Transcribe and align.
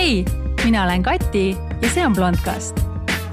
hei, 0.00 0.24
mina 0.64 0.84
olen 0.84 1.02
Kati 1.02 1.56
ja 1.82 1.88
see 1.92 2.06
on 2.06 2.14
Blondcast. 2.16 2.78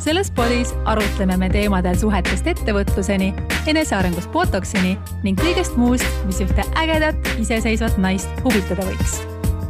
selles 0.04 0.32
podis 0.32 0.74
arutleme 0.86 1.38
me 1.40 1.48
teemadel 1.50 1.96
suhetest 1.96 2.48
ettevõtluseni, 2.52 3.30
enesearengust 3.72 4.28
botoksini 4.34 4.98
ning 5.24 5.40
kõigest 5.40 5.78
muust, 5.80 6.08
mis 6.28 6.42
ühte 6.44 6.66
ägedat 6.76 7.30
iseseisvat 7.40 7.96
naist 8.04 8.44
huvitada 8.44 8.84
võiks. 8.84 9.16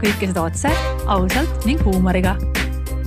kõike 0.02 0.32
seda 0.32 0.48
otse, 0.50 0.74
ausalt 1.06 1.70
ning 1.70 1.86
huumoriga. 1.86 2.34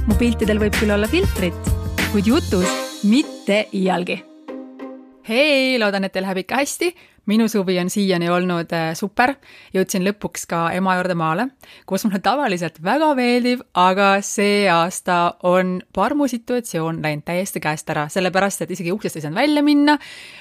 mu 0.06 0.14
piltidel 0.14 0.62
võib 0.62 0.78
küll 0.78 0.94
olla 0.94 1.10
filtrit, 1.10 1.72
kuid 2.12 2.30
jutus 2.30 3.02
mitte 3.02 3.64
iialgi. 3.72 4.22
hei, 5.28 5.78
loodan, 5.82 6.04
et 6.04 6.12
teil 6.12 6.28
läheb 6.28 6.44
ikka 6.46 6.62
hästi 6.62 6.94
minu 7.30 7.46
suvi 7.48 7.78
on 7.80 7.90
siiani 7.90 8.28
olnud 8.32 8.72
äh, 8.74 8.90
super, 8.98 9.34
jõudsin 9.74 10.02
lõpuks 10.06 10.46
ka 10.50 10.62
ema 10.74 10.96
juurde 10.98 11.14
maale, 11.18 11.46
kus 11.88 12.04
mulle 12.06 12.20
tavaliselt 12.24 12.80
väga 12.84 13.12
meeldib, 13.18 13.62
aga 13.78 14.12
see 14.26 14.64
aasta 14.70 15.18
on 15.46 15.78
parmusituatsioon 15.96 17.00
läinud 17.04 17.26
täiesti 17.28 17.62
käest 17.62 17.90
ära, 17.92 18.08
sellepärast 18.10 18.64
et 18.64 18.74
isegi 18.74 18.92
uksest 18.94 19.20
ei 19.20 19.26
saanud 19.26 19.40
välja 19.40 19.62
minna. 19.66 19.98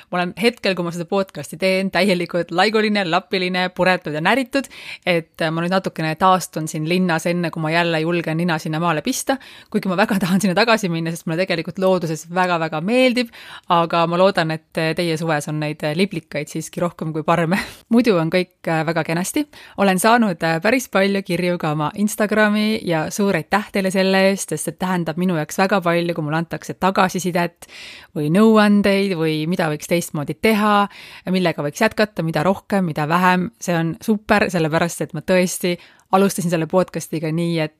ma 0.10 0.18
olen 0.18 0.34
hetkel, 0.42 0.74
kui 0.74 0.86
ma 0.88 0.94
seda 0.94 1.06
podcast'i 1.06 1.60
teen, 1.62 1.92
täielikult 1.94 2.50
laiguline, 2.56 3.04
lapiline, 3.06 3.68
puretud 3.78 4.16
ja 4.16 4.22
näritud, 4.26 4.66
et 5.06 5.42
äh, 5.42 5.54
ma 5.54 5.62
nüüd 5.62 5.74
natukene 5.76 6.16
taastun 6.20 6.68
siin 6.72 6.90
linnas, 6.90 7.28
enne 7.30 7.52
kui 7.54 7.62
ma 7.62 7.74
jälle 7.74 8.02
julgen 8.02 8.40
nina 8.42 8.58
sinna 8.58 8.82
maale 8.82 9.04
pista, 9.06 9.38
kuigi 9.70 9.92
ma 9.92 10.00
väga 10.00 10.18
tahan 10.24 10.42
sinna 10.42 10.58
tagasi 10.58 10.90
minna, 10.90 11.14
sest 11.14 11.30
mulle 11.30 11.44
tegelikult 11.44 11.78
looduses 11.80 12.26
väga-väga 12.34 12.82
meeldib, 12.82 13.30
aga 13.70 14.06
ma 14.10 14.18
loodan, 14.18 14.58
et 14.58 14.70
teie 14.74 15.18
suves 15.22 15.50
on 15.52 15.62
neid 15.62 15.86
liblikaid 16.00 16.50
siiski 16.50 16.79
siiski 16.80 16.84
rohkem 16.84 17.14
kui 17.14 17.24
parme. 17.24 17.60
muidu 17.94 18.18
on 18.18 18.30
kõik 18.30 18.68
äh, 18.68 18.86
väga 18.86 19.04
kenasti. 19.04 19.48
olen 19.78 20.00
saanud 20.00 20.42
äh, 20.44 20.62
päris 20.62 20.90
palju 20.90 21.22
kirju 21.24 21.58
ka 21.58 21.74
oma 21.74 21.92
Instagrami 21.96 22.80
ja 22.86 23.10
suur 23.12 23.36
aitäh 23.36 23.72
teile 23.72 23.92
selle 23.92 24.30
eest, 24.30 24.50
sest 24.50 24.64
see 24.64 24.78
tähendab 24.80 25.18
minu 25.18 25.36
jaoks 25.36 25.58
väga 25.58 25.82
palju, 25.82 26.14
kui 26.14 26.24
mulle 26.24 26.38
antakse 26.38 26.74
tagasisidet 26.74 27.68
või 28.16 28.30
nõuandeid 28.32 29.16
või 29.18 29.48
mida 29.48 29.70
võiks 29.70 29.88
teistmoodi 29.88 30.38
teha, 30.42 30.88
millega 31.30 31.64
võiks 31.64 31.82
jätkata, 31.82 32.24
mida 32.24 32.44
rohkem, 32.44 32.86
mida 32.86 33.08
vähem, 33.08 33.50
see 33.60 33.76
on 33.76 33.96
super, 34.02 34.50
sellepärast 34.50 35.02
et 35.02 35.14
ma 35.14 35.22
tõesti 35.22 35.78
alustasin 36.12 36.50
selle 36.50 36.68
podcast'iga 36.68 37.32
nii, 37.32 37.60
et 37.60 37.76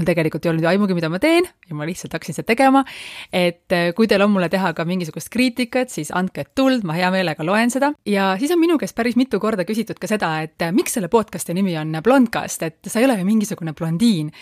mul 0.00 0.08
tegelikult 0.08 0.46
ei 0.46 0.52
olnud 0.54 0.64
ju 0.64 0.70
aimugi, 0.70 0.96
mida 0.96 1.10
ma 1.12 1.20
teen 1.22 1.46
ja 1.68 1.76
ma 1.76 1.86
lihtsalt 1.88 2.14
hakkasin 2.16 2.38
seda 2.38 2.48
tegema. 2.48 2.84
et 3.32 3.72
äh, 3.76 3.90
kui 3.96 4.08
teil 4.08 4.24
on 4.24 4.32
mulle 4.32 4.48
teha 4.52 4.72
ka 4.76 4.86
mingisugust 4.88 5.30
kriitikat, 5.32 5.92
siis 5.92 6.10
andke 6.16 6.46
tuld, 6.54 6.86
ma 6.88 6.96
hea 6.96 7.10
meelega 7.12 7.44
loen 7.46 7.72
seda. 7.72 7.92
ja 8.08 8.32
siis 8.40 8.54
on 8.54 8.60
minu 8.62 8.78
käest 8.80 8.96
päris 8.96 9.18
mitu 9.20 9.40
korda 9.40 9.66
küsitud 9.68 10.00
ka 10.00 10.08
seda, 10.10 10.32
et 10.46 10.62
äh, 10.64 10.72
miks 10.72 10.96
selle 10.96 11.12
podcast'i 11.12 11.54
nimi 11.56 11.76
on 11.78 12.00
Blondcast, 12.02 12.64
et 12.66 12.80
sa 12.88 13.00
ei 13.00 13.08
ole 13.08 13.18
ju 13.20 13.28
mingisugune 13.28 13.76
blondiin. 13.76 14.32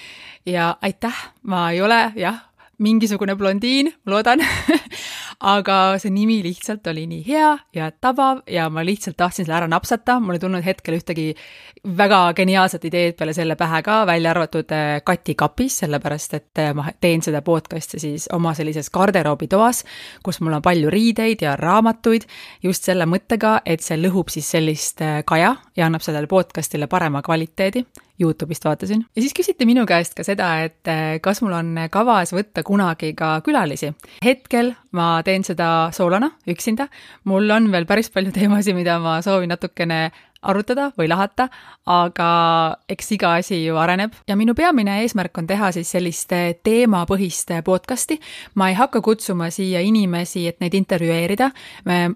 ja 0.47 0.77
aitäh, 0.83 1.25
ma 1.43 1.71
ei 1.73 1.83
ole 1.83 2.13
jah, 2.17 2.45
mingisugune 2.79 3.35
blondiin, 3.37 3.91
loodan 4.07 4.45
aga 5.39 5.99
see 6.03 6.11
nimi 6.11 6.41
lihtsalt 6.43 6.87
oli 6.91 7.05
nii 7.07 7.23
hea 7.27 7.51
ja 7.75 7.91
tabav 7.95 8.41
ja 8.51 8.67
ma 8.71 8.83
lihtsalt 8.83 9.17
tahtsin 9.17 9.47
selle 9.47 9.57
ära 9.61 9.69
napsata, 9.71 10.19
mul 10.21 10.35
ei 10.35 10.43
tulnud 10.43 10.65
hetkel 10.67 10.97
ühtegi 10.99 11.29
väga 11.99 12.33
geniaalset 12.35 12.89
ideed 12.91 13.15
peale 13.19 13.35
selle 13.37 13.55
pähe 13.59 13.83
ka, 13.87 14.01
välja 14.07 14.33
arvatud 14.35 14.75
äh, 14.75 14.99
Kati 15.07 15.37
kapis, 15.39 15.79
sellepärast 15.85 16.35
et 16.35 16.63
äh, 16.63 16.73
ma 16.75 16.91
teen 17.01 17.23
seda 17.23 17.43
podcast'i 17.47 18.03
siis 18.03 18.27
oma 18.35 18.55
sellises 18.59 18.91
garderoobitoas, 18.91 19.85
kus 20.27 20.41
mul 20.43 20.59
on 20.59 20.65
palju 20.65 20.91
riideid 20.91 21.47
ja 21.47 21.55
raamatuid, 21.57 22.27
just 22.63 22.91
selle 22.91 23.07
mõttega, 23.07 23.61
et 23.65 23.85
see 23.85 24.01
lõhub 24.01 24.35
siis 24.35 24.51
sellist 24.57 25.05
äh, 25.07 25.21
kaja 25.29 25.55
ja 25.79 25.87
annab 25.87 26.03
sellele 26.03 26.27
podcast'ile 26.27 26.89
parema 26.91 27.23
kvaliteedi 27.23 27.85
Youtube'ist 28.19 28.65
vaatasin. 28.67 29.05
ja 29.17 29.23
siis 29.23 29.35
küsiti 29.35 29.67
minu 29.67 29.85
käest 29.87 30.17
ka 30.19 30.25
seda, 30.27 30.49
et 30.67 30.91
eh, 30.91 31.21
kas 31.23 31.39
mul 31.45 31.55
on 31.55 31.85
kavas 31.91 32.35
võtta 32.35 32.65
kunagi 32.67 33.13
ka 33.19 33.39
külalisi. 33.47 33.93
hetkel 34.25 34.73
ma 34.93 35.23
teen 35.23 35.45
seda 35.47 35.91
soolona, 35.95 36.33
üksinda. 36.51 36.89
mul 37.25 37.51
on 37.51 37.71
veel 37.73 37.87
päris 37.87 38.11
palju 38.11 38.35
teemasid, 38.35 38.75
mida 38.75 38.99
ma 38.99 39.21
soovin 39.23 39.55
natukene 39.55 40.11
arutada 40.43 40.91
või 40.99 41.09
lahata, 41.11 41.49
aga 41.87 42.29
eks 42.89 43.13
iga 43.17 43.33
asi 43.41 43.59
ju 43.65 43.77
areneb 43.81 44.15
ja 44.29 44.37
minu 44.39 44.55
peamine 44.55 45.01
eesmärk 45.03 45.39
on 45.41 45.49
teha 45.49 45.71
siis 45.75 45.91
sellist 45.91 46.33
teemapõhist 46.65 47.51
podcast'i. 47.65 48.19
ma 48.55 48.69
ei 48.69 48.75
hakka 48.75 49.01
kutsuma 49.01 49.51
siia 49.51 49.81
inimesi, 49.81 50.47
et 50.49 50.61
neid 50.61 50.75
intervjueerida, 50.75 51.51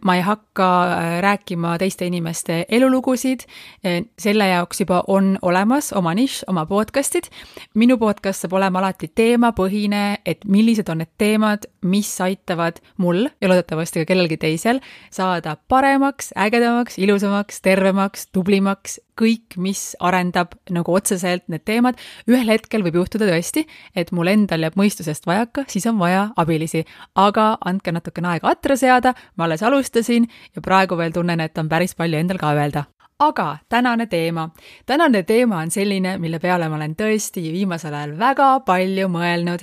ma 0.03 0.17
ei 0.17 0.23
hakka 0.23 0.69
äh, 0.85 1.21
rääkima 1.23 1.79
teiste 1.79 2.07
inimeste 2.07 2.65
elulugusid, 2.69 3.47
äh, 3.87 4.03
selle 4.19 4.49
jaoks 4.49 4.81
juba 4.81 5.03
on 5.09 5.39
olemas 5.43 5.93
oma 5.93 6.15
nišš, 6.15 6.45
oma 6.49 6.67
podcast'id. 6.67 7.31
minu 7.75 7.99
podcast 7.99 8.45
saab 8.45 8.53
olema 8.53 8.79
alati 8.79 9.11
teemapõhine, 9.15 10.23
et 10.27 10.45
millised 10.45 10.89
on 10.89 11.03
need 11.03 11.13
teemad, 11.19 11.67
mis 11.83 12.13
aitavad 12.21 12.79
mul 12.97 13.27
ja 13.41 13.49
loodetavasti 13.49 14.03
ka 14.05 14.13
kellelgi 14.13 14.37
teisel 14.37 14.81
saada 15.11 15.57
paremaks, 15.69 16.33
ägedamaks, 16.39 16.99
ilusamaks, 16.99 17.61
tervemaks, 17.65 18.12
targemaks, 18.13 18.29
tublimaks, 18.33 19.01
kõik, 19.17 19.57
mis 19.57 19.97
arendab 20.01 20.55
nagu 20.71 20.93
otseselt 20.93 21.49
need 21.49 21.65
teemad. 21.65 21.97
ühel 22.29 22.49
hetkel 22.49 22.83
võib 22.83 22.95
juhtuda 22.95 23.27
tõesti, 23.27 23.67
et 23.95 24.13
mul 24.13 24.29
endal 24.29 24.63
jääb 24.63 24.77
mõistusest 24.77 25.27
vajaka, 25.27 25.65
siis 25.69 25.87
on 25.87 25.99
vaja 25.99 26.33
abilisi. 26.37 26.85
aga 27.15 27.59
andke 27.65 27.93
natukene 27.93 28.29
aega 28.29 28.49
atra 28.49 28.77
seada, 28.77 29.15
ma 29.37 29.45
alles 29.45 29.63
alustasin 29.63 30.29
ja 30.55 30.63
praegu 30.63 30.97
veel 30.97 31.13
tunnen, 31.13 31.41
et 31.41 31.59
on 31.59 31.69
päris 31.69 31.95
palju 31.95 32.19
endal 32.19 32.39
ka 32.39 32.53
öelda 32.53 32.85
aga 33.23 33.59
tänane 33.69 34.07
teema. 34.07 34.51
tänane 34.87 35.23
teema 35.23 35.59
on 35.59 35.71
selline, 35.71 36.17
mille 36.19 36.39
peale 36.39 36.69
ma 36.69 36.77
olen 36.77 36.95
tõesti 36.99 37.45
viimasel 37.53 37.95
ajal 37.95 38.17
väga 38.19 38.49
palju 38.67 39.09
mõelnud 39.13 39.63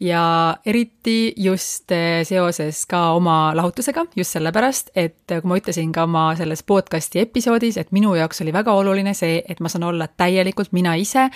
ja 0.00 0.22
eriti 0.66 1.32
just 1.36 1.90
eh, 1.92 2.22
seoses 2.24 2.84
ka 2.90 3.12
oma 3.16 3.52
lahutusega, 3.56 4.06
just 4.16 4.36
sellepärast, 4.36 4.92
et 4.94 5.26
kui 5.26 5.50
ma 5.50 5.58
ütlesin 5.60 5.92
ka 5.94 6.06
oma 6.08 6.30
selles 6.38 6.62
podcast'i 6.66 7.22
episoodis, 7.24 7.78
et 7.80 7.90
minu 7.92 8.14
jaoks 8.18 8.42
oli 8.44 8.54
väga 8.54 8.74
oluline 8.78 9.14
see, 9.16 9.40
et 9.48 9.60
ma 9.60 9.72
saan 9.72 9.88
olla 9.90 10.08
täielikult 10.08 10.72
mina 10.76 10.94
ise. 10.94 11.28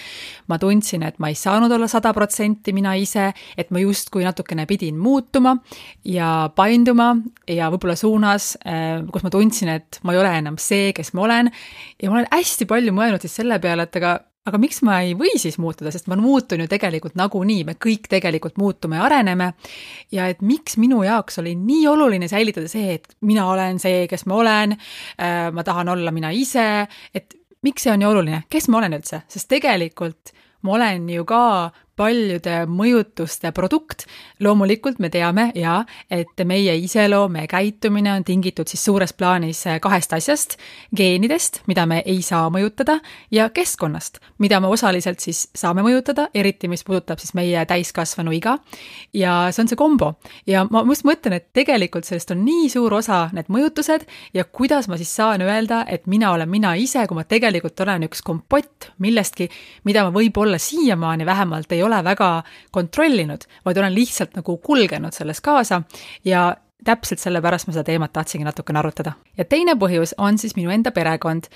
ma 0.49 0.59
tundsin, 0.59 1.03
et 1.03 1.19
ma 1.19 1.29
ei 1.29 1.39
saanud 1.39 1.73
olla 1.73 1.89
sada 1.89 2.13
protsenti 2.15 2.73
mina 2.73 2.95
ise, 2.95 3.33
et 3.59 3.71
ma 3.71 3.83
justkui 3.83 4.25
natukene 4.25 4.67
pidin 4.67 4.99
muutuma 4.99 5.57
ja 6.05 6.51
painduma 6.55 7.15
ja 7.49 7.71
võib-olla 7.73 7.97
suunas, 7.97 8.55
eh, 8.65 9.03
kus 9.13 9.25
ma 9.27 9.31
tundsin, 9.31 9.75
et 9.77 10.01
ma 10.03 10.15
ei 10.15 10.23
ole 10.23 10.33
enam 10.39 10.59
see, 10.61 10.93
kes 10.97 11.13
ma 11.15 11.27
olen 11.29 11.51
ja 12.03 12.11
ma 12.11 12.21
olen 12.21 12.31
hästi 12.33 12.67
palju 12.71 12.95
mõelnud 12.95 13.25
siis 13.25 13.37
selle 13.41 13.59
peale, 13.63 13.87
et 13.87 13.99
aga, 14.01 14.15
aga 14.49 14.61
miks 14.61 14.83
ma 14.87 15.01
ei 15.05 15.15
või 15.19 15.35
siis 15.41 15.59
muutuda, 15.63 15.93
sest 15.95 16.09
ma 16.11 16.19
muutun 16.21 16.65
ju 16.65 16.69
tegelikult 16.71 17.17
nagunii, 17.19 17.65
me 17.69 17.77
kõik 17.81 18.09
tegelikult 18.13 18.59
muutume 18.61 19.01
ja 19.01 19.07
areneme. 19.09 19.53
ja 20.13 20.29
et 20.33 20.43
miks 20.43 20.77
minu 20.81 21.03
jaoks 21.07 21.39
oli 21.43 21.55
nii 21.59 21.87
oluline 21.91 22.29
säilitada 22.29 22.69
see, 22.69 22.99
et 22.99 23.17
mina 23.21 23.47
olen 23.51 23.79
see, 23.83 24.07
kes 24.11 24.27
ma 24.27 24.41
olen, 24.41 24.77
äh, 25.19 25.51
ma 25.53 25.65
tahan 25.65 25.89
olla 25.89 26.13
mina 26.13 26.31
ise, 26.31 26.87
et 27.15 27.35
miks 27.63 27.87
see 27.87 27.93
on 27.93 28.03
nii 28.03 28.11
oluline, 28.11 28.43
kes 28.51 28.69
ma 28.69 28.83
olen 28.83 28.99
üldse, 28.99 29.25
sest 29.29 29.49
tegelikult 29.49 30.35
ma 30.65 30.79
olen 30.79 31.09
ju 31.13 31.25
ka 31.29 31.45
paljude 31.97 32.65
mõjutuste 32.67 33.53
produkt. 33.53 34.07
loomulikult 34.41 34.99
me 34.99 35.09
teame 35.11 35.51
ja 35.55 35.85
et 36.11 36.43
meie 36.45 36.75
iseloom, 36.77 37.33
meie 37.33 37.47
käitumine 37.49 38.13
on 38.13 38.25
tingitud 38.25 38.69
siis 38.69 38.85
suures 38.85 39.13
plaanis 39.13 39.65
kahest 39.81 40.13
asjast, 40.13 40.57
geenidest, 40.97 41.63
mida 41.67 41.87
me 41.87 42.03
ei 42.07 42.23
saa 42.23 42.51
mõjutada, 42.51 42.99
ja 43.31 43.49
keskkonnast, 43.51 44.19
mida 44.39 44.61
me 44.61 44.67
osaliselt 44.67 45.21
siis 45.21 45.49
saame 45.55 45.83
mõjutada, 45.87 46.29
eriti 46.35 46.69
mis 46.69 46.85
puudutab 46.85 47.23
siis 47.23 47.35
meie 47.35 47.65
täiskasvanu 47.67 48.33
iga. 48.33 48.59
ja 49.15 49.49
see 49.53 49.63
on 49.63 49.69
see 49.69 49.77
kombo 49.79 50.15
ja 50.47 50.65
ma 50.71 50.83
just 50.89 51.07
mõtlen, 51.07 51.39
et 51.39 51.53
tegelikult 51.53 52.05
sellest 52.05 52.35
on 52.35 52.45
nii 52.45 52.69
suur 52.73 52.95
osa 52.95 53.29
need 53.33 53.49
mõjutused 53.53 54.07
ja 54.35 54.45
kuidas 54.45 54.89
ma 54.89 54.99
siis 55.01 55.15
saan 55.15 55.43
öelda, 55.45 55.85
et 55.89 56.07
mina 56.11 56.33
olen 56.33 56.51
mina 56.51 56.75
ise, 56.75 57.07
kui 57.09 57.19
ma 57.19 57.25
tegelikult 57.29 57.81
olen 57.81 58.09
üks 58.09 58.23
kompott 58.25 58.91
millestki, 58.99 59.49
mida 59.85 60.05
ma 60.07 60.13
võib-olla 60.15 60.59
siiamaani 60.59 61.27
vähemalt 61.27 61.73
ei 61.73 61.84
ole 61.85 62.03
väga 62.05 62.31
kontrollinud, 62.75 63.47
vaid 63.65 63.79
olen 63.79 63.95
lihtsalt 63.95 64.37
nagu 64.39 64.57
kulgenud 64.59 65.15
selles 65.17 65.41
kaasa 65.45 65.83
ja 66.25 66.51
täpselt 66.85 67.23
sellepärast 67.23 67.69
ma 67.69 67.77
seda 67.77 67.87
teemat 67.89 68.13
tahtsingi 68.13 68.45
natukene 68.45 68.79
arutada. 68.79 69.13
ja 69.39 69.45
teine 69.45 69.75
põhjus 69.81 70.15
on 70.19 70.39
siis 70.39 70.57
minu 70.57 70.71
enda 70.71 70.91
perekond 70.91 71.49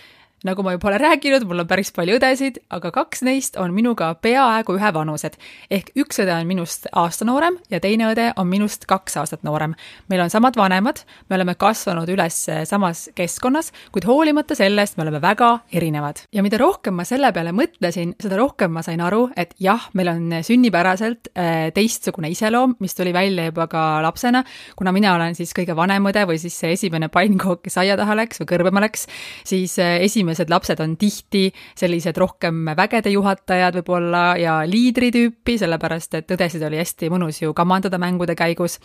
nagu 0.47 0.63
ma 0.63 0.73
juba 0.77 0.89
olen 0.93 1.01
rääkinud, 1.03 1.45
mul 1.49 1.65
on 1.65 1.69
päris 1.69 1.91
palju 1.95 2.19
õdesid, 2.19 2.61
aga 2.75 2.93
kaks 2.95 3.25
neist 3.27 3.57
on 3.59 3.73
minuga 3.75 4.13
peaaegu 4.23 4.77
ühevanused. 4.79 5.35
ehk 5.71 5.91
üks 5.99 6.21
õde 6.23 6.35
on 6.35 6.47
minust 6.47 6.87
aasta 6.93 7.27
noorem 7.27 7.59
ja 7.71 7.81
teine 7.83 8.07
õde 8.13 8.31
on 8.39 8.47
minust 8.47 8.87
kaks 8.87 9.17
aastat 9.19 9.43
noorem. 9.43 9.75
meil 10.09 10.23
on 10.23 10.31
samad 10.31 10.57
vanemad, 10.57 11.03
me 11.29 11.37
oleme 11.37 11.55
kasvanud 11.55 12.09
üles 12.09 12.39
samas 12.71 13.09
keskkonnas, 13.15 13.73
kuid 13.93 14.07
hoolimata 14.07 14.55
sellest 14.55 14.97
me 14.97 15.03
oleme 15.03 15.21
väga 15.21 15.59
erinevad. 15.73 16.23
ja 16.33 16.43
mida 16.43 16.59
rohkem 16.59 16.95
ma 16.95 17.05
selle 17.05 17.33
peale 17.33 17.53
mõtlesin, 17.53 18.15
seda 18.23 18.39
rohkem 18.39 18.73
ma 18.73 18.83
sain 18.83 19.01
aru, 19.01 19.29
et 19.37 19.55
jah, 19.59 19.89
meil 19.95 20.13
on 20.13 20.39
sünnipäraselt 20.43 21.33
äh, 21.35 21.73
teistsugune 21.75 22.31
iseloom, 22.31 22.77
mis 22.79 22.95
tuli 22.95 23.13
välja 23.13 23.49
juba 23.51 23.67
ka 23.67 23.85
lapsena, 24.07 24.45
kuna 24.79 24.93
mina 24.95 25.17
olen 25.17 25.35
siis 25.35 25.51
kõige 25.57 25.75
vanem 25.77 26.07
õde 26.13 26.25
või 26.31 26.39
siis 26.39 26.55
see 26.55 26.77
esimene 26.79 27.11
pannkook, 27.11 27.65
kes 27.67 27.79
aia 27.83 27.99
taha 27.99 28.15
läks 28.23 28.39
või 28.39 28.53
kõrbema 28.55 28.87
läks, 28.87 29.09
siis 29.49 29.75
äh, 29.83 29.99
esimene 30.07 30.28
esimesed 30.29 30.51
lapsed 30.51 30.81
on 30.81 30.97
tihti 30.97 31.49
sellised 31.79 32.17
rohkem 32.21 32.67
vägede 32.77 33.11
juhatajad 33.13 33.79
võib-olla 33.79 34.37
ja 34.41 34.61
liidritüüpi, 34.69 35.57
sellepärast 35.61 36.19
et 36.19 36.35
õdesid 36.35 36.65
oli 36.67 36.81
hästi 36.81 37.11
mõnus 37.13 37.41
ju 37.43 37.55
kamandada 37.57 37.99
mängude 37.99 38.37
käigus. 38.37 38.79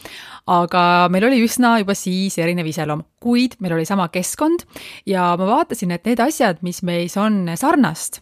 aga 0.48 1.10
meil 1.10 1.26
oli 1.28 1.44
üsna 1.44 1.78
juba 1.80 1.94
siis 1.96 2.38
erinev 2.38 2.68
iseloom, 2.68 3.04
kuid 3.20 3.58
meil 3.60 3.74
oli 3.74 3.86
sama 3.86 4.08
keskkond 4.10 4.66
ja 5.06 5.36
ma 5.38 5.46
vaatasin, 5.46 5.92
et 5.92 6.06
need 6.06 6.20
asjad, 6.20 6.62
mis 6.62 6.84
meis 6.84 7.18
on 7.18 7.50
sarnast, 7.56 8.22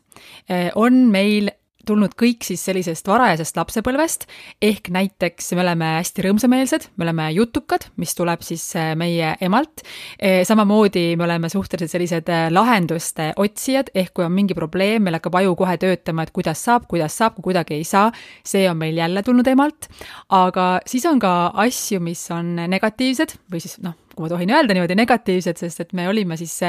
eh, 0.50 0.72
on 0.76 1.12
meil 1.12 1.52
tulnud 1.88 2.14
kõik 2.20 2.46
siis 2.46 2.62
sellisest 2.66 3.08
varajasest 3.10 3.58
lapsepõlvest, 3.58 4.26
ehk 4.62 4.90
näiteks 4.94 5.52
me 5.56 5.64
oleme 5.64 5.90
hästi 5.98 6.26
rõõmsameelsed, 6.26 6.88
me 6.98 7.08
oleme 7.08 7.28
jutukad, 7.36 7.88
mis 8.02 8.14
tuleb 8.18 8.44
siis 8.46 8.64
äh, 8.80 8.92
meie 9.00 9.34
emalt. 9.42 9.84
Äh, 10.18 10.42
samamoodi 10.48 11.16
me 11.20 11.26
oleme 11.28 11.50
suhteliselt 11.52 11.96
sellised 11.96 12.32
äh, 12.32 12.48
lahenduste 12.54 13.32
otsijad, 13.42 13.92
ehk 13.96 14.14
kui 14.18 14.26
on 14.26 14.36
mingi 14.36 14.58
probleem, 14.58 15.06
meil 15.06 15.18
hakkab 15.20 15.40
aju 15.42 15.56
kohe 15.64 15.78
töötama, 15.82 16.26
et 16.26 16.36
kuidas 16.36 16.64
saab, 16.68 16.88
kuidas 16.92 17.18
saab, 17.18 17.38
kui 17.38 17.52
kuidagi 17.52 17.78
ei 17.80 17.88
saa, 17.88 18.12
see 18.48 18.68
on 18.70 18.80
meil 18.80 18.98
jälle 18.98 19.24
tulnud 19.26 19.48
emalt. 19.48 19.90
aga 20.30 20.68
siis 20.88 21.06
on 21.10 21.20
ka 21.20 21.52
asju, 21.66 22.00
mis 22.04 22.24
on 22.32 22.56
negatiivsed 22.72 23.38
või 23.52 23.64
siis 23.64 23.80
noh, 23.84 23.98
kui 24.16 24.26
ma 24.26 24.32
tohin 24.32 24.54
öelda 24.54 24.76
niimoodi 24.76 24.96
negatiivsed, 25.00 25.60
sest 25.62 25.84
et 25.84 25.94
me 25.98 26.08
olime 26.10 26.38
siis 26.40 26.60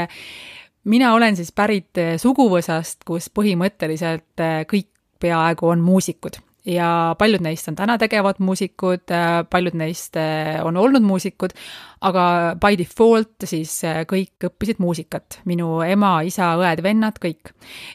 mina 0.85 1.13
olen 1.15 1.37
siis 1.39 1.53
pärit 1.55 1.99
suguvõsast, 2.19 3.05
kus 3.07 3.29
põhimõtteliselt 3.31 4.43
kõik 4.71 4.92
peaaegu 5.23 5.69
on 5.69 5.81
muusikud 5.89 6.35
ja 6.67 7.15
paljud 7.19 7.43
neist 7.43 7.69
on 7.69 7.77
täna 7.79 7.97
tegevad 7.99 8.39
muusikud, 8.39 9.11
paljud 9.51 9.75
neist 9.79 10.17
eh, 10.21 10.61
on 10.63 10.77
olnud 10.79 11.03
muusikud, 11.03 11.55
aga 12.07 12.25
by 12.61 12.77
default 12.79 13.47
siis 13.49 13.75
eh, 13.87 14.03
kõik 14.09 14.47
õppisid 14.47 14.79
muusikat, 14.83 15.41
minu 15.51 15.81
ema, 15.87 16.15
isa, 16.27 16.53
õed, 16.61 16.83
vennad, 16.85 17.19
kõik. 17.23 17.53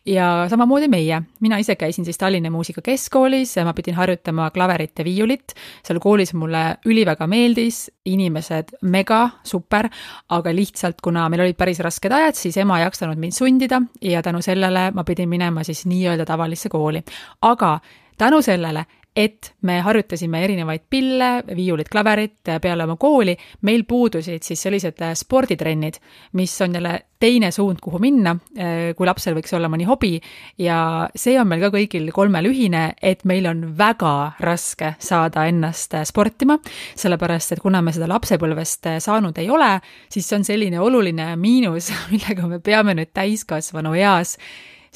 ja 0.08 0.48
samamoodi 0.52 0.90
meie, 0.92 1.22
mina 1.44 1.60
ise 1.64 1.78
käisin 1.80 2.06
siis 2.08 2.20
Tallinna 2.20 2.52
Muusikakeskkoolis, 2.52 3.56
ma 3.64 3.74
pidin 3.78 3.96
harjutama 3.96 4.50
klaverit 4.56 5.00
ja 5.00 5.06
viiulit, 5.08 5.56
seal 5.88 6.02
koolis 6.04 6.34
mulle 6.36 6.64
üliväga 6.88 7.28
meeldis, 7.28 7.86
inimesed 8.08 8.76
mega, 8.88 9.22
super, 9.48 9.88
aga 10.36 10.56
lihtsalt, 10.56 11.00
kuna 11.04 11.28
meil 11.32 11.46
olid 11.48 11.60
päris 11.60 11.80
rasked 11.84 12.12
ajad, 12.12 12.36
siis 12.40 12.60
ema 12.60 12.82
ei 12.82 12.88
jaksanud 12.88 13.20
mind 13.20 13.36
sundida 13.36 13.82
ja 14.04 14.24
tänu 14.24 14.44
sellele 14.44 14.90
ma 14.96 15.08
pidin 15.08 15.30
minema 15.32 15.64
siis 15.64 15.86
nii-öelda 15.88 16.28
tavalisse 16.28 16.70
kooli. 16.70 17.04
aga 17.42 17.78
tänu 18.18 18.42
sellele, 18.42 18.86
et 19.18 19.54
me 19.66 19.80
harjutasime 19.82 20.44
erinevaid 20.46 20.84
pille, 20.90 21.30
viiulit, 21.58 21.90
klaverit 21.90 22.52
peale 22.62 22.86
oma 22.86 22.96
kooli, 23.02 23.34
meil 23.66 23.84
puudusid 23.90 24.46
siis 24.46 24.62
sellised 24.68 25.02
äh, 25.02 25.16
sporditrennid, 25.18 25.98
mis 26.38 26.54
on 26.62 26.78
jälle 26.78 26.94
teine 27.20 27.50
suund, 27.52 27.82
kuhu 27.82 27.98
minna, 28.00 28.36
äh, 28.60 28.76
kui 28.98 29.10
lapsel 29.10 29.34
võiks 29.40 29.56
olla 29.58 29.72
mõni 29.74 29.88
hobi. 29.90 30.14
Ja 30.62 30.78
see 31.18 31.34
on 31.42 31.50
meil 31.50 31.66
ka 31.66 31.72
kõigil 31.74 32.12
kolmel 32.14 32.52
ühine, 32.52 32.92
et 33.02 33.26
meil 33.26 33.50
on 33.50 33.66
väga 33.80 34.14
raske 34.46 34.94
saada 35.02 35.48
ennast 35.50 35.98
äh, 35.98 36.06
sportima, 36.06 36.60
sellepärast 36.94 37.58
et 37.58 37.66
kuna 37.66 37.82
me 37.82 37.96
seda 37.98 38.12
lapsepõlvest 38.14 38.94
saanud 39.02 39.42
ei 39.42 39.50
ole, 39.50 39.80
siis 40.14 40.30
see 40.30 40.44
on 40.44 40.46
selline 40.46 40.82
oluline 40.84 41.32
miinus, 41.42 41.90
millega 42.14 42.46
me 42.54 42.62
peame 42.62 42.94
nüüd 43.02 43.16
täiskasvanu 43.18 43.98
eas 43.98 44.38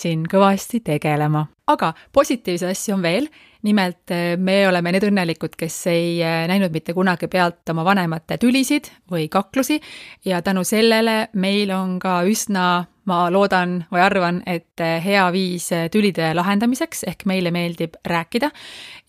siin 0.02 0.26
kõvasti 0.30 0.82
tegelema. 0.86 1.46
aga 1.72 1.94
positiivseid 2.12 2.74
asju 2.74 2.98
on 2.98 3.04
veel, 3.06 3.28
nimelt 3.64 4.12
eh, 4.12 4.36
me 4.38 4.64
oleme 4.68 4.92
need 4.92 5.06
õnnelikud, 5.08 5.56
kes 5.58 5.76
ei 5.92 6.16
eh, 6.20 6.46
näinud 6.50 6.74
mitte 6.74 6.96
kunagi 6.98 7.30
pealt 7.32 7.70
oma 7.72 7.86
vanemate 7.88 8.40
tülisid 8.42 8.90
või 9.12 9.28
kaklusi 9.32 9.80
ja 10.26 10.42
tänu 10.42 10.66
sellele 10.68 11.30
meil 11.34 11.72
on 11.76 12.00
ka 12.02 12.22
üsna 12.28 12.88
ma 13.10 13.24
loodan 13.34 13.80
või 13.94 14.02
arvan, 14.04 14.42
et 14.46 14.82
eh, 14.84 14.98
hea 15.04 15.24
viis 15.34 15.70
tülide 15.94 16.34
lahendamiseks, 16.38 17.06
ehk 17.10 17.26
meile 17.30 17.54
meeldib 17.54 17.98
rääkida. 18.06 18.52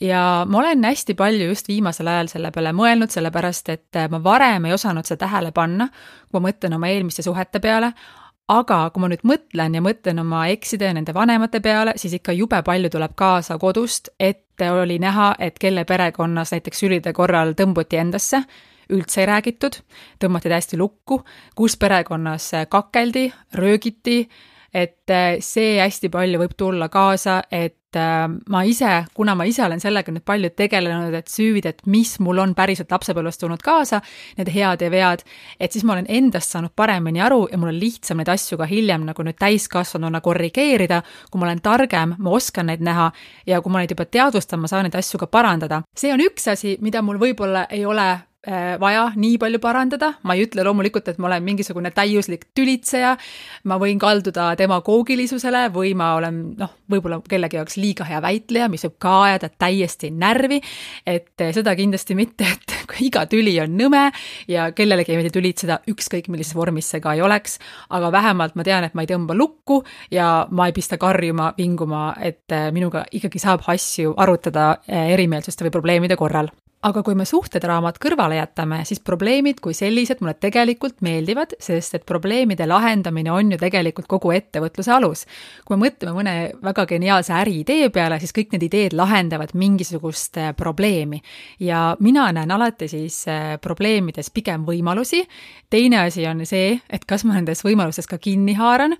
ja 0.01 0.23
ma 0.49 0.59
olen 0.59 0.85
hästi 0.85 1.15
palju 1.15 1.49
just 1.51 1.69
viimasel 1.69 2.09
ajal 2.09 2.31
selle 2.33 2.51
peale 2.53 2.73
mõelnud, 2.77 3.11
sellepärast 3.11 3.69
et 3.69 4.03
ma 4.11 4.23
varem 4.25 4.69
ei 4.69 4.73
osanud 4.73 5.09
seda 5.09 5.27
tähele 5.27 5.53
panna, 5.53 5.89
kui 6.31 6.41
ma 6.41 6.49
mõtlen 6.51 6.77
oma 6.77 6.89
eelmiste 6.93 7.25
suhete 7.25 7.61
peale, 7.61 7.93
aga 8.49 8.79
kui 8.91 9.03
ma 9.03 9.11
nüüd 9.13 9.23
mõtlen 9.29 9.77
ja 9.77 9.83
mõtlen 9.85 10.21
oma 10.23 10.47
ekside 10.53 10.89
ja 10.89 10.97
nende 10.97 11.15
vanemate 11.15 11.61
peale, 11.65 11.95
siis 11.97 12.17
ikka 12.19 12.35
jube 12.37 12.63
palju 12.67 12.91
tuleb 12.93 13.15
kaasa 13.17 13.59
kodust, 13.59 14.11
et 14.21 14.63
oli 14.63 14.99
näha, 15.03 15.33
et 15.39 15.59
kelle 15.59 15.85
perekonnas 15.85 16.53
näiteks 16.55 16.85
sülide 16.85 17.13
korral 17.13 17.55
tõmbuti 17.59 17.99
endasse, 17.99 18.43
üldse 18.93 19.23
ei 19.23 19.27
räägitud, 19.31 19.79
tõmmati 20.23 20.51
täiesti 20.53 20.79
lukku, 20.79 21.23
kus 21.57 21.77
perekonnas 21.81 22.51
kakeldi, 22.71 23.31
röögiti, 23.59 24.29
et 24.75 25.15
see 25.41 25.79
hästi 25.81 26.11
palju 26.13 26.43
võib 26.43 26.55
tulla 26.59 26.89
kaasa, 26.93 27.43
et 27.51 27.82
ma 27.97 28.63
ise, 28.65 29.05
kuna 29.15 29.35
ma 29.39 29.45
ise 29.49 29.65
olen 29.65 29.81
sellega 29.81 30.13
nüüd 30.13 30.25
palju 30.27 30.51
tegelenud, 30.57 31.15
et 31.15 31.29
süüvida, 31.31 31.73
et 31.73 31.85
mis 31.87 32.15
mul 32.21 32.41
on 32.43 32.55
päriselt 32.59 32.91
lapsepõlvest 32.93 33.43
tulnud 33.43 33.63
kaasa, 33.65 34.01
need 34.39 34.51
head 34.55 34.83
ja 34.83 34.91
vead, 34.93 35.25
et 35.61 35.73
siis 35.73 35.85
ma 35.85 35.97
olen 35.97 36.09
endast 36.09 36.55
saanud 36.55 36.75
paremini 36.77 37.23
aru 37.23 37.47
ja 37.53 37.61
mul 37.61 37.73
on 37.73 37.81
lihtsam 37.81 38.21
neid 38.21 38.33
asju 38.33 38.59
ka 38.61 38.69
hiljem 38.71 39.07
nagu 39.09 39.27
nüüd 39.27 39.39
täiskasvanuna 39.41 40.23
korrigeerida, 40.25 41.03
kui 41.31 41.41
ma 41.41 41.49
olen 41.51 41.63
targem, 41.63 42.17
ma 42.19 42.35
oskan 42.39 42.71
neid 42.73 42.83
näha 42.85 43.11
ja 43.47 43.63
kui 43.63 43.73
ma 43.73 43.83
neid 43.83 43.95
juba 43.95 44.09
teadvustan, 44.09 44.63
ma 44.63 44.71
saan 44.71 44.89
neid 44.89 44.99
asju 44.99 45.21
ka 45.23 45.31
parandada. 45.31 45.83
see 45.97 46.13
on 46.13 46.21
üks 46.21 46.49
asi, 46.53 46.77
mida 46.81 47.03
mul 47.03 47.21
võib-olla 47.21 47.67
ei 47.71 47.87
ole 47.87 48.11
Äh, 48.13 48.32
vaja 48.81 49.05
nii 49.15 49.37
palju 49.39 49.59
parandada, 49.63 50.09
ma 50.27 50.35
ei 50.35 50.47
ütle 50.47 50.65
loomulikult, 50.67 51.07
et 51.13 51.19
ma 51.23 51.29
olen 51.29 51.45
mingisugune 51.47 51.93
täiuslik 51.95 52.49
tülitseja, 52.57 53.13
ma 53.71 53.79
võin 53.79 54.01
kalduda 54.03 54.49
demagoogilisusele 54.59 55.69
või 55.75 55.93
ma 55.99 56.13
olen 56.19 56.41
noh, 56.59 56.73
võib-olla 56.91 57.21
kellegi 57.29 57.59
jaoks 57.61 57.79
liiga 57.79 58.07
hea 58.09 58.21
väitleja, 58.23 58.69
mis 58.73 58.85
võib 58.87 58.97
ka 59.03 59.15
ajada 59.29 59.51
täiesti 59.63 60.11
närvi, 60.11 60.61
et 61.07 61.45
äh, 61.45 61.53
seda 61.55 61.75
kindlasti 61.79 62.17
mitte, 62.19 62.49
et 62.49 62.77
iga 63.07 63.25
tüli 63.31 63.55
on 63.63 63.77
nõme 63.79 64.05
ja 64.51 64.71
kellelegi 64.77 65.15
ei 65.15 65.21
meeldi 65.21 65.35
tülitseda, 65.37 65.81
ükskõik 65.93 66.31
millises 66.33 66.57
vormis 66.59 66.91
see 66.93 67.03
ka 67.05 67.15
ei 67.17 67.23
oleks, 67.25 67.59
aga 67.95 68.13
vähemalt 68.15 68.59
ma 68.59 68.67
tean, 68.67 68.89
et 68.89 68.99
ma 68.99 69.07
ei 69.07 69.13
tõmba 69.13 69.37
lukku 69.39 69.83
ja 70.11 70.49
ma 70.51 70.69
ei 70.69 70.77
pista 70.77 70.99
karjuma, 71.01 71.53
vinguma, 71.59 72.11
et 72.21 72.51
äh, 72.53 72.71
minuga 72.75 73.07
ikkagi 73.13 73.43
saab 73.43 73.67
asju 73.73 74.17
arutada 74.17 74.73
erimeelsuste 74.89 75.67
või 75.67 75.75
probleemide 75.79 76.19
korral 76.19 76.51
aga 76.83 77.03
kui 77.07 77.15
me 77.15 77.25
suhtedraamad 77.29 77.99
kõrvale 78.03 78.37
jätame, 78.41 78.81
siis 78.89 79.01
probleemid 79.05 79.61
kui 79.63 79.75
sellised 79.77 80.23
mulle 80.23 80.35
tegelikult 80.43 80.99
meeldivad, 81.07 81.55
sest 81.63 81.95
et 81.99 82.07
probleemide 82.09 82.67
lahendamine 82.67 83.31
on 83.33 83.55
ju 83.55 83.59
tegelikult 83.61 84.09
kogu 84.11 84.33
ettevõtluse 84.35 84.93
alus. 84.95 85.25
kui 85.65 85.77
me 85.77 85.87
mõtleme 85.87 86.15
mõne 86.17 86.35
väga 86.63 86.87
geniaalse 86.91 87.33
äriidee 87.39 87.91
peale, 87.95 88.19
siis 88.19 88.35
kõik 88.35 88.53
need 88.53 88.67
ideed 88.67 88.97
lahendavad 88.99 89.55
mingisugust 89.55 90.37
äh, 90.39 90.53
probleemi. 90.57 91.23
ja 91.61 91.97
mina 92.01 92.31
näen 92.33 92.51
alati 92.51 92.89
siis 92.89 93.29
äh, 93.29 93.59
probleemides 93.61 94.31
pigem 94.31 94.67
võimalusi, 94.67 95.23
teine 95.71 96.07
asi 96.07 96.27
on 96.27 96.47
see, 96.47 96.81
et 96.91 97.05
kas 97.05 97.25
ma 97.25 97.39
nendest 97.39 97.65
võimalustest 97.65 98.11
ka 98.11 98.19
kinni 98.19 98.55
haaran 98.59 98.97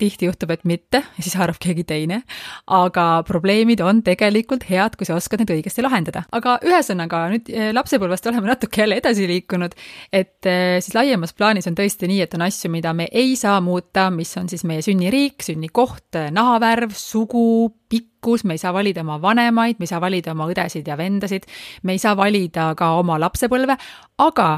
tihti 0.00 0.28
juhtub, 0.28 0.50
et 0.54 0.64
mitte 0.68 1.02
siis 1.18 1.34
haarab 1.38 1.58
keegi 1.62 1.84
teine. 1.88 2.22
aga 2.66 3.22
probleemid 3.26 3.80
on 3.80 4.02
tegelikult 4.02 4.64
head, 4.68 4.96
kui 4.98 5.06
sa 5.08 5.16
oskad 5.18 5.42
neid 5.42 5.52
õigesti 5.54 5.84
lahendada. 5.84 6.24
aga 6.32 6.58
ühesõnaga 6.66 7.24
nüüd 7.32 7.50
eh, 7.52 7.70
lapsepõlvest 7.74 8.26
oleme 8.30 8.52
natuke 8.52 8.82
jälle 8.82 8.98
edasi 9.02 9.28
liikunud, 9.30 9.76
et 10.12 10.50
eh, 10.50 10.78
siis 10.80 10.96
laiemas 10.96 11.34
plaanis 11.36 11.68
on 11.70 11.78
tõesti 11.78 12.10
nii, 12.10 12.20
et 12.26 12.34
on 12.38 12.46
asju, 12.48 12.70
mida 12.72 12.92
me 12.96 13.08
ei 13.12 13.36
saa 13.36 13.60
muuta, 13.60 14.08
mis 14.14 14.34
on 14.40 14.50
siis 14.52 14.64
meie 14.68 14.82
sünniriik, 14.84 15.42
sünnikoht, 15.44 16.20
nahavärv, 16.32 16.94
sugu, 16.96 17.72
pikkus, 17.92 18.44
me 18.44 18.56
ei 18.56 18.62
saa 18.62 18.72
valida 18.74 19.04
oma 19.04 19.18
vanemaid, 19.22 19.78
me 19.78 19.88
ei 19.88 19.94
saa 19.94 20.00
valida 20.02 20.32
oma 20.32 20.48
õdesid 20.50 20.88
ja 20.88 20.96
vendasid, 20.98 21.48
me 21.82 21.96
ei 21.96 22.02
saa 22.02 22.16
valida 22.16 22.72
ka 22.78 22.94
oma 23.00 23.18
lapsepõlve, 23.20 23.76
aga 24.22 24.48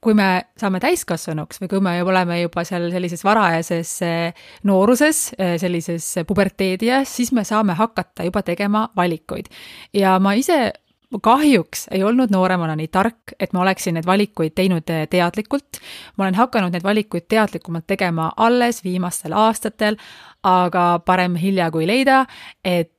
kui 0.00 0.14
me 0.14 0.28
saame 0.58 0.80
täiskasvanuks 0.82 1.62
või 1.62 1.70
kui 1.72 1.80
me 1.82 1.94
oleme 2.02 2.40
juba 2.40 2.64
seal 2.66 2.88
sellises 2.92 3.24
varajases 3.26 3.94
eh, 4.06 4.44
nooruses, 4.68 5.22
eh, 5.38 5.56
sellises 5.60 6.10
puberteedieas, 6.26 7.16
siis 7.18 7.32
me 7.34 7.44
saame 7.44 7.74
hakata 7.78 8.26
juba 8.28 8.42
tegema 8.46 8.88
valikuid. 8.96 9.50
ja 9.92 10.18
ma 10.18 10.34
ise 10.38 10.72
kahjuks 11.22 11.86
ei 11.90 12.02
olnud 12.04 12.30
nooremana 12.30 12.74
nii 12.76 12.88
tark, 12.92 13.32
et 13.40 13.52
ma 13.56 13.62
oleksin 13.64 13.96
neid 13.96 14.06
valikuid 14.06 14.52
teinud 14.54 14.90
eh, 14.92 15.06
teadlikult. 15.10 15.80
ma 16.16 16.24
olen 16.24 16.34
hakanud 16.34 16.72
neid 16.72 16.84
valikuid 16.84 17.28
teadlikumalt 17.28 17.86
tegema 17.86 18.32
alles 18.36 18.84
viimastel 18.84 19.32
aastatel, 19.32 19.96
aga 20.42 21.00
parem 21.04 21.36
hilja 21.36 21.70
kui 21.70 21.86
leida, 21.86 22.24
et 22.64 22.92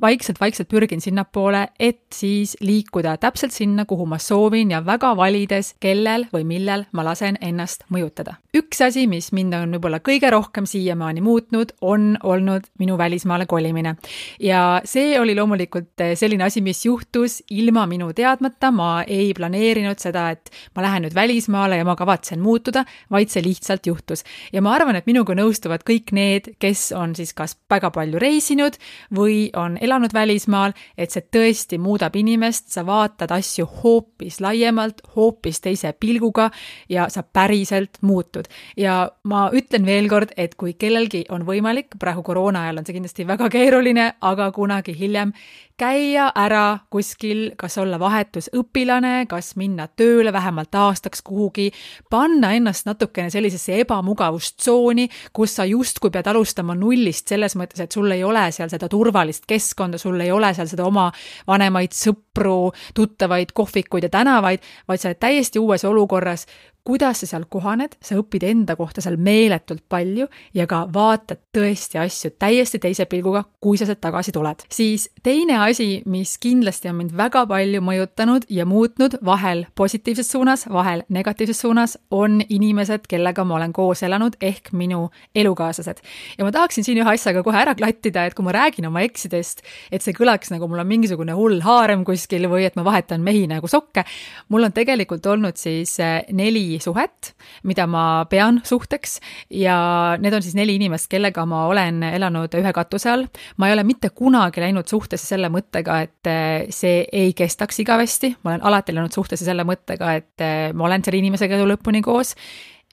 vaikselt-vaikselt 0.00 0.68
pürgin 0.68 1.00
sinnapoole, 1.00 1.68
et 1.80 2.00
siis 2.14 2.56
liikuda 2.60 3.16
täpselt 3.20 3.52
sinna, 3.52 3.84
kuhu 3.84 4.06
ma 4.06 4.18
soovin 4.18 4.70
ja 4.70 4.82
väga 4.86 5.12
valides, 5.16 5.74
kellel 5.80 6.26
või 6.32 6.44
millel 6.48 6.86
ma 6.92 7.04
lasen 7.04 7.38
ennast 7.40 7.84
mõjutada. 7.92 8.36
üks 8.56 8.80
asi, 8.80 9.06
mis 9.06 9.32
mind 9.36 9.52
on 9.52 9.74
võib-olla 9.76 10.00
kõige 10.00 10.30
rohkem 10.32 10.66
siiamaani 10.66 11.20
muutnud, 11.20 11.74
on 11.80 12.16
olnud 12.22 12.64
minu 12.78 12.98
välismaale 12.98 13.46
kolimine. 13.46 13.96
ja 14.40 14.80
see 14.84 15.20
oli 15.20 15.34
loomulikult 15.34 16.04
selline 16.14 16.44
asi, 16.44 16.60
mis 16.60 16.84
juhtus 16.84 17.42
ilma 17.50 17.86
minu 17.86 18.12
teadmata, 18.12 18.70
ma 18.70 19.02
ei 19.06 19.34
planeerinud 19.34 19.98
seda, 19.98 20.30
et 20.30 20.50
ma 20.74 20.82
lähen 20.82 21.02
nüüd 21.02 21.14
välismaale 21.14 21.76
ja 21.76 21.84
ma 21.84 21.96
kavatsen 21.96 22.40
muutuda, 22.40 22.84
vaid 23.10 23.28
see 23.28 23.42
lihtsalt 23.42 23.86
juhtus. 23.86 24.24
ja 24.52 24.62
ma 24.62 24.72
arvan, 24.72 24.96
et 24.96 25.06
minuga 25.06 25.34
nõustuvad 25.34 25.84
kõik 25.84 26.12
need, 26.12 26.54
kes 26.58 26.65
on 26.92 27.14
siis 27.16 27.34
kas 27.36 27.56
väga 27.70 27.90
palju 27.94 28.18
reisinud 28.22 28.76
või 29.14 29.50
on 29.56 29.78
elanud 29.80 30.14
välismaal, 30.14 30.74
et 30.98 31.10
see 31.14 31.26
tõesti 31.32 31.78
muudab 31.78 32.16
inimest, 32.16 32.70
sa 32.72 32.86
vaatad 32.86 33.32
asju 33.34 33.66
hoopis 33.82 34.40
laiemalt, 34.40 35.02
hoopis 35.16 35.60
teise 35.60 35.92
pilguga 36.00 36.50
ja 36.88 37.08
sa 37.12 37.22
päriselt 37.22 38.00
muutud. 38.00 38.46
ja 38.76 39.10
ma 39.24 39.50
ütlen 39.52 39.86
veel 39.86 40.08
kord, 40.08 40.32
et 40.36 40.54
kui 40.54 40.74
kellelgi 40.74 41.24
on 41.30 41.46
võimalik, 41.46 41.96
praegu 41.98 42.22
koroona 42.22 42.62
ajal 42.66 42.78
on 42.78 42.86
see 42.86 42.96
kindlasti 42.96 43.26
väga 43.26 43.48
keeruline, 43.50 44.12
aga 44.20 44.50
kunagi 44.52 44.96
hiljem 44.98 45.32
käia 45.76 46.30
ära 46.34 46.78
kuskil, 46.90 47.50
kas 47.60 47.76
olla 47.78 47.98
vahetusõpilane, 48.00 49.26
kas 49.28 49.54
minna 49.60 49.86
tööle 49.88 50.32
vähemalt 50.32 50.74
aastaks 50.74 51.22
kuhugi, 51.26 51.68
panna 52.10 52.52
ennast 52.56 52.88
natukene 52.88 53.30
sellisesse 53.32 53.76
ebamugavustsooni, 53.82 55.08
kus 55.36 55.58
sa 55.58 55.66
justkui 55.68 56.12
pead 56.14 56.30
alustama 56.32 56.76
nullist 56.78 57.28
selles 57.28 57.56
mõttes, 57.60 57.82
et 57.84 57.92
sul 57.92 58.10
ei 58.14 58.24
ole 58.24 58.46
seal 58.56 58.72
seda 58.72 58.88
turvalist 58.92 59.44
keskkonda, 59.48 60.00
sul 60.00 60.20
ei 60.24 60.32
ole 60.32 60.54
seal 60.56 60.70
seda 60.70 60.86
oma 60.88 61.10
vanemaid 61.48 61.96
sõpru, 61.96 62.72
tuttavaid, 62.96 63.52
kohvikuid 63.52 64.08
ja 64.08 64.12
tänavaid, 64.16 64.64
vaid 64.88 65.02
sa 65.02 65.12
oled 65.12 65.20
täiesti 65.20 65.60
uues 65.60 65.84
olukorras, 65.84 66.46
kuidas 66.86 67.22
sa 67.22 67.26
seal 67.26 67.46
kohaned, 67.50 67.96
sa 68.02 68.16
õpid 68.20 68.44
enda 68.46 68.76
kohta 68.78 69.02
seal 69.02 69.18
meeletult 69.18 69.82
palju 69.90 70.28
ja 70.54 70.66
ka 70.70 70.84
vaatad 70.92 71.40
tõesti 71.56 71.98
asju 71.98 72.32
täiesti 72.38 72.78
teise 72.82 73.08
pilguga, 73.10 73.42
kui 73.60 73.78
sa 73.78 73.88
sealt 73.88 74.00
tagasi 74.04 74.32
tuled. 74.34 74.62
siis 74.72 75.08
teine 75.22 75.58
asi, 75.64 76.02
mis 76.06 76.36
kindlasti 76.38 76.90
on 76.90 77.00
mind 77.00 77.16
väga 77.18 77.46
palju 77.50 77.82
mõjutanud 77.82 78.46
ja 78.50 78.66
muutnud, 78.66 79.18
vahel 79.24 79.64
positiivses 79.74 80.30
suunas, 80.30 80.66
vahel 80.72 81.02
negatiivses 81.08 81.60
suunas, 81.60 81.96
on 82.10 82.40
inimesed, 82.48 83.08
kellega 83.10 83.44
ma 83.44 83.58
olen 83.58 83.74
koos 83.74 84.04
elanud, 84.06 84.38
ehk 84.40 84.70
minu 84.72 85.08
elukaaslased. 85.34 86.02
ja 86.38 86.44
ma 86.44 86.52
tahaksin 86.52 86.84
siin 86.86 87.02
ühe 87.02 87.14
asja 87.16 87.34
ka 87.34 87.42
kohe 87.42 87.58
ära 87.64 87.74
klattida, 87.74 88.26
et 88.26 88.34
kui 88.34 88.46
ma 88.46 88.54
räägin 88.54 88.86
oma 88.86 89.02
eksidest, 89.06 89.64
et 89.90 90.02
see 90.02 90.14
kõlaks 90.14 90.54
nagu 90.54 90.68
mul 90.70 90.84
on 90.84 90.90
mingisugune 90.90 91.34
hull 91.34 91.60
haarem 91.66 92.04
kuskil 92.06 92.46
või 92.50 92.68
et 92.68 92.78
ma 92.78 92.86
vahetan 92.86 93.26
mehi 93.26 93.46
nagu 93.50 93.66
sokke, 93.66 94.06
mul 94.54 94.70
on 94.70 94.76
tegelikult 94.76 95.26
olnud 95.26 95.58
siis 95.58 95.98
eh, 95.98 96.22
neli 96.30 96.75
neli 96.76 96.82
suhet, 96.82 97.34
mida 97.64 97.86
ma 97.86 98.26
pean 98.28 98.60
suhteks 98.64 99.20
ja 99.50 100.16
need 100.20 100.34
on 100.34 100.42
siis 100.42 100.54
neli 100.54 100.76
inimest, 100.76 101.08
kellega 101.08 101.46
ma 101.46 101.66
olen 101.70 102.02
elanud 102.02 102.52
ühe 102.54 102.72
katuse 102.72 103.10
all. 103.10 103.26
ma 103.56 103.68
ei 103.68 103.74
ole 103.74 103.84
mitte 103.84 104.10
kunagi 104.10 104.60
läinud 104.60 104.86
suhtesse 104.86 105.26
selle 105.26 105.48
mõttega, 105.48 106.02
et 106.02 106.26
eh, 106.26 106.66
see 106.70 107.04
ei 107.12 107.32
kestaks 107.32 107.80
igavesti, 107.80 108.36
ma 108.44 108.54
olen 108.54 108.64
alati 108.64 108.94
läinud 108.94 109.12
suhtesse 109.12 109.44
selle 109.44 109.64
mõttega, 109.64 110.16
et 110.16 110.40
eh, 110.40 110.72
ma 110.72 110.86
olen 110.86 111.04
selle 111.04 111.18
inimesega 111.18 111.56
elu 111.56 111.74
lõpuni 111.74 112.02
koos. 112.02 112.34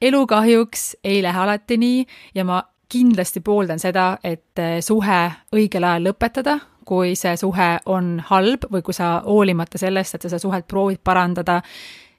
elu 0.02 0.25
kahjuks 0.28 0.98
ei 1.04 1.22
lähe 1.24 1.40
alati 1.40 1.78
nii 1.78 2.06
ja 2.36 2.46
ma 2.46 2.63
kindlasti 2.90 3.42
pooldan 3.42 3.80
seda, 3.80 4.18
et 4.24 4.60
eh, 4.60 4.80
suhe 4.82 5.24
õigel 5.56 5.84
ajal 5.84 6.12
lõpetada, 6.12 6.60
kui 6.86 7.16
see 7.16 7.38
suhe 7.40 7.70
on 7.86 8.18
halb 8.28 8.68
või 8.72 8.84
kui 8.84 8.94
sa 8.94 9.22
hoolimata 9.25 9.80
sellest, 9.80 10.16
et 10.16 10.25
sa 10.25 10.34
seda 10.34 10.42
suhet 10.44 10.68
proovid 10.68 11.00
parandada, 11.04 11.62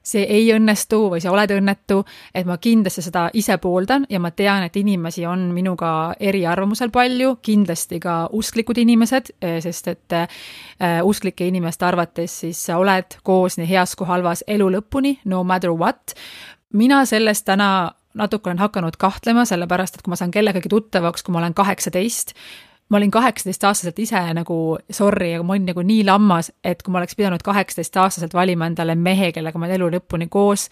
see 0.04 0.24
ei 0.28 0.50
õnnestu 0.52 0.98
või 1.12 1.22
sa 1.24 1.32
oled 1.32 1.54
õnnetu, 1.56 2.02
et 2.34 2.46
ma 2.46 2.58
kindlasti 2.60 3.02
seda 3.06 3.26
ise 3.34 3.56
pooldan 3.58 4.04
ja 4.10 4.20
ma 4.20 4.30
tean, 4.36 4.66
et 4.66 4.76
inimesi 4.76 5.24
on 5.26 5.48
minuga 5.56 6.14
eriarvamusel 6.20 6.92
palju, 6.94 7.38
kindlasti 7.42 8.00
ka 8.04 8.18
usklikud 8.32 8.78
inimesed, 8.84 9.32
eh, 9.40 9.58
sest 9.64 9.88
et 9.88 10.16
äh, 10.18 10.28
usklike 11.02 11.46
inimeste 11.48 11.86
arvates 11.88 12.40
siis 12.44 12.60
sa 12.66 12.78
oled 12.78 13.18
koos 13.22 13.58
nii 13.58 13.68
heas 13.68 13.96
kui 13.96 14.08
halvas 14.08 14.44
elu 14.46 14.68
lõpuni, 14.76 15.18
no 15.24 15.44
matter 15.44 15.72
what. 15.72 16.14
mina 16.72 17.04
sellest 17.06 17.44
täna 17.46 17.94
natuke 18.14 18.50
olen 18.50 18.58
hakanud 18.58 18.96
kahtlema, 18.98 19.44
sellepärast 19.44 19.96
et 19.96 20.02
kui 20.02 20.12
ma 20.12 20.18
saan 20.18 20.30
kellegagi 20.34 20.70
tuttavaks, 20.70 21.22
kui 21.22 21.32
ma 21.34 21.40
olen 21.42 21.54
kaheksateist, 21.54 22.34
ma 22.90 23.00
olin 23.00 23.10
kaheksateistaastaselt 23.10 23.98
ise 23.98 24.20
nagu 24.36 24.58
sorry, 24.90 25.32
aga 25.34 25.46
ma 25.46 25.56
olin 25.56 25.70
nagu 25.72 25.82
nii 25.86 26.04
lammas, 26.06 26.52
et 26.64 26.82
kui 26.82 26.92
ma 26.92 27.00
oleks 27.00 27.16
pidanud 27.18 27.42
kaheksateistaastaselt 27.44 28.34
valima 28.36 28.68
endale 28.70 28.94
mehe, 28.94 29.32
kellega 29.32 29.58
ma 29.58 29.70
elu 29.72 29.90
lõpuni 29.96 30.28
koos 30.30 30.68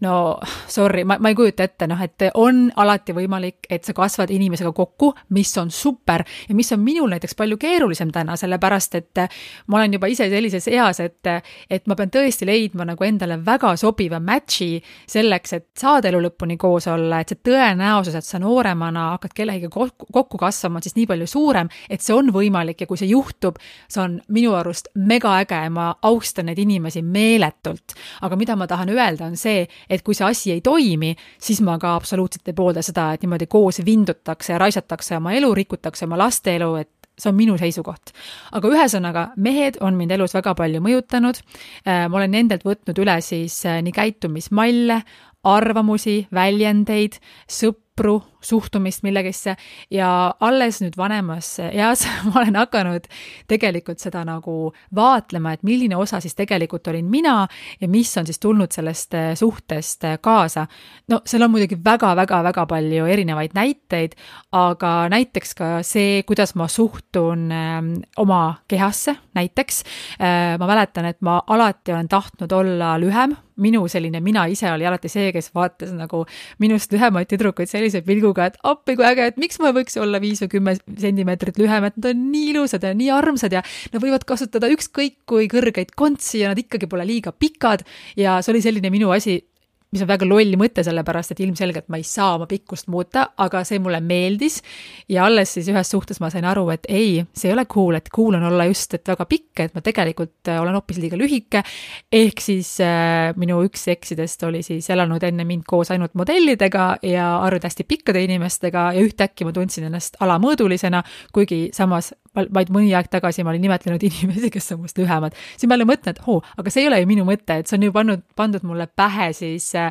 no 0.00 0.40
sorry, 0.68 1.04
ma, 1.04 1.16
ma 1.20 1.28
ei 1.28 1.34
kujuta 1.34 1.64
ette, 1.66 1.86
noh, 1.90 2.00
et 2.02 2.28
on 2.40 2.66
alati 2.80 3.14
võimalik, 3.16 3.66
et 3.70 3.84
sa 3.84 3.94
kasvad 3.96 4.30
inimesega 4.32 4.72
kokku, 4.72 5.12
mis 5.36 5.52
on 5.60 5.70
super 5.70 6.24
ja 6.48 6.56
mis 6.56 6.72
on 6.72 6.80
minul 6.84 7.10
näiteks 7.12 7.36
palju 7.36 7.58
keerulisem 7.60 8.12
täna, 8.14 8.36
sellepärast 8.40 8.96
et 8.96 9.22
ma 9.68 9.80
olen 9.80 9.98
juba 9.98 10.08
ise 10.10 10.30
sellises 10.32 10.68
eas, 10.72 11.00
et, 11.04 11.30
et 11.70 11.90
ma 11.90 11.96
pean 11.98 12.12
tõesti 12.12 12.48
leidma 12.48 12.86
nagu 12.88 13.04
endale 13.04 13.38
väga 13.44 13.74
sobiva 13.80 14.20
match'i 14.24 14.78
selleks, 15.10 15.56
et 15.58 15.68
saada 15.80 16.08
elu 16.10 16.22
lõpuni 16.26 16.56
koos 16.60 16.88
olla, 16.90 17.20
et 17.20 17.34
see 17.34 17.42
tõenäosus, 17.50 18.16
et 18.16 18.26
sa 18.26 18.40
nooremana 18.42 19.10
hakkad 19.16 19.36
kellegagi 19.36 19.70
kokku, 19.72 20.08
kokku 20.12 20.40
kasvama, 20.40 20.80
on 20.80 20.86
siis 20.86 20.96
nii 20.96 21.08
palju 21.10 21.28
suurem, 21.30 21.70
et 21.90 22.04
see 22.04 22.16
on 22.16 22.32
võimalik 22.34 22.84
ja 22.84 22.88
kui 22.88 23.00
see 23.00 23.10
juhtub, 23.12 23.60
see 23.88 24.02
on 24.02 24.18
minu 24.32 24.54
arust 24.56 24.90
megaäge 24.96 25.60
ja 25.66 25.70
ma 25.72 25.90
austan 26.08 26.48
neid 26.48 26.58
inimesi 26.62 27.02
meeletult. 27.04 27.96
aga 28.20 28.36
mida 28.36 28.56
ma 28.56 28.66
tahan 28.70 28.88
öelda, 28.92 29.26
on 29.26 29.36
see, 29.36 29.66
et 29.90 30.04
kui 30.06 30.14
see 30.14 30.26
asi 30.26 30.54
ei 30.54 30.62
toimi, 30.64 31.14
siis 31.42 31.60
ma 31.66 31.76
ka 31.82 31.96
absoluutselt 31.98 32.48
ei 32.48 32.56
poolda 32.56 32.82
seda, 32.86 33.10
et 33.14 33.26
niimoodi 33.26 33.50
koos 33.50 33.82
vindutakse 33.84 34.54
ja 34.54 34.62
raisatakse 34.62 35.18
oma 35.18 35.34
elu, 35.36 35.50
rikutakse 35.54 36.06
oma 36.06 36.18
laste 36.20 36.54
elu, 36.56 36.70
et 36.80 36.90
see 37.20 37.30
on 37.30 37.36
minu 37.36 37.56
seisukoht. 37.60 38.14
aga 38.56 38.68
ühesõnaga, 38.68 39.24
mehed 39.36 39.80
on 39.84 39.98
mind 39.98 40.14
elus 40.16 40.34
väga 40.34 40.54
palju 40.56 40.80
mõjutanud. 40.84 41.42
Äh, 41.84 42.06
ma 42.08 42.20
olen 42.20 42.32
nendelt 42.36 42.64
võtnud 42.64 43.02
üle 43.02 43.18
siis 43.24 43.60
äh, 43.66 43.80
nii 43.84 43.92
käitumismalle, 43.96 45.02
arvamusi, 45.44 46.26
väljendeid, 46.34 47.16
sõpru, 47.48 48.20
suhtumist 48.40 49.02
millegisse. 49.02 49.56
Ja 49.90 50.34
alles 50.40 50.80
nüüd 50.82 50.96
vanemas 50.96 51.52
eas 51.70 52.06
ma 52.26 52.40
olen 52.42 52.56
hakanud 52.60 53.08
tegelikult 53.50 54.00
seda 54.02 54.24
nagu 54.26 54.72
vaatlema, 54.96 55.54
et 55.54 55.64
milline 55.66 55.96
osa 55.96 56.20
siis 56.20 56.36
tegelikult 56.38 56.88
olin 56.92 57.08
mina 57.10 57.36
ja 57.80 57.88
mis 57.88 58.12
on 58.18 58.28
siis 58.28 58.38
tulnud 58.38 58.72
sellest 58.72 59.14
eh, 59.14 59.32
suhtest 59.38 60.04
eh, 60.04 60.18
kaasa. 60.20 60.66
no 61.08 61.20
seal 61.24 61.44
on 61.46 61.52
muidugi 61.54 61.78
väga-väga-väga 61.84 62.66
palju 62.70 63.06
erinevaid 63.06 63.54
näiteid, 63.54 64.16
aga 64.52 64.94
näiteks 65.12 65.54
ka 65.58 65.70
see, 65.86 66.22
kuidas 66.28 66.54
ma 66.54 66.68
suhtun 66.68 67.46
eh, 67.52 67.78
oma 68.16 68.42
kehasse, 68.68 69.16
näiteks. 69.34 69.82
Ma 70.20 70.66
mäletan, 70.66 71.06
et 71.08 71.20
ma 71.24 71.38
alati 71.46 71.92
olen 71.92 72.08
tahtnud 72.08 72.52
olla 72.52 72.92
lühem, 73.00 73.32
minu 73.60 73.84
selline 73.88 74.20
mina 74.24 74.46
ise 74.50 74.70
oli 74.72 74.86
alati 74.88 75.10
see, 75.12 75.30
kes 75.34 75.50
vaatas 75.54 75.92
nagu 75.96 76.22
minust 76.62 76.92
lühemaid 76.94 77.28
tüdrukuid 77.30 77.70
sellise 77.70 78.02
pilguga, 78.06 78.29
pilguga, 78.30 78.50
et 78.50 78.58
appi 78.66 78.96
kui 78.96 79.06
äge, 79.06 79.26
et 79.30 79.38
miks 79.40 79.58
ma 79.60 79.72
võiks 79.74 79.98
olla 80.00 80.20
viis 80.22 80.40
või 80.44 80.52
kümme 80.54 80.74
sentimeetrit 80.78 81.58
lühem, 81.58 81.84
et 81.88 81.96
nad 81.98 82.10
on 82.12 82.24
nii 82.30 82.50
ilusad 82.54 82.84
ja 82.86 82.94
nii 82.94 83.10
armsad 83.14 83.52
ja 83.52 83.62
nad 83.92 84.02
võivad 84.02 84.24
kasutada 84.28 84.70
ükskõik 84.70 85.18
kui 85.26 85.48
kõrgeid 85.50 85.94
kontsi 85.96 86.44
ja 86.44 86.52
nad 86.52 86.58
ikkagi 86.58 86.88
pole 86.90 87.06
liiga 87.06 87.32
pikad 87.32 87.84
ja 88.16 88.40
see 88.42 88.54
oli 88.54 88.62
selline 88.62 88.90
minu 88.90 89.10
asi 89.14 89.40
mis 89.90 90.02
on 90.04 90.08
väga 90.10 90.26
loll 90.28 90.54
mõte, 90.58 90.84
sellepärast 90.86 91.34
et 91.34 91.40
ilmselgelt 91.42 91.88
ma 91.90 91.98
ei 91.98 92.04
saa 92.06 92.36
oma 92.36 92.46
pikkust 92.50 92.86
muuta, 92.92 93.26
aga 93.42 93.62
see 93.66 93.80
mulle 93.82 93.98
meeldis. 94.04 94.60
ja 95.08 95.24
alles 95.26 95.54
siis 95.56 95.68
ühes 95.72 95.90
suhtes 95.90 96.20
ma 96.22 96.30
sain 96.30 96.46
aru, 96.46 96.68
et 96.70 96.86
ei, 96.88 97.24
see 97.34 97.50
ei 97.50 97.56
ole 97.56 97.64
cool, 97.70 97.98
et 97.98 98.10
cool 98.14 98.38
on 98.38 98.46
olla 98.52 98.68
just, 98.70 98.94
et 98.94 99.08
väga 99.08 99.26
pikk, 99.26 99.64
et 99.66 99.74
ma 99.74 99.82
tegelikult 99.82 100.50
äh, 100.52 100.60
olen 100.62 100.78
hoopis 100.78 101.00
liiga 101.02 101.18
lühike. 101.18 101.64
ehk 102.12 102.40
siis 102.40 102.76
äh, 102.84 103.34
minu 103.36 103.60
üks 103.66 103.88
eksidest 103.90 104.46
oli 104.46 104.62
siis 104.66 104.90
elanud 104.90 105.22
enne 105.26 105.44
mind 105.44 105.66
koos 105.66 105.90
ainult 105.90 106.14
modellidega 106.14 106.86
ja 107.02 107.32
arvud 107.42 107.66
hästi 107.66 107.84
pikkade 107.84 108.22
inimestega 108.28 108.90
ja 108.94 109.02
ühtäkki 109.02 109.44
ma 109.48 109.52
tundsin 109.52 109.90
ennast 109.90 110.20
alamõõdulisena, 110.22 111.02
kuigi 111.34 111.68
samas 111.74 112.12
vaid 112.38 112.72
mõni 112.74 112.92
aeg 112.94 113.10
tagasi 113.10 113.44
ma 113.44 113.54
olin 113.54 113.64
nimetanud 113.66 114.02
inimesi, 114.10 114.50
kes 114.54 114.72
on 114.76 114.84
must 114.84 114.98
lühemad, 115.00 115.36
siis 115.56 115.68
ma 115.68 115.76
jälle 115.76 115.88
mõtlen, 115.90 116.16
et 116.16 116.22
oo, 116.26 116.40
aga 116.60 116.72
see 116.72 116.84
ei 116.84 116.90
ole 116.90 117.00
ju 117.02 117.10
minu 117.10 117.26
mõte, 117.28 117.60
et 117.60 117.70
see 117.70 117.78
on 117.78 117.88
ju 117.88 117.94
pannud, 117.94 118.26
pandud 118.38 118.66
mulle 118.66 118.86
pähe 118.86 119.30
siis 119.36 119.72
äh, 119.78 119.90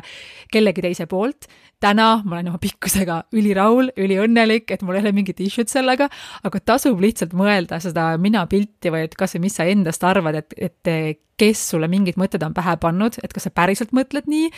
kellegi 0.52 0.84
teise 0.88 1.08
poolt 1.10 1.50
täna 1.80 2.10
ma 2.24 2.36
olen 2.36 2.52
oma 2.52 2.60
pikkusega 2.62 3.22
ülirahul, 3.36 3.90
üliõnnelik, 4.00 4.68
et 4.70 4.84
mul 4.84 4.98
ei 4.98 5.04
ole 5.04 5.14
mingit 5.16 5.40
issue't 5.40 5.72
sellega, 5.72 6.10
aga 6.44 6.62
tasub 6.72 7.00
lihtsalt 7.00 7.34
mõelda 7.36 7.80
seda 7.82 8.12
minapilti 8.20 8.92
või 8.92 9.06
et 9.08 9.16
kas 9.18 9.36
või 9.36 9.48
mis 9.48 9.58
sa 9.60 9.66
endast 9.70 10.04
arvad, 10.06 10.42
et, 10.42 10.56
et 10.60 11.20
kes 11.40 11.62
sulle 11.72 11.88
mingid 11.88 12.18
mõtted 12.20 12.42
on 12.44 12.54
pähe 12.56 12.74
pannud, 12.82 13.16
et 13.24 13.32
kas 13.32 13.46
sa 13.48 13.52
päriselt 13.54 13.94
mõtled 13.96 14.28
nii 14.30 14.50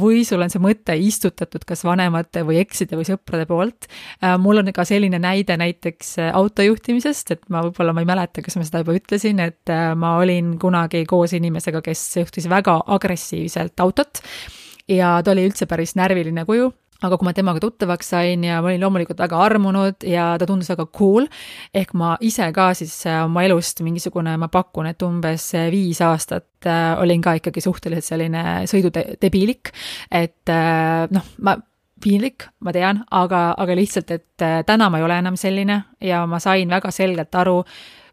või 0.00 0.24
sul 0.26 0.42
on 0.42 0.50
see 0.50 0.62
mõte 0.62 0.96
istutatud 0.98 1.62
kas 1.68 1.84
vanemate 1.86 2.42
või 2.46 2.58
ekside 2.62 2.98
või 2.98 3.06
sõprade 3.06 3.46
poolt. 3.50 3.88
Äh, 4.18 4.34
mul 4.42 4.62
on 4.62 4.72
ka 4.74 4.86
selline 4.88 5.20
näide 5.22 5.56
näiteks 5.60 6.16
autojuhtimisest, 6.32 7.04
sest 7.14 7.30
et 7.36 7.46
ma 7.52 7.62
võib-olla, 7.66 7.94
ma 7.94 8.02
ei 8.02 8.08
mäleta, 8.08 8.42
kas 8.42 8.58
ma 8.58 8.66
seda 8.66 8.82
juba 8.82 8.96
ütlesin, 8.98 9.38
et 9.44 9.70
äh, 9.70 9.92
ma 9.98 10.16
olin 10.18 10.56
kunagi 10.58 11.04
koos 11.06 11.36
inimesega, 11.38 11.84
kes 11.84 12.02
juhtis 12.24 12.50
väga 12.50 12.80
agressiivselt 12.96 13.78
autot 13.84 14.24
ja 14.88 15.18
ta 15.24 15.32
oli 15.34 15.46
üldse 15.48 15.66
päris 15.70 15.94
närviline 15.96 16.44
kuju 16.48 16.72
aga 17.04 17.18
kui 17.18 17.26
ma 17.26 17.34
temaga 17.36 17.60
tuttavaks 17.62 18.12
sain 18.14 18.44
ja 18.46 18.60
ma 18.62 18.70
olin 18.70 18.82
loomulikult 18.84 19.20
väga 19.20 19.40
armunud 19.46 20.06
ja 20.08 20.28
ta 20.40 20.46
tundus 20.48 20.70
väga 20.72 20.86
cool, 20.94 21.26
ehk 21.74 21.94
ma 21.98 22.14
ise 22.24 22.46
ka 22.54 22.70
siis 22.78 22.94
äh, 23.10 23.22
oma 23.26 23.44
elust 23.46 23.82
mingisugune, 23.84 24.36
ma 24.40 24.48
pakun, 24.52 24.88
et 24.90 25.02
umbes 25.04 25.50
viis 25.72 26.00
aastat 26.04 26.68
äh, 26.70 26.94
olin 27.02 27.24
ka 27.24 27.36
ikkagi 27.40 27.64
suhteliselt 27.64 28.08
selline 28.08 28.44
sõidudebiilik, 28.70 29.72
et 30.10 30.52
äh, 30.52 31.04
noh, 31.14 31.34
ma 31.44 31.58
piinlik, 32.04 32.48
ma 32.64 32.72
tean, 32.74 33.04
aga, 33.16 33.46
aga 33.58 33.76
lihtsalt, 33.78 34.10
et 34.12 34.44
täna 34.68 34.90
ma 34.92 34.98
ei 35.00 35.04
ole 35.06 35.16
enam 35.22 35.38
selline 35.40 35.78
ja 36.04 36.24
ma 36.28 36.40
sain 36.42 36.68
väga 36.68 36.90
selgelt 36.92 37.36
aru, 37.40 37.62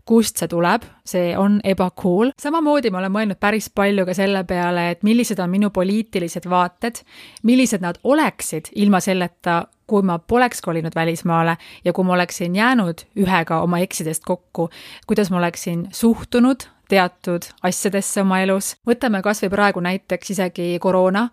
kust 0.06 0.42
see 0.42 0.50
tuleb, 0.52 0.86
see 1.06 1.36
on 1.38 1.60
ebacool. 1.64 2.32
samamoodi 2.42 2.92
ma 2.92 3.02
olen 3.02 3.14
mõelnud 3.16 3.40
päris 3.40 3.70
palju 3.70 4.06
ka 4.06 4.16
selle 4.18 4.44
peale, 4.48 4.90
et 4.92 5.04
millised 5.04 5.40
on 5.40 5.50
minu 5.50 5.70
poliitilised 5.74 6.50
vaated, 6.50 7.04
millised 7.44 7.82
nad 7.82 8.00
oleksid 8.04 8.72
ilma 8.76 9.00
selleta, 9.04 9.66
kui 9.88 10.06
ma 10.08 10.18
poleks 10.20 10.62
kolinud 10.64 10.96
välismaale 10.96 11.58
ja 11.86 11.94
kui 11.94 12.08
ma 12.08 12.14
oleksin 12.14 12.56
jäänud 12.56 13.04
ühega 13.20 13.62
oma 13.62 13.82
eksidest 13.84 14.24
kokku, 14.26 14.70
kuidas 15.08 15.32
ma 15.32 15.42
oleksin 15.42 15.88
suhtunud 15.92 16.68
teatud 16.92 17.48
asjadesse 17.64 18.22
oma 18.22 18.42
elus. 18.44 18.76
võtame 18.88 19.22
kas 19.24 19.44
või 19.44 19.52
praegu 19.54 19.84
näiteks 19.84 20.34
isegi 20.36 20.78
koroona 20.80 21.30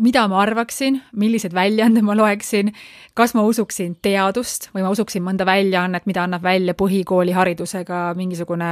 mida 0.00 0.26
ma 0.30 0.40
arvaksin, 0.42 1.00
milliseid 1.20 1.54
väljaande 1.56 2.02
ma 2.04 2.16
loeksin, 2.16 2.72
kas 3.14 3.34
ma 3.36 3.44
usuksin 3.46 3.96
teadust 4.02 4.70
või 4.74 4.84
ma 4.84 4.92
usuksin 4.94 5.24
mõnda 5.24 5.46
väljaannet, 5.48 6.06
mida 6.08 6.24
annab 6.24 6.44
välja 6.46 6.76
põhikooliharidusega 6.78 8.10
mingisugune 8.18 8.70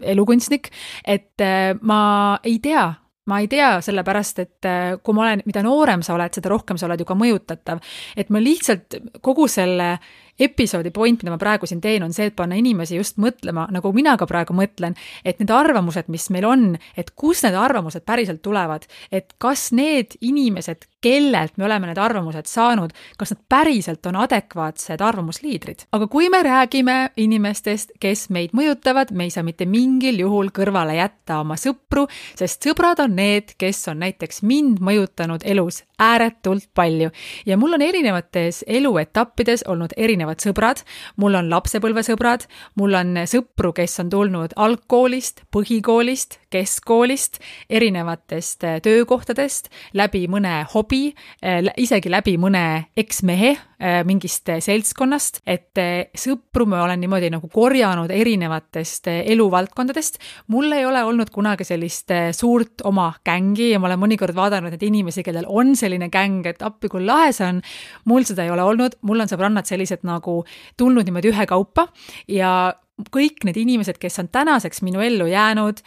elukunstnik, 0.00 0.70
et 1.06 1.42
äh, 1.42 1.74
ma 1.82 2.02
ei 2.46 2.58
tea, 2.62 2.86
ma 3.30 3.40
ei 3.42 3.48
tea, 3.50 3.72
sellepärast 3.84 4.42
et 4.42 4.68
äh, 4.68 4.96
kui 5.02 5.16
ma 5.16 5.26
olen, 5.26 5.44
mida 5.46 5.62
noorem 5.66 6.02
sa 6.06 6.14
oled, 6.16 6.34
seda 6.34 6.52
rohkem 6.52 6.78
sa 6.80 6.88
oled 6.88 7.02
ju 7.02 7.08
ka 7.08 7.16
mõjutatav. 7.18 7.82
et 8.16 8.30
ma 8.30 8.42
lihtsalt 8.42 8.98
kogu 9.22 9.48
selle 9.50 9.96
episoodi 10.40 10.92
point, 10.94 11.22
mida 11.22 11.34
ma 11.34 11.40
praegu 11.40 11.68
siin 11.68 11.82
teen, 11.84 12.04
on 12.06 12.14
see, 12.16 12.30
et 12.30 12.36
panna 12.36 12.58
inimesi 12.58 12.98
just 12.98 13.20
mõtlema, 13.22 13.68
nagu 13.74 13.92
mina 13.96 14.16
ka 14.20 14.28
praegu 14.30 14.56
mõtlen, 14.56 14.96
et 15.24 15.40
need 15.42 15.52
arvamused, 15.54 16.10
mis 16.12 16.28
meil 16.34 16.48
on, 16.48 16.66
et 16.98 17.12
kust 17.18 17.46
need 17.46 17.58
arvamused 17.58 18.06
päriselt 18.08 18.42
tulevad, 18.44 18.88
et 19.12 19.34
kas 19.42 19.70
need 19.76 20.16
inimesed, 20.20 20.89
kellelt 21.00 21.56
me 21.56 21.64
oleme 21.64 21.88
need 21.90 21.98
arvamused 21.98 22.48
saanud, 22.50 22.92
kas 23.18 23.32
nad 23.34 23.40
päriselt 23.48 24.06
on 24.06 24.16
adekvaatsed 24.20 25.00
arvamusliidrid. 25.00 25.86
aga 25.92 26.06
kui 26.06 26.28
me 26.28 26.42
räägime 26.42 27.10
inimestest, 27.16 27.92
kes 28.00 28.28
meid 28.30 28.50
mõjutavad, 28.56 29.12
me 29.12 29.24
ei 29.24 29.30
saa 29.30 29.44
mitte 29.46 29.66
mingil 29.66 30.20
juhul 30.20 30.50
kõrvale 30.54 30.96
jätta 30.98 31.40
oma 31.40 31.56
sõpru, 31.56 32.06
sest 32.36 32.66
sõbrad 32.68 33.00
on 33.04 33.16
need, 33.16 33.54
kes 33.58 33.88
on 33.88 34.00
näiteks 34.04 34.42
mind 34.42 34.80
mõjutanud 34.84 35.44
elus 35.44 35.82
ääretult 36.00 36.68
palju 36.74 37.10
ja 37.46 37.56
mul 37.56 37.76
on 37.76 37.82
erinevates 37.82 38.64
eluetappides 38.66 39.64
olnud 39.68 39.92
erinevad 39.96 40.40
sõbrad, 40.40 40.84
mul 41.16 41.34
on 41.34 41.50
lapsepõlvesõbrad, 41.52 42.46
mul 42.80 42.96
on 42.96 43.24
sõpru, 43.30 43.72
kes 43.76 44.00
on 44.00 44.12
tulnud 44.12 44.56
algkoolist, 44.56 45.44
põhikoolist, 45.52 46.38
keskkoolist, 46.50 47.38
erinevatest 47.70 48.66
töökohtadest, 48.84 49.70
läbi 49.98 50.26
mõne 50.30 50.60
hobi, 50.74 51.14
eh, 51.42 51.70
isegi 51.80 52.10
läbi 52.12 52.36
mõne 52.40 52.64
eksmehe 52.96 53.50
eh, 53.50 54.00
mingist 54.04 54.50
seltskonnast, 54.60 55.40
et 55.46 55.78
sõpru 56.18 56.66
ma 56.68 56.82
olen 56.84 57.00
niimoodi 57.00 57.30
nagu 57.32 57.48
korjanud 57.48 58.10
erinevatest 58.10 59.08
eluvaldkondadest. 59.10 60.18
mul 60.48 60.72
ei 60.72 60.86
ole 60.86 61.04
olnud 61.04 61.30
kunagi 61.30 61.64
sellist 61.64 62.12
suurt 62.36 62.84
oma 62.84 63.12
gängi 63.24 63.70
ja 63.70 63.78
ma 63.78 63.88
olen 63.88 64.00
mõnikord 64.00 64.34
vaadanud 64.36 64.74
neid 64.74 64.82
inimesi, 64.82 65.22
kellel 65.22 65.48
on 65.48 65.76
selline 65.76 66.10
gäng, 66.10 66.46
et 66.46 66.62
appi, 66.62 66.88
kui 66.88 67.04
lahe 67.04 67.32
see 67.32 67.46
on. 67.46 67.62
mul 68.04 68.24
seda 68.28 68.44
ei 68.44 68.50
ole 68.50 68.62
olnud, 68.62 69.00
mul 69.02 69.20
on 69.20 69.30
sõbrannad 69.30 69.68
sellised 69.68 70.04
nagu 70.06 70.42
tulnud 70.76 71.08
niimoodi 71.08 71.32
ühekaupa 71.32 71.88
ja 72.28 72.74
kõik 73.08 73.46
need 73.48 73.56
inimesed, 73.60 73.98
kes 74.00 74.20
on 74.20 74.28
tänaseks 74.32 74.82
minu 74.84 75.00
ellu 75.04 75.28
jäänud, 75.30 75.80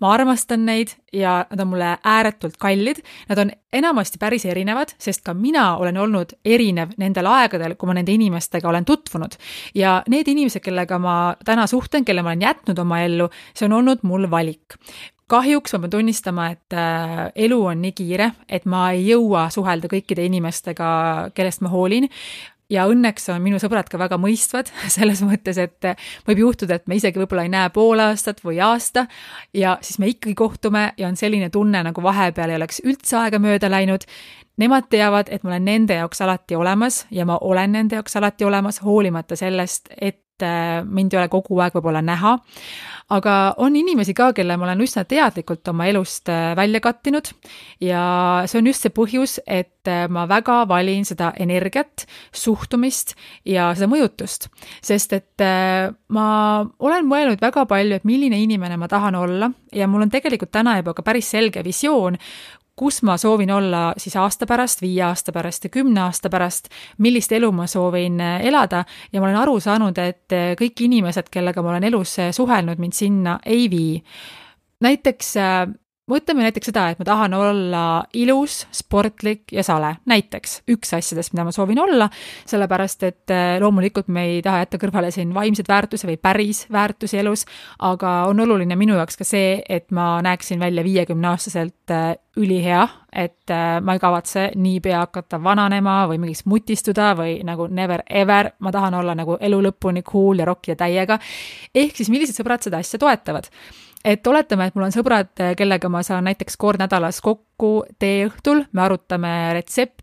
ma 0.00 0.12
armastan 0.14 0.64
neid 0.66 0.94
ja 1.12 1.44
nad 1.50 1.60
on 1.60 1.70
mulle 1.72 1.90
ääretult 2.04 2.56
kallid. 2.60 3.02
Nad 3.28 3.38
on 3.38 3.52
enamasti 3.72 4.18
päris 4.18 4.46
erinevad, 4.48 4.94
sest 4.98 5.24
ka 5.26 5.34
mina 5.34 5.76
olen 5.76 5.96
olnud 6.00 6.34
erinev 6.44 6.96
nendel 6.98 7.28
aegadel, 7.30 7.76
kui 7.78 7.90
ma 7.90 7.96
nende 7.98 8.12
inimestega 8.12 8.68
olen 8.68 8.84
tutvunud. 8.84 9.36
ja 9.74 10.02
need 10.08 10.28
inimesed, 10.28 10.62
kellega 10.64 10.98
ma 10.98 11.36
täna 11.44 11.66
suhtlen, 11.66 12.04
kelle 12.04 12.22
ma 12.22 12.32
olen 12.32 12.42
jätnud 12.48 12.78
oma 12.78 13.00
ellu, 13.04 13.30
see 13.54 13.66
on 13.68 13.78
olnud 13.80 14.02
mul 14.02 14.30
valik 14.30 14.78
kahjuks 15.30 15.76
ma 15.76 15.78
pean 15.84 15.90
tunnistama, 15.90 16.48
et 16.50 16.74
äh, 16.74 17.28
elu 17.46 17.58
on 17.72 17.82
nii 17.84 17.92
kiire, 17.94 18.32
et 18.48 18.64
ma 18.66 18.88
ei 18.94 19.04
jõua 19.12 19.46
suhelda 19.54 19.90
kõikide 19.92 20.24
inimestega, 20.26 20.88
kellest 21.36 21.62
ma 21.62 21.70
hoolin 21.70 22.08
ja 22.70 22.86
õnneks 22.90 23.28
on 23.34 23.42
minu 23.42 23.60
sõbrad 23.62 23.88
ka 23.90 23.98
väga 24.00 24.18
mõistvad 24.20 24.70
selles 24.96 25.22
mõttes, 25.26 25.58
et 25.60 25.90
võib 26.28 26.44
juhtuda, 26.46 26.78
et 26.78 26.88
me 26.88 27.00
isegi 27.00 27.20
võib-olla 27.20 27.46
ei 27.46 27.52
näe 27.52 27.72
pool 27.74 28.00
aastat 28.02 28.42
või 28.46 28.60
aasta 28.64 29.06
ja 29.56 29.76
siis 29.82 29.98
me 29.98 30.10
ikkagi 30.12 30.36
kohtume 30.38 30.90
ja 30.96 31.08
on 31.08 31.18
selline 31.20 31.50
tunne, 31.50 31.82
nagu 31.86 32.02
vahepeal 32.02 32.54
ei 32.54 32.60
oleks 32.60 32.82
üldse 32.84 33.18
aega 33.20 33.42
mööda 33.42 33.70
läinud. 33.70 34.06
Nemad 34.60 34.90
teavad, 34.92 35.30
et 35.32 35.44
ma 35.44 35.54
olen 35.54 35.64
nende 35.64 35.96
jaoks 35.96 36.20
alati 36.20 36.56
olemas 36.58 37.06
ja 37.10 37.24
ma 37.24 37.38
olen 37.40 37.72
nende 37.72 37.96
jaoks 37.96 38.16
alati 38.20 38.44
olemas, 38.44 38.82
hoolimata 38.84 39.36
sellest, 39.38 39.88
et 39.96 40.20
mind 40.42 41.14
ei 41.14 41.20
ole 41.20 41.28
kogu 41.32 41.60
aeg 41.60 41.76
võib-olla 41.76 42.02
näha. 42.04 42.38
Aga 43.10 43.56
on 43.58 43.74
inimesi 43.74 44.12
ka, 44.14 44.28
kelle 44.36 44.54
ma 44.54 44.68
olen 44.68 44.84
üsna 44.84 45.02
teadlikult 45.08 45.66
oma 45.72 45.88
elust 45.90 46.30
äh, 46.30 46.52
välja 46.54 46.78
kattinud. 46.84 47.32
Ja 47.82 48.02
see 48.46 48.60
on 48.60 48.68
just 48.70 48.86
see 48.86 48.92
põhjus, 48.94 49.40
et 49.50 49.90
äh, 49.90 50.04
ma 50.06 50.28
väga 50.30 50.60
valin 50.70 51.02
seda 51.08 51.32
energiat, 51.42 52.06
suhtumist 52.30 53.16
ja 53.48 53.72
seda 53.74 53.90
mõjutust. 53.90 54.46
sest 54.78 55.16
et 55.18 55.42
äh, 55.42 55.90
ma 56.14 56.28
olen 56.78 57.10
mõelnud 57.10 57.42
väga 57.42 57.66
palju, 57.66 57.98
et 57.98 58.06
milline 58.06 58.38
inimene 58.44 58.78
ma 58.78 58.86
tahan 58.88 59.18
olla. 59.18 59.50
Ja 59.74 59.90
mul 59.90 60.06
on 60.06 60.14
tegelikult 60.14 60.54
täna 60.54 60.76
juba 60.78 60.94
ka 60.94 61.02
päris 61.02 61.32
selge 61.34 61.64
visioon, 61.66 62.14
kus 62.80 63.02
ma 63.04 63.18
soovin 63.20 63.50
olla 63.52 63.92
siis 64.00 64.16
aasta 64.16 64.46
pärast, 64.48 64.80
viie 64.80 65.02
aasta 65.04 65.32
pärast 65.36 65.66
ja 65.66 65.70
kümne 65.70 66.00
aasta 66.06 66.30
pärast, 66.32 66.70
millist 67.04 67.32
elu 67.36 67.50
ma 67.52 67.66
soovin 67.68 68.20
eh, 68.24 68.46
elada 68.48 68.84
ja 69.12 69.20
ma 69.20 69.28
olen 69.28 69.36
aru 69.42 69.58
saanud, 69.60 70.00
et 70.00 70.32
eh, 70.32 70.54
kõik 70.56 70.80
inimesed, 70.86 71.28
kellega 71.28 71.60
ma 71.62 71.74
olen 71.74 71.84
elus 71.90 72.16
eh, 72.24 72.30
suhelnud, 72.32 72.80
mind 72.80 72.96
sinna 72.96 73.36
ei 73.44 73.68
vii. 73.70 74.00
näiteks 74.80 75.34
mõtleme 76.10 76.44
näiteks 76.44 76.70
seda, 76.70 76.88
et 76.90 77.00
ma 77.00 77.06
tahan 77.06 77.34
olla 77.36 77.82
ilus, 78.18 78.64
sportlik 78.74 79.52
ja 79.54 79.64
sale, 79.66 79.94
näiteks 80.10 80.60
üks 80.70 80.94
asjadest, 80.96 81.34
mida 81.34 81.46
ma 81.46 81.54
soovin 81.54 81.80
olla, 81.82 82.08
sellepärast 82.50 83.06
et 83.08 83.34
eh, 83.34 83.56
loomulikult 83.62 84.10
me 84.12 84.26
ei 84.28 84.40
taha 84.44 84.64
jätta 84.64 84.80
kõrvale 84.82 85.12
siin 85.14 85.34
vaimseid 85.36 85.68
väärtusi 85.70 86.08
või 86.10 86.18
päris 86.20 86.64
väärtusi 86.72 87.20
elus, 87.22 87.46
aga 87.86 88.14
on 88.30 88.42
oluline 88.46 88.78
minu 88.78 88.98
jaoks 88.98 89.20
ka 89.20 89.26
see, 89.28 89.60
et 89.68 89.90
ma 89.94 90.18
näeksin 90.26 90.60
välja 90.62 90.84
viiekümneaastaselt 90.86 91.94
eh, 91.94 92.08
ülihea, 92.40 92.86
et 93.12 93.50
eh, 93.50 93.66
ma 93.84 93.96
ei 93.96 94.02
kavatse 94.02 94.50
niipea 94.56 95.04
hakata 95.04 95.42
vananema 95.42 96.02
või 96.10 96.20
mingiks 96.22 96.46
mutistuda 96.50 97.12
või 97.18 97.38
nagu 97.46 97.68
never 97.70 98.04
ever, 98.06 98.52
ma 98.58 98.72
tahan 98.74 98.98
olla 99.02 99.14
nagu 99.18 99.38
elu 99.40 99.62
lõpuni 99.68 100.04
cool 100.06 100.42
ja 100.42 100.48
rokkida 100.48 100.78
täiega. 100.84 101.18
ehk 101.74 101.96
siis 101.96 102.10
millised 102.10 102.38
sõbrad 102.38 102.62
seda 102.64 102.82
asja 102.82 102.98
toetavad 102.98 103.50
et 104.04 104.26
oletame, 104.26 104.66
et 104.66 104.76
mul 104.76 104.86
on 104.88 104.94
sõbrad, 104.94 105.32
kellega 105.56 105.90
ma 105.92 106.02
saan 106.06 106.26
näiteks 106.28 106.56
kord 106.60 106.80
nädalas 106.80 107.20
kokku 107.24 107.72
teeõhtul, 108.00 108.64
me 108.72 108.82
arutame 108.86 109.32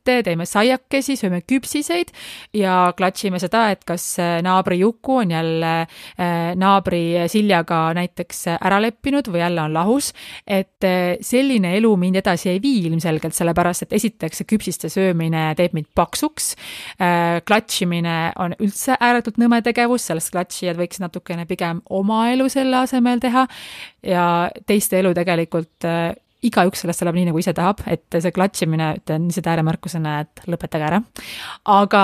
retsepte, 0.08 0.24
teeme 0.28 0.46
saiakesi, 0.48 1.16
sööme 1.18 1.42
küpsiseid 1.48 2.12
ja 2.56 2.94
klatšime 2.98 3.40
seda, 3.40 3.68
et 3.72 3.84
kas 3.88 4.18
naabri 4.44 4.80
Juku 4.80 5.20
on 5.22 5.32
jälle 5.32 5.74
äh, 6.20 6.56
naabri 6.56 7.28
Siljaga 7.28 7.94
näiteks 7.98 8.48
ära 8.58 8.80
leppinud 8.82 9.28
või 9.28 9.42
jälle 9.42 9.62
on 9.62 9.74
lahus. 9.74 10.14
et 10.48 10.84
äh, 10.84 11.18
selline 11.22 11.76
elu 11.78 11.96
mind 11.98 12.16
edasi 12.16 12.50
ei 12.50 12.62
vii 12.62 12.88
ilmselgelt, 12.88 13.34
sellepärast 13.34 13.84
et 13.84 13.94
esiteks 13.94 14.38
see 14.38 14.48
küpsiste 14.48 14.90
söömine 14.90 15.54
teeb 15.56 15.74
mind 15.74 15.90
paksuks. 15.96 16.56
Äh, 17.02 17.42
klatšimine 17.46 18.34
on 18.40 18.56
üldse 18.60 18.98
ääretult 19.00 19.38
nõme 19.38 19.62
tegevus, 19.62 20.08
sellest 20.08 20.32
klatšijad 20.32 20.78
võiks 20.78 21.02
natukene 21.02 21.46
pigem 21.46 21.82
oma 21.90 22.30
elu 22.32 22.50
selle 22.50 22.78
asemel 22.84 23.20
teha 23.20 23.48
ja 24.04 24.50
teiste 24.68 25.00
elu 25.00 25.14
tegelikult 25.18 25.86
äh, 25.86 26.16
igaüks 26.50 26.84
sellest 26.84 27.04
elab 27.06 27.18
nii, 27.18 27.30
nagu 27.30 27.42
ise 27.42 27.54
tahab, 27.58 27.84
et 27.90 28.20
see 28.20 28.34
klatšimine, 28.36 28.94
ütlen 29.02 29.28
lihtsalt 29.30 29.50
ääremärkusena, 29.54 30.20
et 30.26 30.48
lõpetage 30.50 30.88
ära. 30.90 31.02
aga 31.78 32.04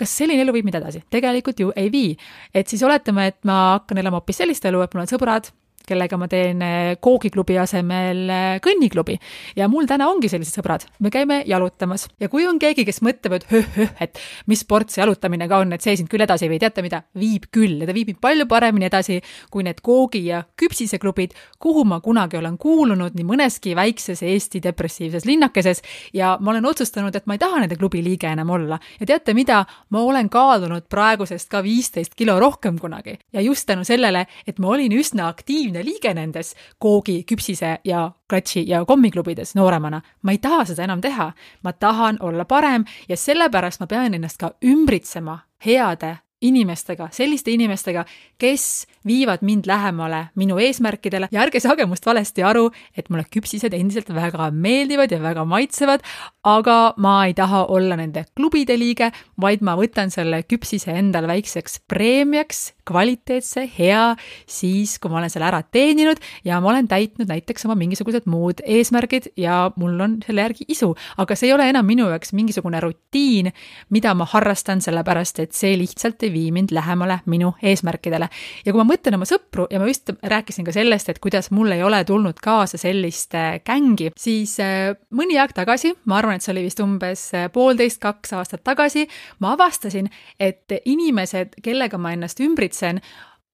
kas 0.00 0.12
selline 0.16 0.44
elu 0.44 0.54
viib 0.56 0.68
mind 0.68 0.80
edasi? 0.80 1.02
tegelikult 1.12 1.60
ju 1.60 1.72
ei 1.76 1.90
vii. 1.92 2.12
et 2.54 2.68
siis 2.68 2.82
oletame, 2.86 3.30
et 3.32 3.40
ma 3.48 3.60
hakkan 3.76 4.00
elama 4.02 4.20
hoopis 4.20 4.42
sellist 4.42 4.64
elu, 4.64 4.82
et 4.84 4.94
mul 4.94 5.04
on 5.04 5.10
sõbrad, 5.10 5.50
kellega 5.88 6.18
ma 6.20 6.28
teen 6.30 6.62
äh, 6.62 6.96
koogiklubi 7.00 7.58
asemel 7.60 8.22
äh, 8.30 8.58
kõnniklubi. 8.64 9.18
ja 9.56 9.68
mul 9.68 9.88
täna 9.90 10.08
ongi 10.10 10.28
sellised 10.30 10.58
sõbrad, 10.58 10.86
me 11.00 11.10
käime 11.10 11.42
jalutamas. 11.46 12.08
Ja 12.20 12.28
kui 12.28 12.46
on 12.46 12.58
keegi, 12.62 12.84
kes 12.88 13.00
mõtleb, 13.04 13.38
et 13.38 13.46
höh-höh, 13.50 13.94
et 14.00 14.20
mis 14.50 14.60
sport 14.62 14.90
see 14.90 15.02
jalutamine 15.02 15.48
ka 15.48 15.60
on, 15.64 15.72
et 15.74 15.84
see 15.84 15.96
sind 15.98 16.10
küll 16.12 16.24
edasi 16.24 16.46
ei 16.46 16.52
vii, 16.52 16.60
teate 16.62 16.84
mida, 16.84 17.02
viib 17.18 17.48
küll. 17.54 17.80
Ja 17.80 17.88
ta 17.88 17.96
viib 17.96 18.10
mind 18.12 18.20
palju 18.22 18.46
paremini 18.50 18.88
edasi 18.88 19.20
kui 19.50 19.64
need 19.66 19.80
koogi- 19.84 20.24
ja 20.26 20.42
küpsiseklubid, 20.60 21.34
kuhu 21.58 21.84
ma 21.84 22.00
kunagi 22.00 22.38
olen 22.38 22.58
kuulunud 22.58 23.16
nii 23.16 23.26
mõneski 23.26 23.74
väikses 23.76 24.22
Eesti 24.22 24.62
depressiivses 24.62 25.26
linnakeses. 25.28 25.82
Ja 26.12 26.36
ma 26.40 26.52
olen 26.54 26.66
otsustanud, 26.66 27.14
et 27.16 27.26
ma 27.26 27.34
ei 27.34 27.42
taha 27.42 27.62
nende 27.64 27.76
klubi 27.76 28.02
liige 28.04 28.28
enam 28.30 28.50
olla. 28.50 28.78
ja 29.00 29.06
teate 29.06 29.34
mida, 29.34 29.64
ma 29.90 30.00
olen 30.00 30.28
kaalunud 30.28 30.88
praegusest 30.88 31.48
ka 31.50 31.62
viisteist 31.62 32.14
kilo 32.14 32.38
rohkem 32.40 32.78
kunagi. 32.78 33.18
Ja 33.32 33.40
just 33.40 33.66
tänu 33.66 33.84
sellele, 33.84 34.26
et 34.46 34.58
ma 34.58 34.68
olin 34.68 34.92
üsna 34.92 35.28
aktiivne 35.28 35.79
liige 35.84 36.14
nendes 36.14 36.54
koogi, 36.78 37.22
küpsise 37.24 37.78
ja 37.84 38.10
klatši 38.28 38.64
ja 38.68 38.84
kommiklubides 38.84 39.54
nooremana. 39.54 40.00
ma 40.22 40.32
ei 40.32 40.38
taha 40.38 40.64
seda 40.64 40.84
enam 40.84 41.00
teha, 41.00 41.32
ma 41.62 41.72
tahan 41.72 42.16
olla 42.20 42.44
parem 42.44 42.84
ja 43.08 43.16
sellepärast 43.16 43.80
ma 43.80 43.86
pean 43.86 44.14
ennast 44.14 44.38
ka 44.38 44.52
ümbritsema 44.64 45.38
heade 45.66 46.16
inimestega, 46.40 47.08
selliste 47.12 47.52
inimestega, 47.52 48.04
kes 48.40 48.86
viivad 49.06 49.44
mind 49.44 49.68
lähemale 49.68 50.26
minu 50.40 50.58
eesmärkidele. 50.60 51.28
Ja 51.32 51.42
ärge 51.44 51.60
saage 51.60 51.86
must 51.88 52.06
valesti 52.06 52.44
aru, 52.44 52.68
et 52.96 53.10
mulle 53.10 53.24
küpsised 53.32 53.74
endiselt 53.76 54.08
väga 54.14 54.50
meeldivad 54.50 55.12
ja 55.12 55.20
väga 55.22 55.44
maitsevad, 55.48 56.04
aga 56.44 56.94
ma 56.96 57.14
ei 57.28 57.34
taha 57.36 57.66
olla 57.72 57.96
nende 58.00 58.24
klubide 58.36 58.76
liige, 58.80 59.10
vaid 59.40 59.64
ma 59.64 59.76
võtan 59.76 60.12
selle 60.12 60.42
küpsise 60.48 60.94
endale 60.96 61.28
väikseks 61.30 61.80
preemiaks, 61.88 62.70
kvaliteetse, 62.90 63.66
hea, 63.78 64.04
siis 64.50 64.96
kui 64.98 65.12
ma 65.12 65.20
olen 65.20 65.30
selle 65.32 65.46
ära 65.46 65.60
teeninud 65.62 66.18
ja 66.44 66.58
ma 66.60 66.72
olen 66.72 66.88
täitnud 66.90 67.28
näiteks 67.30 67.68
oma 67.68 67.76
mingisugused 67.78 68.26
muud 68.30 68.64
eesmärgid 68.64 69.30
ja 69.38 69.68
mul 69.78 70.00
on 70.00 70.16
selle 70.26 70.46
järgi 70.48 70.66
isu, 70.74 70.90
aga 71.20 71.36
see 71.38 71.50
ei 71.50 71.54
ole 71.54 71.68
enam 71.70 71.86
minu 71.86 72.08
jaoks 72.10 72.34
mingisugune 72.36 72.80
rutiin, 72.82 73.52
mida 73.94 74.14
ma 74.18 74.26
harrastan, 74.32 74.82
sellepärast 74.82 75.42
et 75.44 75.54
see 75.56 75.76
lihtsalt 75.78 76.26
ei 76.26 76.29
vii 76.32 76.50
mind 76.52 76.74
lähemale 76.74 77.20
minu 77.26 77.54
eesmärkidele. 77.62 78.28
ja 78.64 78.72
kui 78.72 78.80
ma 78.82 78.86
mõtlen 78.92 79.16
oma 79.18 79.28
sõpru 79.28 79.66
ja 79.70 79.80
ma 79.80 79.88
just 79.88 80.10
rääkisin 80.22 80.66
ka 80.66 80.72
sellest, 80.72 81.08
et 81.08 81.18
kuidas 81.18 81.50
mul 81.50 81.72
ei 81.72 81.82
ole 81.82 82.02
tulnud 82.04 82.40
kaasa 82.42 82.78
sellist 82.78 83.34
gängi, 83.66 84.10
siis 84.18 84.56
äh, 84.60 84.94
mõni 85.14 85.38
aeg 85.40 85.54
tagasi, 85.56 85.94
ma 86.04 86.20
arvan, 86.20 86.38
et 86.38 86.46
see 86.46 86.54
oli 86.54 86.66
vist 86.68 86.80
umbes 86.84 87.26
äh, 87.34 87.48
poolteist, 87.52 88.00
kaks 88.02 88.34
aastat 88.38 88.64
tagasi, 88.64 89.06
ma 89.40 89.54
avastasin, 89.56 90.10
et 90.40 90.80
inimesed, 90.84 91.60
kellega 91.62 91.98
ma 91.98 92.14
ennast 92.16 92.40
ümbritsen, 92.40 93.00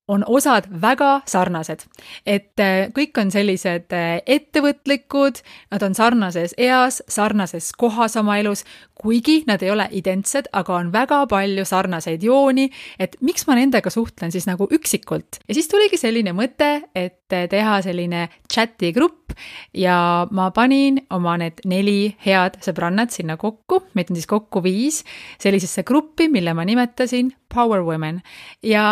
on 0.09 0.25
osad 0.27 0.65
väga 0.81 1.21
sarnased. 1.27 1.83
et 2.27 2.61
äh, 2.61 2.89
kõik 2.95 3.19
on 3.21 3.31
sellised 3.31 3.93
äh, 3.93 4.21
ettevõtlikud, 4.27 5.41
nad 5.71 5.83
on 5.83 5.95
sarnases 5.95 6.55
eas, 6.59 7.03
sarnases 7.09 7.73
kohas 7.73 8.17
oma 8.17 8.39
elus, 8.39 8.65
kuigi 8.95 9.43
nad 9.47 9.63
ei 9.63 9.71
ole 9.71 9.89
identsed, 9.91 10.49
aga 10.53 10.77
on 10.77 10.93
väga 10.93 11.25
palju 11.27 11.65
sarnaseid 11.65 12.23
jooni, 12.23 12.69
et 12.99 13.17
miks 13.21 13.47
ma 13.47 13.59
nendega 13.59 13.91
suhtlen 13.91 14.33
siis 14.33 14.47
nagu 14.47 14.69
üksikult. 14.71 15.41
ja 15.49 15.55
siis 15.55 15.69
tuligi 15.69 15.99
selline 15.99 16.33
mõte, 16.33 16.71
et 16.95 17.33
äh, 17.35 17.49
teha 17.51 17.81
selline 17.83 18.29
chati 18.53 18.93
grupp 18.93 19.35
ja 19.75 20.27
ma 20.31 20.51
panin 20.55 21.03
oma 21.11 21.37
need 21.37 21.65
neli 21.67 22.15
head 22.25 22.61
sõbrannat 22.63 23.11
sinna 23.11 23.37
kokku, 23.37 23.83
meid 23.95 24.11
on 24.11 24.17
siis 24.21 24.31
kokku 24.31 24.63
viis, 24.63 25.03
sellisesse 25.43 25.83
gruppi, 25.83 26.31
mille 26.31 26.55
ma 26.55 26.65
nimetasin 26.65 27.35
Power 27.53 27.83
Women 27.83 28.23
ja 28.63 28.87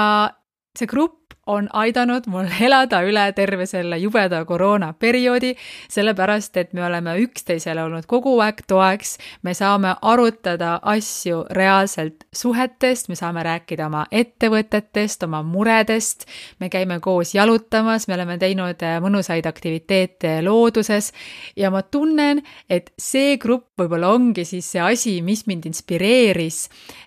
see 0.74 0.86
grupp 0.86 1.23
on 1.46 1.68
aidanud 1.72 2.26
mul 2.26 2.48
elada 2.66 3.02
üle 3.06 3.24
terve 3.36 3.66
selle 3.66 3.98
jubeda 3.98 4.44
koroonaperioodi, 4.44 5.54
sellepärast 5.92 6.56
et 6.56 6.72
me 6.72 6.84
oleme 6.86 7.16
üksteisele 7.24 7.84
olnud 7.84 8.06
kogu 8.10 8.36
aeg 8.44 8.64
toeks, 8.68 9.16
me 9.42 9.54
saame 9.54 9.94
arutada 10.02 10.78
asju 10.82 11.44
reaalselt 11.50 12.26
suhetest, 12.34 13.08
me 13.08 13.18
saame 13.18 13.44
rääkida 13.46 13.86
oma 13.86 14.04
ettevõtetest, 14.10 15.26
oma 15.28 15.42
muredest, 15.46 16.26
me 16.60 16.70
käime 16.72 17.00
koos 17.04 17.34
jalutamas, 17.34 18.08
me 18.08 18.18
oleme 18.18 18.38
teinud 18.38 18.82
äh, 18.82 18.98
mõnusaid 19.04 19.46
aktiviteete 19.48 20.38
looduses. 20.44 21.12
Ja 21.56 21.70
ma 21.74 21.82
tunnen, 21.82 22.42
et 22.70 22.92
see 23.00 23.36
grupp 23.40 23.74
võib-olla 23.80 24.12
ongi 24.14 24.44
siis 24.48 24.68
see 24.74 24.82
asi, 24.82 25.14
mis 25.24 25.44
mind 25.50 25.66
inspireeris 25.68 26.60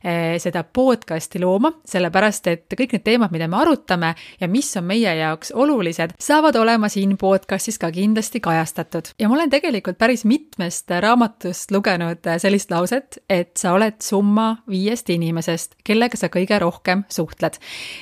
eh, 0.04 0.36
seda 0.42 0.64
podcast'i 0.64 1.42
looma, 1.42 1.72
sellepärast 1.88 2.50
et 2.52 2.78
kõik 2.78 2.96
need 2.96 3.06
teemad, 3.06 3.34
mida 3.34 3.48
me 3.52 3.60
arutame, 3.62 4.14
ja 4.42 4.48
mis 4.48 4.70
on 4.78 4.88
meie 4.90 5.16
jaoks 5.16 5.52
olulised, 5.56 6.16
saavad 6.20 6.56
olema 6.56 6.90
siin 6.90 7.18
podcastis 7.18 7.80
ka 7.80 7.92
kindlasti 7.92 8.40
kajastatud. 8.40 9.14
ja 9.20 9.30
ma 9.30 9.36
olen 9.36 9.50
tegelikult 9.50 9.98
päris 9.98 10.26
mitmest 10.26 10.90
raamatust 10.90 11.72
lugenud 11.72 12.28
sellist 12.38 12.72
lauset, 12.72 13.20
et 13.30 13.58
sa 13.58 13.74
oled 13.74 14.00
summa 14.04 14.58
viiest 14.70 15.10
inimesest, 15.10 15.76
kellega 15.84 16.18
sa 16.18 16.28
kõige 16.34 16.60
rohkem 16.60 17.04
suhtled. 17.10 17.58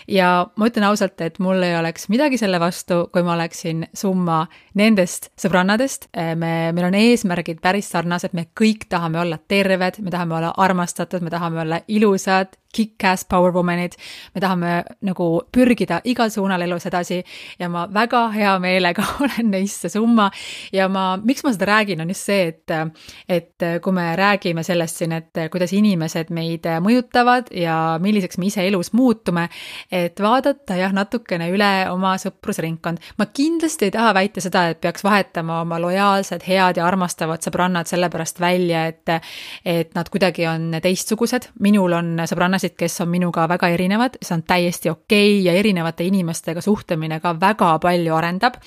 ja 0.07 0.47
ma 0.55 0.69
ütlen 0.69 0.87
ausalt, 0.89 1.21
et 1.21 1.39
mul 1.39 1.63
ei 1.63 1.77
oleks 1.77 2.09
midagi 2.09 2.37
selle 2.37 2.59
vastu, 2.59 3.05
kui 3.13 3.23
ma 3.23 3.35
oleksin 3.35 3.85
summa 3.93 4.45
nendest 4.75 5.31
sõbrannadest, 5.39 6.09
me, 6.35 6.71
meil 6.75 6.89
on 6.89 6.99
eesmärgid 6.99 7.61
päris 7.63 7.89
sarnased, 7.91 8.33
me 8.33 8.47
kõik 8.57 8.87
tahame 8.89 9.19
olla 9.21 9.39
terved, 9.47 10.01
me 10.03 10.13
tahame 10.13 10.39
olla 10.39 10.53
armastatud, 10.57 11.23
me 11.25 11.33
tahame 11.33 11.61
olla 11.65 11.81
ilusad, 11.87 12.55
kick-ass 12.75 13.25
power 13.29 13.53
woman'id, 13.55 13.95
me 14.35 14.43
tahame 14.43 14.71
nagu 15.05 15.29
pürgida 15.55 16.01
igal 16.15 16.31
suunal 16.33 16.65
elus 16.65 16.87
edasi 16.89 17.21
ja 17.59 17.69
ma 17.71 17.85
väga 17.93 18.29
hea 18.35 18.55
meelega 18.63 19.05
olen 19.23 19.51
neist 19.51 19.85
see 19.85 19.93
summa 19.93 20.29
ja 20.73 20.87
ma, 20.91 21.15
miks 21.21 21.43
ma 21.45 21.53
seda 21.53 21.69
räägin, 21.69 22.01
on 22.01 22.11
just 22.13 22.31
see, 22.31 22.49
et 22.49 22.75
et 23.29 23.65
kui 23.83 23.93
me 23.95 24.07
räägime 24.17 24.63
sellest 24.65 25.01
siin, 25.01 25.13
et 25.15 25.43
kuidas 25.51 25.73
inimesed 25.75 26.31
meid 26.35 26.67
mõjutavad 26.83 27.51
ja 27.55 27.97
milliseks 28.01 28.39
me 28.39 28.49
ise 28.49 28.65
elus 28.67 28.91
muutume, 28.95 29.47
et 29.91 30.19
vaadata 30.21 30.77
jah, 30.79 30.93
natukene 30.95 31.49
üle 31.53 31.71
oma 31.91 32.15
sõprusringkond. 32.21 33.01
ma 33.19 33.25
kindlasti 33.25 33.89
ei 33.89 33.95
taha 33.95 34.13
väita 34.17 34.43
seda, 34.43 34.67
et 34.71 34.81
peaks 34.81 35.03
vahetama 35.05 35.61
oma 35.61 35.79
lojaalsed, 35.81 36.45
head 36.47 36.79
ja 36.79 36.87
armastavad 36.87 37.43
sõbrannad 37.45 37.89
sellepärast 37.89 38.39
välja, 38.39 38.85
et 38.91 39.03
et 39.65 39.93
nad 39.95 40.09
kuidagi 40.09 40.47
on 40.49 40.77
teistsugused, 40.81 41.49
minul 41.61 41.93
on 41.93 42.15
sõbrannasid, 42.27 42.75
kes 42.77 42.99
on 43.03 43.11
minuga 43.11 43.45
väga 43.49 43.69
erinevad, 43.73 44.17
see 44.21 44.35
on 44.37 44.43
täiesti 44.47 44.89
okei 44.89 45.39
okay 45.39 45.45
ja 45.45 45.53
erinevate 45.59 46.04
inimestega 46.09 46.61
suhtlemine 46.61 47.19
ka 47.23 47.35
väga 47.39 47.75
palju 47.83 48.15
arendab. 48.15 48.59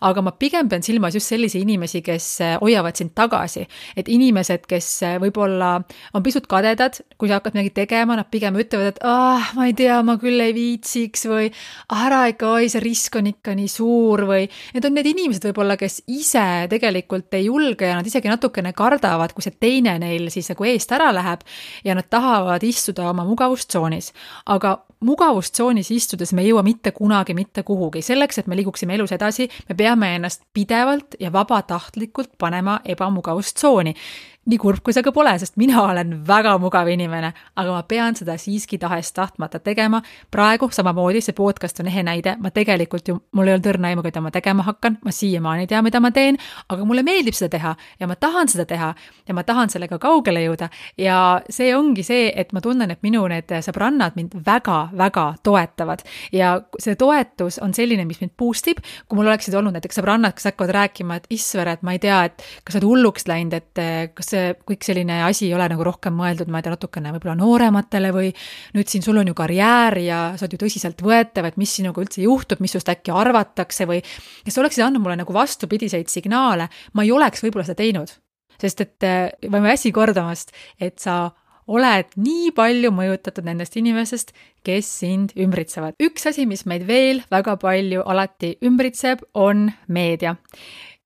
aga 0.00 0.22
ma 0.22 0.32
pigem 0.32 0.68
pean 0.68 0.82
silmas 0.82 1.14
just 1.14 1.28
sellisi 1.28 1.62
inimesi, 1.62 2.02
kes 2.02 2.26
hoiavad 2.60 2.96
sind 2.96 3.14
tagasi, 3.14 3.66
et 3.96 4.08
inimesed, 4.08 4.66
kes 4.68 4.88
võib-olla 5.22 5.74
on 6.14 6.22
pisut 6.22 6.46
kadedad, 6.50 6.98
kui 7.18 7.28
sa 7.28 7.38
hakkad 7.38 7.56
midagi 7.56 7.74
tegema, 7.82 8.16
nad 8.16 8.30
pigem 8.30 8.56
ütlevad, 8.58 8.94
et 8.94 9.00
ah, 9.06 9.52
ma 9.56 9.68
ei 9.68 9.76
tea, 9.78 10.00
ma 10.06 10.16
küll 10.20 10.40
ei 10.42 10.54
viitsiks 10.56 11.26
või 11.30 11.50
ära 11.92 12.24
ikka, 12.32 12.54
oi, 12.58 12.70
see 12.72 12.82
risk 12.82 13.16
on 13.20 13.30
ikka 13.32 13.56
nii 13.58 13.70
suur 13.70 14.24
või 14.28 14.46
need 14.74 14.86
on 14.88 14.96
need 14.96 15.10
inimesed 15.12 15.46
võib-olla, 15.48 15.76
kes 15.80 16.02
ise 16.12 16.68
tegelikult 16.72 17.34
ei 17.38 17.46
julge 17.48 17.88
ja 17.88 17.98
nad 17.98 18.08
isegi 18.08 18.30
natukene 18.30 18.74
kardavad, 18.76 19.34
kui 19.34 19.44
see 19.44 19.56
teine 19.60 19.98
neil 20.02 20.28
siis 20.32 20.50
nagu 20.52 20.68
eest 20.68 20.92
ära 20.94 21.10
läheb 21.14 21.44
ja 21.86 21.96
nad 21.98 22.08
tahavad 22.10 22.64
istuda 22.66 23.08
oma 23.10 23.26
mugavustsoonis. 23.28 24.12
aga 24.46 24.78
mugavustsoonis 25.02 25.90
istudes 25.90 26.32
me 26.32 26.42
ei 26.42 26.50
jõua 26.52 26.62
mitte 26.66 26.92
kunagi 26.96 27.34
mitte 27.34 27.62
kuhugi, 27.66 28.02
selleks, 28.02 28.38
et 28.38 28.46
me 28.46 28.56
liiguksime 28.56 28.94
elus 28.94 29.12
edasi, 29.12 29.48
me 29.68 29.76
peame 29.78 30.14
ennast 30.16 30.46
pidevalt 30.54 31.18
ja 31.20 31.32
vabatahtlikult 31.32 32.36
panema 32.38 32.78
ebamugavustsooni 32.84 33.94
nii 34.42 34.58
kurb 34.58 34.80
kui 34.82 34.94
see 34.94 35.04
ka 35.06 35.12
pole, 35.14 35.32
sest 35.38 35.54
mina 35.60 35.84
olen 35.84 36.16
väga 36.26 36.56
mugav 36.58 36.88
inimene, 36.90 37.28
aga 37.62 37.74
ma 37.76 37.82
pean 37.86 38.16
seda 38.18 38.34
siiski 38.40 38.78
tahes-tahtmata 38.82 39.60
tegema. 39.62 40.00
praegu 40.30 40.66
samamoodi, 40.72 41.20
see 41.22 41.34
podcast 41.36 41.78
on 41.80 41.86
ehe 41.86 42.02
näide, 42.02 42.34
ma 42.42 42.50
tegelikult 42.50 43.08
ju, 43.08 43.20
mul 43.38 43.46
ei 43.46 43.54
olnud 43.54 43.68
õrna 43.70 43.92
aimu, 43.92 44.02
mida 44.02 44.20
ma 44.20 44.32
tegema 44.34 44.64
hakkan, 44.66 44.98
ma 45.04 45.14
siiamaani 45.14 45.66
ei 45.66 45.70
tea, 45.70 45.82
mida 45.82 46.00
ma 46.02 46.10
teen, 46.10 46.38
aga 46.68 46.86
mulle 46.88 47.04
meeldib 47.06 47.36
seda 47.38 47.52
teha 47.54 47.74
ja 48.00 48.08
ma 48.10 48.16
tahan 48.18 48.50
seda 48.50 48.66
teha 48.66 48.88
ja 49.28 49.36
ma 49.36 49.44
tahan 49.46 49.70
sellega 49.70 49.98
kaugele 50.02 50.42
jõuda. 50.42 50.70
ja 50.98 51.20
see 51.50 51.70
ongi 51.76 52.02
see, 52.02 52.32
et 52.34 52.52
ma 52.52 52.60
tunnen, 52.60 52.90
et 52.90 53.02
minu 53.06 53.22
need 53.30 53.54
sõbrannad 53.62 54.18
mind 54.18 54.34
väga-väga 54.46 55.26
toetavad 55.42 56.02
ja 56.32 56.56
see 56.82 56.98
toetus 56.98 57.60
on 57.62 57.74
selline, 57.74 58.04
mis 58.04 58.20
mind 58.20 58.34
boost 58.38 58.66
ib. 58.74 58.82
kui 59.06 59.20
mul 59.20 59.30
oleksid 59.30 59.54
olnud 59.54 59.78
näiteks 59.78 60.02
sõbrannad, 60.02 60.34
kes 60.34 60.50
hakkavad 60.50 60.74
rääkima, 60.80 61.22
et 61.22 61.30
issver, 61.30 61.68
et 61.76 61.86
ma 61.86 61.94
ei 61.94 62.02
tea, 62.02 62.24
et 62.26 62.42
kas 62.64 62.74
sa 62.74 62.82
oled 62.82 62.90
hulluks 62.90 63.30
läinud, 63.30 63.54
et 63.54 64.14
kas 64.16 64.31
see 64.31 64.31
kõik 64.68 64.86
selline 64.86 65.20
asi 65.26 65.46
ei 65.48 65.54
ole 65.56 65.66
nagu 65.72 65.84
rohkem 65.86 66.14
mõeldud, 66.16 66.50
ma 66.52 66.60
ei 66.60 66.66
tea, 66.66 66.74
natukene 66.74 67.12
võib-olla 67.14 67.36
noorematele 67.40 68.12
või 68.14 68.30
nüüd 68.76 68.90
siin 68.90 69.04
sul 69.04 69.20
on 69.20 69.30
ju 69.30 69.36
karjäär 69.38 69.98
ja 70.02 70.20
sa 70.36 70.46
oled 70.46 70.56
ju 70.56 70.62
tõsiseltvõetav, 70.64 71.50
et 71.50 71.60
mis 71.60 71.74
sinuga 71.78 72.04
üldse 72.04 72.24
juhtub, 72.24 72.62
mis 72.64 72.74
sinust 72.74 72.90
äkki 72.92 73.14
arvatakse 73.14 73.88
või 73.88 74.00
kes 74.46 74.58
oleksid 74.62 74.86
andnud 74.86 75.04
mulle 75.04 75.20
nagu 75.20 75.36
vastupidiseid 75.36 76.10
signaale, 76.12 76.68
ma 76.92 77.06
ei 77.06 77.12
oleks 77.14 77.44
võib-olla 77.44 77.68
seda 77.68 77.82
teinud. 77.82 78.16
sest 78.62 78.80
et 78.80 79.06
ma 79.50 79.58
ei 79.58 79.70
väsi 79.72 79.90
kordamast, 79.90 80.52
et 80.78 81.00
sa 81.02 81.32
oled 81.72 82.14
nii 82.18 82.50
palju 82.54 82.90
mõjutatud 82.94 83.46
nendest 83.46 83.76
inimestest, 83.78 84.32
kes 84.66 84.88
sind 85.02 85.34
ümbritsevad. 85.38 85.94
üks 86.02 86.26
asi, 86.26 86.46
mis 86.46 86.66
meid 86.66 86.86
veel 86.86 87.22
väga 87.30 87.56
palju 87.56 88.02
alati 88.02 88.56
ümbritseb, 88.62 89.22
on 89.34 89.70
meedia 89.88 90.36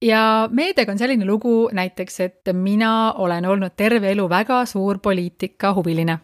ja 0.02 0.48
meediaga 0.52 0.92
on 0.92 0.98
selline 0.98 1.24
lugu 1.24 1.68
näiteks, 1.72 2.20
et 2.20 2.52
mina 2.52 3.12
olen 3.12 3.46
olnud 3.46 3.76
terve 3.76 4.10
elu 4.12 4.28
väga 4.28 4.64
suur 4.66 4.98
poliitikahuviline 5.02 6.18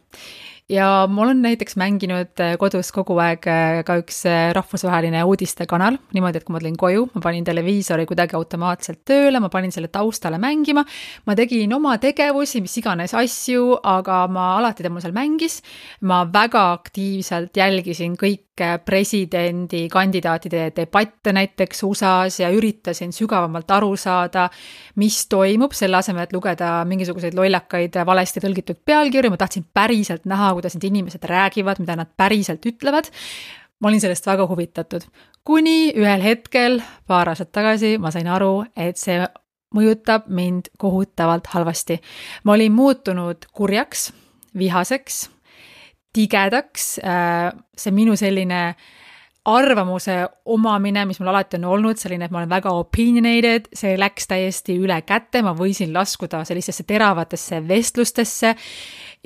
ja 0.70 1.07
ma 1.11 1.22
olen 1.25 1.42
näiteks 1.42 1.77
mänginud 1.81 2.40
äh, 2.40 2.55
kodus 2.61 2.92
kogu 2.94 3.16
aeg 3.22 3.46
äh, 3.51 3.81
ka 3.87 3.96
üks 4.01 4.22
äh, 4.31 4.53
rahvusvaheline 4.57 5.25
uudistekanal, 5.27 5.98
niimoodi, 6.14 6.38
et 6.40 6.46
kui 6.46 6.55
ma 6.55 6.62
tulin 6.62 6.79
koju, 6.79 7.09
ma 7.14 7.22
panin 7.25 7.46
televiisori 7.46 8.07
kuidagi 8.09 8.37
automaatselt 8.38 9.03
tööle, 9.09 9.40
ma 9.42 9.51
panin 9.53 9.75
selle 9.75 9.90
taustale 9.92 10.38
mängima, 10.42 10.85
ma 11.27 11.37
tegin 11.38 11.75
oma 11.77 11.96
tegevusi, 12.03 12.62
mis 12.64 12.77
iganes 12.81 13.16
asju, 13.18 13.66
aga 13.83 14.25
ma 14.33 14.53
alati 14.61 14.88
mul 14.88 15.03
seal 15.05 15.16
mängis, 15.16 15.61
ma 16.09 16.22
väga 16.31 16.70
aktiivselt 16.79 17.57
jälgisin 17.57 18.16
kõik 18.20 18.53
presidendikandidaatide 18.85 20.72
debatte 20.77 21.33
näiteks 21.33 21.83
USA-s 21.83 22.40
ja 22.40 22.51
üritasin 22.53 23.12
sügavamalt 23.12 23.70
aru 23.70 23.96
saada, 23.96 24.48
mis 25.01 25.27
toimub, 25.29 25.72
selle 25.72 25.96
asemel, 25.96 26.27
et 26.27 26.35
lugeda 26.37 26.85
mingisuguseid 26.88 27.35
lollakaid 27.35 27.96
valesti 28.07 28.42
tõlgitud 28.44 28.83
pealkirju, 28.85 29.33
ma 29.33 29.40
tahtsin 29.40 29.64
päriselt 29.75 30.29
näha, 30.29 30.53
kuidas 30.62 30.79
need 30.79 30.87
inimesed 30.92 31.25
räägivad, 31.27 31.83
mida 31.83 31.96
nad 31.98 32.14
päriselt 32.16 32.64
ütlevad. 32.66 33.11
ma 33.83 33.88
olin 33.88 34.01
sellest 34.01 34.27
väga 34.27 34.46
huvitatud, 34.46 35.03
kuni 35.44 35.90
ühel 35.98 36.22
hetkel, 36.22 36.79
paar 37.07 37.33
aastat 37.33 37.51
tagasi, 37.51 37.96
ma 37.98 38.12
sain 38.14 38.29
aru, 38.31 38.62
et 38.79 38.96
see 38.96 39.18
mõjutab 39.75 40.29
mind 40.31 40.70
kohutavalt 40.79 41.51
halvasti. 41.51 41.98
ma 42.44 42.53
olin 42.53 42.72
muutunud 42.72 43.48
kurjaks, 43.53 44.12
vihaseks, 44.59 45.31
tigedaks, 46.12 46.98
äh, 47.03 47.51
see 47.77 47.90
minu 47.90 48.16
selline 48.16 48.77
arvamuse 49.44 50.16
omamine, 50.55 51.05
mis 51.07 51.18
mul 51.20 51.33
alati 51.33 51.59
on 51.59 51.64
olnud, 51.72 51.98
selline, 51.98 52.28
et 52.28 52.35
ma 52.35 52.38
olen 52.42 52.50
väga 52.50 52.72
opinionated, 52.78 53.72
see 53.74 53.96
läks 53.98 54.28
täiesti 54.31 54.76
üle 54.78 55.00
käte, 55.07 55.42
ma 55.42 55.55
võisin 55.59 55.90
laskuda 55.94 56.44
sellistesse 56.46 56.87
teravatesse 56.87 57.59
vestlustesse 57.66 58.55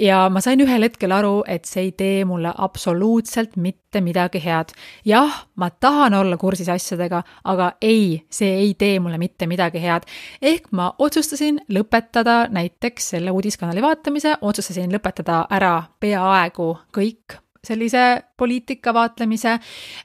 ja 0.00 0.22
ma 0.32 0.40
sain 0.44 0.60
ühel 0.64 0.88
hetkel 0.88 1.12
aru, 1.12 1.42
et 1.48 1.68
see 1.68 1.88
ei 1.88 1.92
tee 1.96 2.24
mulle 2.28 2.52
absoluutselt 2.52 3.56
mitte 3.60 4.00
midagi 4.00 4.40
head. 4.44 4.72
jah, 5.04 5.44
ma 5.56 5.70
tahan 5.70 6.14
olla 6.14 6.36
kursis 6.40 6.68
asjadega, 6.72 7.22
aga 7.44 7.72
ei, 7.80 8.24
see 8.30 8.56
ei 8.56 8.74
tee 8.74 8.98
mulle 9.00 9.18
mitte 9.18 9.46
midagi 9.46 9.82
head. 9.84 10.08
ehk 10.42 10.72
ma 10.72 10.94
otsustasin 10.98 11.60
lõpetada 11.68 12.46
näiteks 12.48 13.10
selle 13.16 13.30
uudiskanali 13.30 13.82
vaatamise, 13.82 14.38
otsustasin 14.40 14.92
lõpetada 14.92 15.44
ära 15.50 15.82
peaaegu 16.00 16.76
kõik 16.96 17.42
sellise 17.66 18.04
poliitika 18.36 18.94
vaatlemise. 18.94 19.52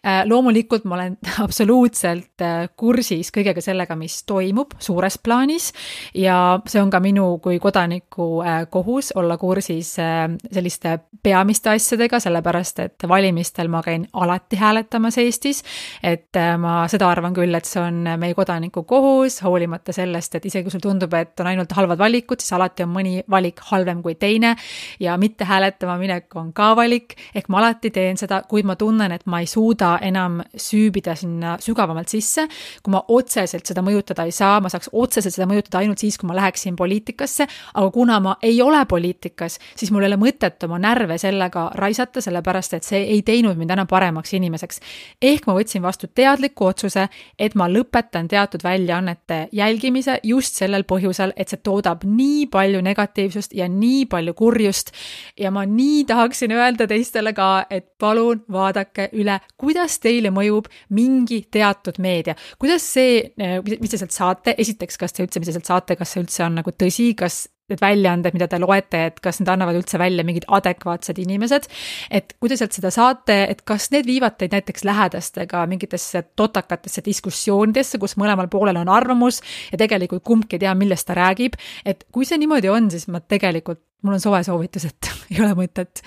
Äh, 0.06 0.22
loomulikult 0.26 0.86
ma 0.86 0.96
olen 0.96 1.18
absoluutselt 1.46 2.42
äh, 2.42 2.70
kursis 2.78 3.32
kõigega 3.36 3.62
sellega, 3.64 3.96
mis 4.00 4.22
toimub 4.28 4.76
suures 4.80 5.18
plaanis 5.24 5.72
ja 6.18 6.60
see 6.68 6.82
on 6.82 6.92
ka 6.94 7.02
minu 7.04 7.38
kui 7.44 7.60
kodaniku 7.60 8.30
äh, 8.46 8.64
kohus 8.72 9.12
olla 9.16 9.38
kursis 9.42 9.94
selliste 9.96 10.98
peamiste 11.24 11.72
asjadega, 11.74 12.20
sellepärast 12.22 12.80
et 12.84 13.06
valimistel 13.08 13.70
ma 13.72 13.82
käin 13.86 14.08
alati 14.14 14.58
hääletamas 14.60 15.18
Eestis. 15.22 15.64
et 16.04 16.38
ma 16.58 16.86
seda 16.90 17.10
arvan 17.12 17.34
küll, 17.36 17.54
et 17.56 17.68
see 17.68 17.82
on 17.82 18.06
meie 18.20 18.34
kodaniku 18.38 18.84
kohus, 18.88 19.42
hoolimata 19.46 19.94
sellest, 19.94 20.36
et 20.36 20.46
isegi 20.46 20.66
kui 20.66 20.74
sulle 20.74 20.86
tundub, 20.86 21.14
et 21.18 21.40
on 21.44 21.50
ainult 21.52 21.72
halvad 21.78 22.00
valikud, 22.00 22.42
siis 22.42 22.56
alati 22.58 22.86
on 22.86 22.94
mõni 22.94 23.22
valik 23.30 23.62
halvem 23.70 24.02
kui 24.02 24.16
teine 24.16 24.56
ja 25.00 25.18
mitte 25.22 25.46
hääletama 25.46 25.98
minek 26.02 26.36
on 26.40 26.52
ka 26.56 26.72
valik, 26.78 27.16
ehk 27.36 27.51
ma 27.52 27.60
alati 27.62 27.92
teen 27.94 28.18
seda, 28.20 28.42
kuid 28.50 28.68
ma 28.68 28.76
tunnen, 28.80 29.12
et 29.12 29.26
ma 29.30 29.42
ei 29.44 29.48
suuda 29.50 29.98
enam 30.06 30.40
süübida 30.56 31.16
sinna 31.20 31.58
sügavamalt 31.62 32.12
sisse. 32.12 32.48
kui 32.84 32.92
ma 32.94 33.04
otseselt 33.08 33.68
seda 33.68 33.84
mõjutada 33.86 34.26
ei 34.26 34.34
saa, 34.36 34.60
ma 34.62 34.70
saaks 34.72 34.90
otseselt 34.92 35.36
seda 35.36 35.48
mõjutada 35.50 35.82
ainult 35.82 36.02
siis, 36.02 36.18
kui 36.18 36.30
ma 36.30 36.36
läheksin 36.38 36.76
poliitikasse, 36.80 37.48
aga 37.74 37.92
kuna 37.92 38.20
ma 38.24 38.36
ei 38.42 38.62
ole 38.62 38.84
poliitikas, 38.86 39.60
siis 39.76 39.92
mul 39.92 40.06
ei 40.06 40.12
ole 40.12 40.20
mõtet 40.22 40.64
oma 40.68 40.80
närve 40.82 41.18
sellega 41.22 41.68
raisata, 41.76 42.22
sellepärast 42.22 42.78
et 42.78 42.88
see 42.88 43.04
ei 43.16 43.22
teinud 43.28 43.60
mind 43.60 43.76
enam 43.76 43.88
paremaks 43.88 44.34
inimeseks. 44.38 44.80
ehk 45.22 45.48
ma 45.48 45.56
võtsin 45.58 45.82
vastu 45.84 46.08
teadliku 46.08 46.66
otsuse, 46.72 47.08
et 47.40 47.56
ma 47.56 47.68
lõpetan 47.70 48.28
teatud 48.28 48.64
väljaannete 48.64 49.48
jälgimise 49.52 50.20
just 50.24 50.56
sellel 50.56 50.84
põhjusel, 50.88 51.34
et 51.36 51.50
see 51.50 51.62
toodab 51.64 52.06
nii 52.08 52.48
palju 52.52 52.82
negatiivsust 52.82 53.54
ja 53.58 53.68
nii 53.72 54.06
palju 54.12 54.34
kurjust 54.38 54.92
ja 55.40 55.52
ma 55.52 55.66
nii 55.66 56.04
tahaksin 56.10 56.52
öelda 56.56 56.88
teistele 56.88 57.34
ka, 57.34 57.41
et 57.70 57.88
palun 58.00 58.44
vaadake 58.52 59.10
üle, 59.20 59.40
kuidas 59.58 60.00
teile 60.04 60.32
mõjub 60.34 60.70
mingi 60.98 61.44
teatud 61.52 62.00
meedia, 62.04 62.36
kuidas 62.62 62.86
see, 62.94 63.24
mis 63.72 63.94
te 63.94 64.02
sealt 64.02 64.16
saate, 64.16 64.56
esiteks, 64.58 65.00
kas 65.02 65.16
te 65.16 65.26
üldse, 65.26 65.42
mis 65.42 65.52
te 65.52 65.58
sealt 65.58 65.70
saate, 65.74 65.98
kas 66.00 66.14
see 66.14 66.24
üldse 66.24 66.46
on 66.46 66.62
nagu 66.62 66.74
tõsi, 66.76 67.12
kas 67.18 67.46
need 67.72 67.82
väljaanded, 67.82 68.36
mida 68.36 68.48
te 68.52 68.60
loete, 68.62 69.04
et 69.10 69.20
kas 69.24 69.40
need 69.40 69.52
annavad 69.52 69.78
üldse 69.80 70.00
välja 70.02 70.26
mingid 70.28 70.48
adekvaatsed 70.52 71.20
inimesed. 71.24 71.68
et 72.12 72.36
kui 72.40 72.50
te 72.52 72.58
sealt 72.60 72.76
seda 72.76 72.92
saate, 72.94 73.38
et 73.52 73.62
kas 73.68 73.90
need 73.94 74.08
viivad 74.10 74.38
teid 74.40 74.56
näiteks 74.56 74.86
lähedastega 74.88 75.66
mingitesse 75.72 76.24
totakatesse 76.36 77.04
diskussioonidesse, 77.06 78.00
kus 78.02 78.18
mõlemal 78.20 78.50
poolel 78.52 78.82
on 78.82 78.92
arvamus 78.92 79.42
ja 79.72 79.80
tegelikult 79.82 80.24
kumbki 80.28 80.58
ei 80.58 80.66
tea, 80.66 80.76
millest 80.76 81.08
ta 81.08 81.18
räägib. 81.18 81.56
et 81.86 82.06
kui 82.12 82.26
see 82.26 82.38
niimoodi 82.42 82.70
on, 82.70 82.92
siis 82.92 83.08
ma 83.08 83.20
tegelikult 83.22 83.82
mul 84.02 84.18
on 84.18 84.22
soe 84.22 84.44
soovitus, 84.44 84.86
et 84.90 85.10
ei 85.32 85.40
ole 85.44 85.54
mõtet. 85.58 86.02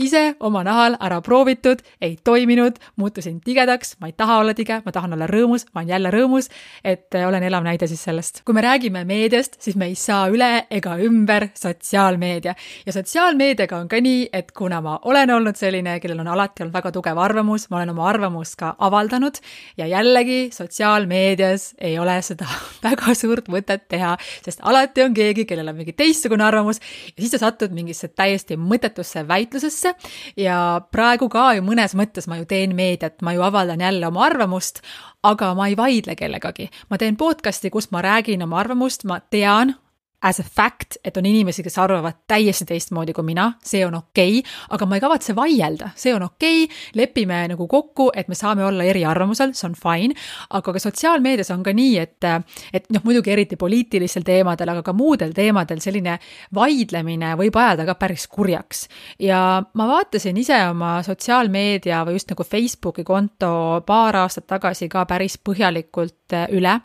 ise 0.00 0.34
oma 0.40 0.62
nahal 0.64 0.94
ära 1.02 1.18
proovitud, 1.20 1.82
ei 2.00 2.14
toiminud, 2.24 2.78
muutusin 2.96 3.40
tigedaks, 3.44 3.96
ma 4.00 4.08
ei 4.08 4.14
taha 4.16 4.38
olla 4.40 4.54
tige, 4.56 4.78
ma 4.84 4.92
tahan 4.92 5.12
olla 5.12 5.26
rõõmus, 5.28 5.66
ma 5.74 5.82
olen 5.82 5.90
jälle 5.92 6.12
rõõmus, 6.14 6.48
et 6.84 7.14
äh, 7.18 7.26
olen 7.28 7.44
elav 7.44 7.66
näide 7.66 7.88
siis 7.90 8.02
sellest. 8.04 8.42
kui 8.44 8.54
me 8.56 8.64
räägime 8.64 9.04
meediast, 9.04 9.58
siis 9.60 9.76
me 9.76 9.90
ei 9.90 9.94
saa 9.98 10.28
üle 10.32 10.66
ega 10.70 10.96
ümber 11.04 11.50
sotsiaalmeedia. 11.54 12.54
ja 12.86 12.92
sotsiaalmeediaga 12.92 13.76
on 13.76 13.88
ka 13.88 14.00
nii, 14.00 14.28
et 14.32 14.52
kuna 14.56 14.80
ma 14.80 14.98
olen 15.04 15.30
olnud 15.30 15.56
selline, 15.56 15.98
kellel 16.00 16.22
on 16.24 16.32
alati 16.32 16.64
olnud 16.64 16.74
väga 16.74 16.92
tugev 16.96 17.18
arvamus, 17.18 17.68
ma 17.70 17.82
olen 17.82 17.94
oma 17.94 18.08
arvamust 18.08 18.56
ka 18.60 18.74
avaldanud 18.78 19.42
ja 19.76 19.86
jällegi 19.90 20.48
sotsiaalmeedias 20.54 21.74
ei 21.78 21.98
ole 21.98 22.20
seda 22.22 22.48
väga 22.86 23.14
suurt 23.14 23.50
mõtet 23.52 23.88
teha, 23.88 24.16
sest 24.44 24.62
alati 24.62 25.04
on 25.04 25.14
keegi, 25.14 25.44
kellel 25.44 25.74
on 25.74 25.76
mingi 25.82 25.92
teistsugune 25.92 26.44
arvamus 26.46 26.80
ja 26.80 27.20
siis 27.20 27.36
ta 27.36 27.39
satud 27.40 27.74
mingisse 27.74 28.08
täiesti 28.08 28.58
mõttetusse 28.60 29.24
väitlusesse 29.28 29.94
ja 30.36 30.58
praegu 30.92 31.28
ka 31.32 31.50
ju 31.58 31.64
mõnes 31.66 31.96
mõttes 31.98 32.28
ma 32.30 32.40
ju 32.40 32.48
teen 32.48 32.76
meediat, 32.76 33.20
ma 33.22 33.34
ju 33.36 33.44
avaldan 33.46 33.80
jälle 33.80 34.06
oma 34.06 34.26
arvamust, 34.28 34.82
aga 35.22 35.52
ma 35.54 35.68
ei 35.68 35.76
vaidle 35.76 36.16
kellegagi. 36.16 36.70
ma 36.90 36.98
teen 36.98 37.16
podcast'i, 37.16 37.70
kus 37.70 37.90
ma 37.90 38.02
räägin 38.02 38.42
oma 38.42 38.60
arvamust, 38.60 39.04
ma 39.04 39.20
tean, 39.20 39.74
as 40.22 40.40
a 40.40 40.42
fact, 40.42 40.98
et 41.04 41.16
on 41.16 41.26
inimesi, 41.26 41.62
kes 41.64 41.78
arvavad 41.80 42.18
täiesti 42.28 42.66
teistmoodi 42.68 43.14
kui 43.16 43.24
mina, 43.24 43.46
see 43.64 43.80
on 43.86 43.94
okei 43.96 44.40
okay,, 44.40 44.52
aga 44.76 44.86
ma 44.86 44.98
ei 44.98 45.04
kavatse 45.04 45.34
vaielda, 45.36 45.90
see 45.96 46.12
on 46.14 46.26
okei 46.26 46.64
okay,, 46.64 46.76
lepime 47.00 47.38
nagu 47.54 47.66
kokku, 47.70 48.10
et 48.14 48.28
me 48.28 48.36
saame 48.36 48.64
olla 48.66 48.84
eriarvamusel, 48.84 49.54
see 49.56 49.68
on 49.70 49.76
fine, 49.78 50.16
aga 50.56 50.74
ka 50.76 50.82
sotsiaalmeedias 50.82 51.50
on 51.54 51.64
ka 51.64 51.74
nii, 51.76 51.96
et 52.02 52.28
et 52.76 52.90
noh, 52.92 53.04
muidugi 53.06 53.32
eriti 53.32 53.56
poliitilistel 53.56 54.26
teemadel, 54.26 54.74
aga 54.74 54.84
ka 54.84 54.92
muudel 54.96 55.32
teemadel 55.36 55.80
selline 55.80 56.18
vaidlemine 56.54 57.32
võib 57.40 57.56
ajada 57.56 57.88
ka 57.88 57.96
päris 58.00 58.26
kurjaks. 58.28 58.86
ja 59.18 59.62
ma 59.74 59.88
vaatasin 59.88 60.36
ise 60.36 60.58
oma 60.68 60.98
sotsiaalmeedia 61.06 62.04
või 62.04 62.18
just 62.18 62.30
nagu 62.34 62.44
Facebooki 62.44 63.04
konto 63.08 63.82
paar 63.86 64.20
aastat 64.20 64.46
tagasi 64.50 64.88
ka 64.92 65.06
päris 65.08 65.38
põhjalikult 65.40 66.36
üle. 66.52 66.76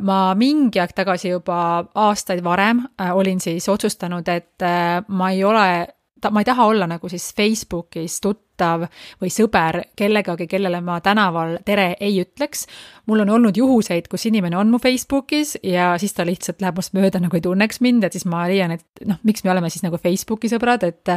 ma 0.00 0.18
mingi 0.38 0.80
aeg 0.80 0.92
tagasi 0.94 1.32
juba 1.32 1.56
aasta 1.94 2.33
aastaid 2.34 2.44
varem 2.44 2.82
äh, 3.00 3.16
olin 3.16 3.40
siis 3.40 3.68
otsustanud, 3.68 4.28
et 4.28 4.62
äh, 4.62 5.04
ma 5.08 5.30
ei 5.30 5.44
ole 5.44 5.86
ma 6.30 6.40
ei 6.40 6.44
taha 6.44 6.66
olla 6.66 6.86
nagu 6.86 7.08
siis 7.08 7.34
Facebookis 7.36 8.20
tuttav 8.54 8.86
või 9.20 9.30
sõber 9.32 9.82
kellegagi, 9.96 10.46
kellele 10.46 10.80
ma 10.80 11.00
tänaval 11.00 11.58
tere 11.64 11.96
ei 12.00 12.20
ütleks. 12.22 12.66
mul 13.06 13.20
on 13.20 13.30
olnud 13.30 13.56
juhuseid, 13.56 14.08
kus 14.08 14.26
inimene 14.26 14.56
on 14.56 14.70
mu 14.70 14.78
Facebookis 14.78 15.58
ja 15.62 15.98
siis 15.98 16.14
ta 16.14 16.24
lihtsalt 16.24 16.62
läheb 16.62 16.76
must 16.76 16.94
mööda 16.94 17.20
nagu 17.20 17.36
ei 17.36 17.42
tunneks 17.42 17.80
mind, 17.80 18.04
et 18.04 18.12
siis 18.12 18.24
ma 18.24 18.46
leian, 18.48 18.70
et 18.70 19.04
noh, 19.04 19.18
miks 19.22 19.44
me 19.44 19.50
oleme 19.50 19.68
siis 19.70 19.82
nagu 19.82 19.98
Facebooki 19.98 20.48
sõbrad, 20.48 20.84
et 20.84 21.08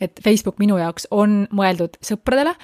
et 0.00 0.20
Facebook 0.24 0.58
minu 0.58 0.78
jaoks 0.78 1.06
on 1.10 1.46
mõeldud 1.52 1.98
sõpradele 2.02 2.54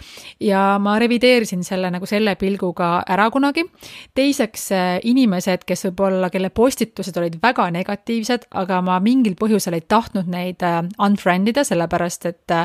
ja 0.41 0.79
ma 0.81 0.99
revideerisin 0.99 1.63
selle 1.65 1.91
nagu 1.91 2.07
selle 2.07 2.35
pilguga 2.35 3.05
ära 3.07 3.31
kunagi. 3.31 3.67
teiseks 4.15 4.71
inimesed, 5.05 5.65
kes 5.67 5.87
võib-olla, 5.87 6.31
kelle 6.31 6.51
postitused 6.51 7.17
olid 7.17 7.39
väga 7.43 7.71
negatiivsed, 7.71 8.49
aga 8.51 8.81
ma 8.81 8.99
mingil 9.01 9.37
põhjusel 9.37 9.75
ei 9.75 9.85
tahtnud 9.87 10.27
neid 10.27 10.63
äh, 10.63 10.83
unfriend 10.99 11.49
ida, 11.49 11.65
sellepärast 11.65 12.27
et 12.27 12.57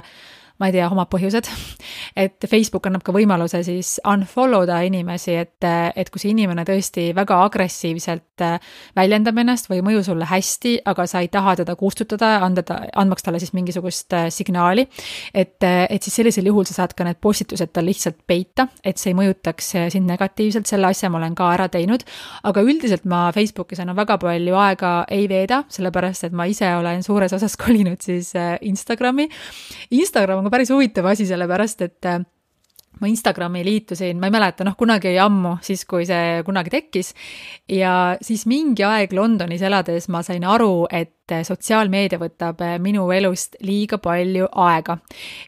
ma 0.62 0.70
ei 0.70 0.76
tea, 0.76 0.86
omad 0.94 1.10
põhjused. 1.10 1.48
et 2.22 2.46
Facebook 2.50 2.86
annab 2.86 3.02
ka 3.06 3.14
võimaluse 3.16 3.64
siis 3.66 3.96
unfollow 4.08 4.68
da 4.70 4.82
inimesi, 4.86 5.34
et, 5.42 5.66
et 5.98 6.10
kui 6.14 6.22
see 6.22 6.34
inimene 6.36 6.62
tõesti 6.68 7.08
väga 7.18 7.40
agressiivselt 7.48 8.44
äh, 8.46 8.74
väljendab 8.98 9.40
ennast 9.42 9.70
või 9.72 9.80
ei 9.80 9.86
mõju 9.88 10.04
sulle 10.06 10.28
hästi, 10.30 10.76
aga 10.92 11.08
sa 11.10 11.24
ei 11.24 11.32
taha 11.34 11.56
teda 11.64 11.76
kustutada, 11.80 12.34
anda 12.46 12.64
ta, 12.68 12.78
andmaks 13.02 13.26
talle 13.26 13.42
siis 13.42 13.56
mingisugust 13.58 14.14
äh, 14.18 14.28
signaali. 14.34 14.86
et, 15.34 15.58
äh, 15.66 15.88
et 15.90 16.04
siis 16.04 16.20
sellisel 16.22 16.52
juhul 16.52 16.68
sa 16.70 16.78
saad 16.82 16.94
ka 16.98 17.08
need 17.08 17.18
postitused 17.24 17.74
tal 17.74 17.90
lihtsalt 17.90 18.22
peita, 18.28 18.68
et 18.84 19.02
see 19.02 19.16
ei 19.16 19.18
mõjutaks 19.18 19.74
sind 19.96 20.10
negatiivselt, 20.10 20.70
selle 20.70 20.92
asja 20.92 21.10
ma 21.10 21.18
olen 21.22 21.36
ka 21.38 21.50
ära 21.56 21.70
teinud. 21.74 22.06
aga 22.44 22.62
üldiselt 22.62 23.08
ma 23.10 23.24
Facebookis 23.34 23.82
enam 23.82 23.98
väga 23.98 24.20
palju 24.22 24.62
aega 24.62 24.94
ei 25.10 25.26
veeda, 25.32 25.64
sellepärast 25.74 26.30
et 26.30 26.38
ma 26.38 26.46
ise 26.46 26.70
olen 26.76 27.02
suures 27.04 27.34
osas 27.34 27.58
kolinud 27.58 28.02
siis 28.04 28.34
Instagrami. 28.62 29.26
Instagram 29.90 30.44
on 30.44 30.51
ka 30.52 30.58
päris 30.58 30.72
huvitav 30.74 31.08
asi, 31.08 31.26
sellepärast 31.30 31.82
et 31.86 32.06
äh, 32.12 32.20
ma 33.00 33.08
Instagrami 33.08 33.64
liitusin, 33.64 34.20
ma 34.20 34.28
ei 34.28 34.34
mäleta, 34.36 34.66
noh, 34.68 34.76
kunagi 34.78 35.14
ammu, 35.24 35.56
siis 35.64 35.86
kui 35.88 36.04
see 36.06 36.42
kunagi 36.46 36.74
tekkis. 36.74 37.14
ja 37.72 38.18
siis 38.22 38.44
mingi 38.46 38.84
aeg 38.84 39.14
Londonis 39.16 39.64
elades 39.64 40.10
ma 40.12 40.22
sain 40.28 40.44
aru, 40.44 40.88
et 40.92 41.32
sotsiaalmeedia 41.48 42.20
võtab 42.20 42.60
äh, 42.68 42.76
minu 42.84 43.08
elust 43.16 43.56
liiga 43.64 43.98
palju 43.98 44.52
aega. 44.52 44.98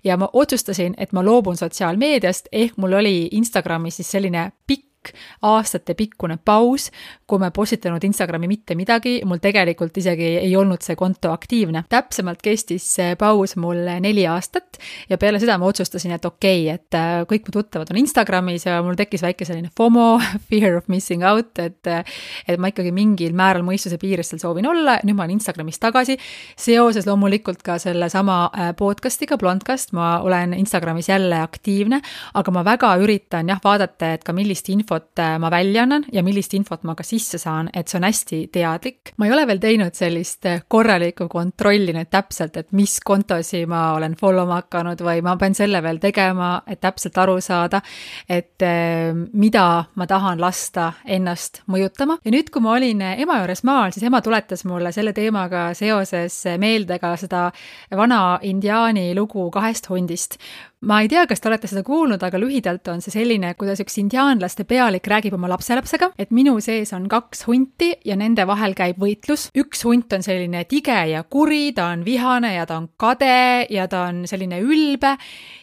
ja 0.03 0.17
ma 0.17 0.29
otsustasin, 0.33 0.95
et 0.97 1.11
ma 1.11 1.25
loobun 1.25 1.59
sotsiaalmeediast, 1.59 2.47
ehk 2.51 2.77
mul 2.77 2.95
oli 3.03 3.27
Instagramis 3.35 3.99
siis 3.99 4.15
selline 4.15 4.51
pikk 4.67 4.92
pikk 5.03 5.15
aastatepikkune 5.43 6.37
paus, 6.45 6.89
kui 7.27 7.39
ma 7.39 7.49
ei 7.49 7.55
postitanud 7.55 8.03
Instagrami 8.03 8.47
mitte 8.47 8.75
midagi, 8.75 9.21
mul 9.25 9.41
tegelikult 9.43 9.97
isegi 9.97 10.37
ei 10.39 10.55
olnud 10.55 10.81
see 10.83 10.95
konto 10.95 11.31
aktiivne. 11.33 11.83
täpsemalt 11.89 12.41
kestis 12.41 12.85
see 12.95 13.15
paus 13.19 13.55
mul 13.55 13.83
neli 14.01 14.25
aastat 14.27 14.79
ja 15.09 15.17
peale 15.17 15.39
seda 15.39 15.57
ma 15.57 15.67
otsustasin, 15.67 16.13
et 16.15 16.25
okei 16.25 16.69
okay,, 16.69 16.75
et 16.75 16.97
äh, 16.97 17.23
kõik 17.27 17.47
mu 17.47 17.55
tuttavad 17.57 17.91
on 17.91 17.99
Instagramis 17.99 18.65
ja 18.65 18.81
mul 18.83 18.95
tekkis 18.95 19.23
väike 19.23 19.45
selline 19.45 19.69
FOMO, 19.77 20.19
fear 20.49 20.77
of 20.77 20.87
missing 20.87 21.23
out, 21.25 21.59
et 21.59 21.81
et 21.83 22.59
ma 22.59 22.69
ikkagi 22.71 22.91
mingil 22.95 23.33
määral 23.35 23.63
mõistuse 23.65 23.97
piires 23.99 24.29
seal 24.31 24.41
soovin 24.41 24.67
olla, 24.67 24.99
nüüd 25.03 25.17
ma 25.17 25.25
olen 25.25 25.37
Instagramis 25.37 25.79
tagasi, 25.81 26.17
seoses 26.57 27.07
loomulikult 27.07 27.63
ka 27.65 27.77
sellesama 27.81 28.37
äh, 28.47 28.71
podcast'iga, 28.77 29.37
Blondcast, 29.37 29.93
ma 29.97 30.19
olen 30.23 30.53
Instagramis 30.57 31.09
jälle 31.09 31.41
aktiivne, 31.43 32.01
aga 32.33 32.55
ma 32.55 32.63
väga 32.65 32.93
üritan 33.03 33.49
jah, 33.51 33.59
vaadata, 33.63 34.13
et 34.13 34.23
ka 34.23 34.35
millist 34.35 34.69
infot 34.69 34.92
infot 34.93 35.19
äh, 35.19 35.39
ma 35.39 35.49
välja 35.49 35.83
annan 35.83 36.05
ja 36.11 36.23
millist 36.23 36.53
infot 36.53 36.83
ma 36.83 36.95
ka 36.95 37.03
sisse 37.03 37.37
saan, 37.37 37.69
et 37.73 37.87
see 37.87 37.97
on 37.97 38.05
hästi 38.05 38.39
teadlik. 38.53 39.13
ma 39.17 39.25
ei 39.25 39.33
ole 39.33 39.45
veel 39.47 39.59
teinud 39.59 39.95
sellist 39.95 40.45
äh, 40.45 40.61
korralikku 40.67 41.27
kontrolli 41.29 41.93
nüüd 41.93 42.09
täpselt, 42.11 42.57
et 42.57 42.71
mis 42.71 42.99
kontosi 42.99 43.65
ma 43.65 43.93
olen 43.95 44.15
follow 44.15 44.47
ma 44.47 44.61
hakanud 44.61 45.01
või 45.01 45.21
ma 45.23 45.35
pean 45.37 45.55
selle 45.55 45.81
veel 45.83 45.99
tegema, 45.99 46.61
et 46.67 46.81
täpselt 46.81 47.17
aru 47.17 47.39
saada, 47.41 47.81
et 48.29 48.61
äh, 48.61 49.13
mida 49.33 49.85
ma 49.95 50.07
tahan 50.07 50.41
lasta 50.41 50.93
ennast 51.05 51.63
mõjutama. 51.67 52.19
ja 52.23 52.31
nüüd, 52.31 52.51
kui 52.51 52.61
ma 52.61 52.75
olin 52.77 53.01
ema 53.01 53.39
juures 53.41 53.63
maal, 53.63 53.91
siis 53.91 54.05
ema 54.05 54.21
tuletas 54.21 54.65
mulle 54.65 54.91
selle 54.91 55.13
teemaga 55.13 55.71
seoses 55.73 56.43
meelde 56.59 56.99
ka 56.99 57.15
seda 57.17 57.49
vana 57.91 58.39
indiaani 58.41 59.13
lugu 59.15 59.49
kahest 59.51 59.89
hundist 59.89 60.37
ma 60.83 60.99
ei 61.01 61.07
tea, 61.07 61.23
kas 61.27 61.39
te 61.39 61.47
olete 61.47 61.67
seda 61.69 61.83
kuulnud, 61.85 62.21
aga 62.23 62.39
lühidalt 62.41 62.87
on 62.91 63.01
see 63.03 63.13
selline, 63.13 63.53
kuidas 63.59 63.79
üks 63.83 63.95
indiaanlaste 64.01 64.65
pealik 64.67 65.07
räägib 65.07 65.35
oma 65.37 65.47
lapselapsega, 65.51 66.11
et 66.19 66.33
minu 66.35 66.57
sees 66.63 66.91
on 66.95 67.05
kaks 67.11 67.45
hunti 67.47 67.93
ja 68.05 68.17
nende 68.19 68.45
vahel 68.47 68.75
käib 68.75 68.99
võitlus. 68.99 69.47
üks 69.55 69.83
hunt 69.87 70.13
on 70.13 70.25
selline 70.25 70.65
tige 70.67 70.97
ja 71.13 71.23
kuri, 71.23 71.71
ta 71.75 71.87
on 71.93 72.03
vihane 72.05 72.55
ja 72.55 72.67
ta 72.67 72.81
on 72.81 72.89
kade 72.97 73.67
ja 73.71 73.87
ta 73.87 74.07
on 74.09 74.23
selline 74.27 74.59
ülbe 74.59 75.15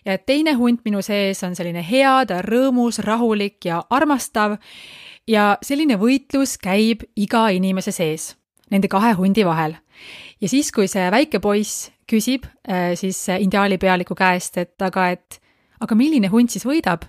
ja 0.04 0.16
teine 0.18 0.56
hunt 0.56 0.84
minu 0.88 1.02
sees 1.04 1.42
on 1.44 1.54
selline 1.58 1.84
hea, 1.84 2.24
ta 2.26 2.40
on 2.40 2.48
rõõmus, 2.48 3.02
rahulik 3.04 3.64
ja 3.68 3.82
armastav. 3.90 4.56
ja 5.28 5.58
selline 5.62 6.00
võitlus 6.00 6.56
käib 6.58 7.04
iga 7.16 7.48
inimese 7.52 7.92
sees, 7.92 8.36
nende 8.70 8.88
kahe 8.88 9.12
hundi 9.14 9.44
vahel. 9.44 9.76
ja 10.40 10.48
siis, 10.48 10.72
kui 10.72 10.88
see 10.88 11.10
väike 11.10 11.40
poiss 11.40 11.90
küsib 12.10 12.46
äh, 12.68 12.92
siis 12.98 13.22
indiaani 13.38 13.78
pealiku 13.78 14.16
käest, 14.18 14.58
et 14.58 14.82
aga, 14.82 15.08
et 15.14 15.40
aga 15.80 15.96
milline 15.96 16.30
hunt 16.32 16.50
siis 16.50 16.66
võidab, 16.66 17.06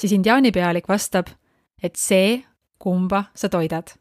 siis 0.00 0.14
indiaani 0.16 0.52
pealik 0.54 0.88
vastab, 0.88 1.30
et 1.82 1.96
see, 1.96 2.38
kumba 2.78 3.26
sa 3.34 3.50
toidad 3.50 3.92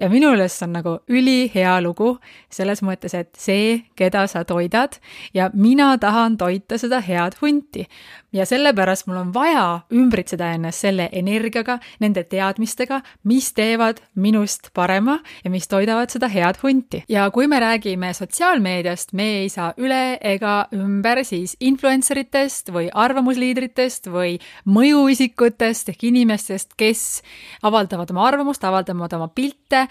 ja 0.00 0.08
minu 0.10 0.30
meelest 0.32 0.58
see 0.58 0.66
on 0.68 0.74
nagu 0.78 0.94
ülihea 1.10 1.76
lugu 1.84 2.16
selles 2.52 2.82
mõttes, 2.84 3.14
et 3.14 3.30
see, 3.38 3.84
keda 3.98 4.26
sa 4.30 4.44
toidad 4.46 4.98
ja 5.34 5.50
mina 5.54 5.92
tahan 5.98 6.38
toita 6.38 6.78
seda 6.78 7.00
head 7.04 7.38
hunti. 7.42 7.86
ja 8.34 8.46
sellepärast 8.46 9.06
mul 9.06 9.16
on 9.20 9.30
vaja 9.34 9.80
ümbritseda 9.94 10.48
ennast 10.56 10.82
selle 10.82 11.08
energiaga, 11.12 11.78
nende 12.02 12.24
teadmistega, 12.26 13.00
mis 13.24 13.52
teevad 13.54 14.00
minust 14.14 14.72
parema 14.74 15.20
ja 15.44 15.50
mis 15.50 15.68
toidavad 15.68 16.10
seda 16.10 16.28
head 16.28 16.58
hunti. 16.62 17.04
ja 17.08 17.30
kui 17.30 17.46
me 17.46 17.60
räägime 17.60 18.12
sotsiaalmeediast, 18.14 19.12
me 19.12 19.28
ei 19.44 19.48
saa 19.48 19.72
üle 19.78 20.18
ega 20.20 20.66
ümber 20.74 21.24
siis 21.24 21.56
influencer 21.60 22.18
itest 22.18 22.72
või 22.74 22.88
arvamusliidritest 22.92 24.10
või 24.10 24.38
mõjuisikutest 24.66 25.94
ehk 25.94 26.04
inimestest, 26.10 26.74
kes 26.76 27.22
avaldavad 27.62 28.10
oma 28.10 28.26
arvamust, 28.28 28.64
avaldavad 28.64 29.12
oma 29.12 29.28
pilte 29.28 29.83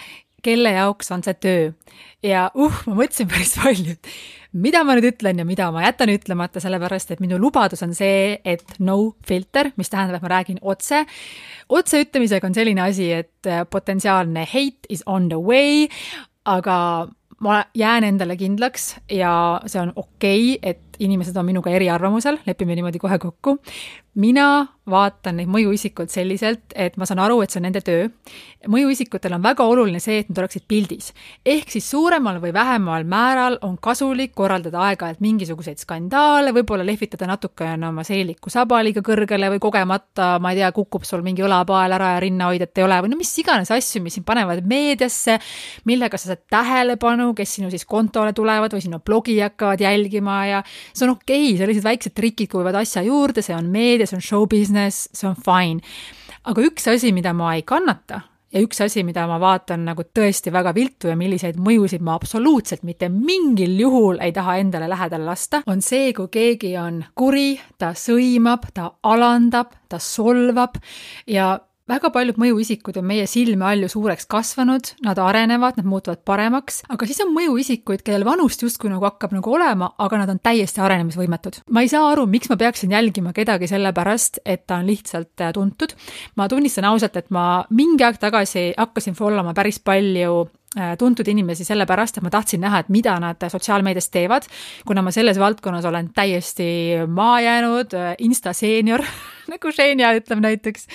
kelle 0.44 0.74
jaoks 0.76 1.12
on 1.16 1.24
see 1.24 1.36
töö. 1.40 1.72
ja 2.24 2.50
uh, 2.56 2.84
ma 2.88 2.98
mõtlesin 3.04 3.30
päris 3.32 3.56
palju, 3.60 3.96
et 3.96 4.12
mida 4.54 4.84
ma 4.86 4.96
nüüd 4.98 5.10
ütlen 5.14 5.40
ja 5.42 5.46
mida 5.48 5.70
ma 5.74 5.84
jätan 5.86 6.12
ütlemata, 6.14 6.62
sellepärast 6.64 7.16
et 7.16 7.24
minu 7.24 7.40
lubadus 7.42 7.84
on 7.86 7.96
see, 7.98 8.38
et 8.46 8.78
no 8.80 9.16
filter, 9.28 9.72
mis 9.80 9.92
tähendab, 9.92 10.20
et 10.20 10.28
ma 10.28 10.34
räägin 10.36 10.62
otse. 10.62 11.06
otseütlemisega 11.70 12.48
on 12.48 12.56
selline 12.56 12.86
asi, 12.86 13.12
et 13.12 13.50
äh, 13.50 13.66
potentsiaalne 13.70 14.46
hate 14.46 14.90
is 14.90 15.04
on 15.06 15.30
the 15.30 15.40
way, 15.40 15.88
aga 16.46 17.08
ma 17.44 17.64
jään 17.76 18.04
endale 18.08 18.38
kindlaks 18.40 18.96
ja 19.12 19.62
see 19.66 19.82
on 19.82 19.94
okei 19.96 20.56
okay,, 20.56 20.72
et 20.72 20.93
inimesed 21.00 21.38
on 21.38 21.46
minuga 21.46 21.74
eriarvamusel, 21.74 22.40
lepime 22.46 22.76
niimoodi 22.76 23.00
kohe 23.00 23.20
kokku. 23.20 23.58
mina 24.14 24.68
vaatan 24.90 25.40
neid 25.40 25.48
mõjuisikuid 25.50 26.12
selliselt, 26.12 26.74
et 26.76 26.98
ma 27.00 27.08
saan 27.08 27.22
aru, 27.24 27.40
et 27.42 27.54
see 27.54 27.62
on 27.62 27.66
nende 27.70 27.82
töö. 27.82 28.10
mõjuisikutel 28.68 29.34
on 29.36 29.42
väga 29.44 29.66
oluline 29.68 30.00
see, 30.04 30.20
et 30.22 30.30
nad 30.30 30.42
oleksid 30.44 30.66
pildis. 30.68 31.14
ehk 31.46 31.72
siis 31.72 31.90
suuremal 31.90 32.40
või 32.44 32.54
vähemal 32.54 33.04
määral 33.04 33.58
on 33.62 33.78
kasulik 33.78 34.34
korraldada 34.36 34.82
aeg-ajalt 34.90 35.22
mingisuguseid 35.24 35.80
skandaale, 35.80 36.52
võib-olla 36.52 36.86
lehvitada 36.86 37.28
natukene 37.28 37.88
oma 37.88 38.04
seeliku 38.04 38.50
saba 38.50 38.82
liiga 38.84 39.02
kõrgele 39.02 39.50
või 39.56 39.60
kogemata, 39.64 40.38
ma 40.40 40.52
ei 40.52 40.60
tea, 40.60 40.72
kukub 40.72 41.08
sul 41.08 41.24
mingi 41.24 41.44
õlapael 41.44 41.96
ära 41.96 42.14
ja 42.16 42.20
rinnahoidjat 42.24 42.78
ei 42.78 42.84
ole 42.84 43.00
või 43.06 43.14
no 43.14 43.18
mis 43.18 43.32
iganes 43.40 43.72
asju, 43.72 44.04
mis 44.04 44.20
sind 44.20 44.28
panevad 44.28 44.66
meediasse, 44.68 45.40
millega 45.86 46.20
sa 46.20 46.34
saad 46.34 46.44
tähelepanu, 46.52 47.32
kes 47.34 47.56
sinu 47.56 47.72
siis 47.72 47.86
kontole 47.86 48.34
tulevad 48.34 48.76
või 48.76 48.84
sinu 48.84 49.00
blogi 49.00 49.40
hakkavad 49.40 49.80
jälgima 49.80 50.38
ja 50.50 50.64
see 50.92 51.08
on 51.08 51.16
okei 51.16 51.48
okay,, 51.48 51.58
sellised 51.62 51.88
väiksed 51.88 52.18
trikid 52.18 52.52
kuuluvad 52.52 52.82
asja 52.84 53.06
juurde, 53.06 53.46
see 53.46 53.56
on 53.56 53.72
meedia, 53.74 54.10
see 54.10 54.20
on 54.20 54.26
show 54.26 54.46
business, 54.50 55.08
see 55.14 55.30
on 55.30 55.40
fine. 55.40 55.82
aga 56.44 56.68
üks 56.68 56.88
asi, 56.92 57.14
mida 57.16 57.34
ma 57.34 57.56
ei 57.56 57.64
kannata 57.68 58.24
ja 58.54 58.62
üks 58.62 58.82
asi, 58.86 59.04
mida 59.06 59.26
ma 59.30 59.40
vaatan 59.42 59.86
nagu 59.88 60.06
tõesti 60.06 60.54
väga 60.54 60.74
viltu 60.76 61.10
ja 61.10 61.18
milliseid 61.18 61.58
mõjusid 61.62 62.04
ma 62.06 62.16
absoluutselt 62.20 62.86
mitte 62.88 63.10
mingil 63.10 63.76
juhul 63.80 64.22
ei 64.22 64.34
taha 64.36 64.60
endale 64.62 64.90
lähedale 64.92 65.26
lasta, 65.26 65.64
on 65.68 65.82
see, 65.82 66.14
kui 66.14 66.30
keegi 66.34 66.76
on 66.80 67.02
kuri, 67.18 67.58
ta 67.82 67.94
sõimab, 67.98 68.70
ta 68.74 68.92
alandab, 69.10 69.74
ta 69.90 70.00
solvab 70.02 70.78
ja 71.28 71.56
väga 71.90 72.10
paljud 72.14 72.38
mõjuisikud 72.40 72.98
on 73.00 73.08
meie 73.08 73.26
silme 73.30 73.66
all 73.68 73.84
ju 73.84 73.90
suureks 73.92 74.28
kasvanud, 74.32 74.94
nad 75.04 75.20
arenevad, 75.20 75.78
nad 75.80 75.88
muutuvad 75.90 76.22
paremaks, 76.28 76.82
aga 76.94 77.08
siis 77.10 77.20
on 77.26 77.34
mõjuisikuid, 77.36 78.04
kellel 78.06 78.26
vanust 78.28 78.64
justkui 78.64 78.92
nagu 78.92 79.04
hakkab 79.08 79.36
nagu 79.36 79.56
olema, 79.58 79.92
aga 80.04 80.22
nad 80.24 80.34
on 80.34 80.40
täiesti 80.44 80.84
arenemisvõimetud. 80.84 81.62
ma 81.70 81.84
ei 81.84 81.92
saa 81.92 82.08
aru, 82.12 82.26
miks 82.30 82.52
ma 82.52 82.58
peaksin 82.60 82.96
jälgima 82.96 83.34
kedagi 83.36 83.68
sellepärast, 83.68 84.40
et 84.46 84.66
ta 84.68 84.80
on 84.80 84.88
lihtsalt 84.88 85.42
äh, 85.42 85.54
tuntud. 85.54 85.96
ma 86.36 86.48
tunnistan 86.50 86.88
ausalt, 86.88 87.18
et 87.18 87.32
ma 87.32 87.64
mingi 87.70 88.04
aeg 88.04 88.20
tagasi 88.20 88.74
hakkasin 88.78 89.16
follow 89.20 89.44
ma 89.44 89.54
päris 89.54 89.80
palju 89.80 90.48
tuntud 90.98 91.28
inimesi 91.30 91.66
sellepärast, 91.68 92.18
et 92.18 92.26
ma 92.26 92.32
tahtsin 92.34 92.64
näha, 92.64 92.82
et 92.84 92.90
mida 92.94 93.14
nad 93.22 93.42
sotsiaalmeedias 93.52 94.10
teevad, 94.14 94.48
kuna 94.88 95.04
ma 95.06 95.14
selles 95.14 95.38
valdkonnas 95.42 95.86
olen 95.86 96.10
täiesti 96.16 96.66
maha 97.08 97.42
jäänud, 97.46 97.94
äh, 97.98 98.16
insta 98.26 98.54
seenior 98.58 99.04
nagu 99.52 99.74
Xenia 99.76 100.14
ütleb 100.18 100.42
näiteks. 100.42 100.88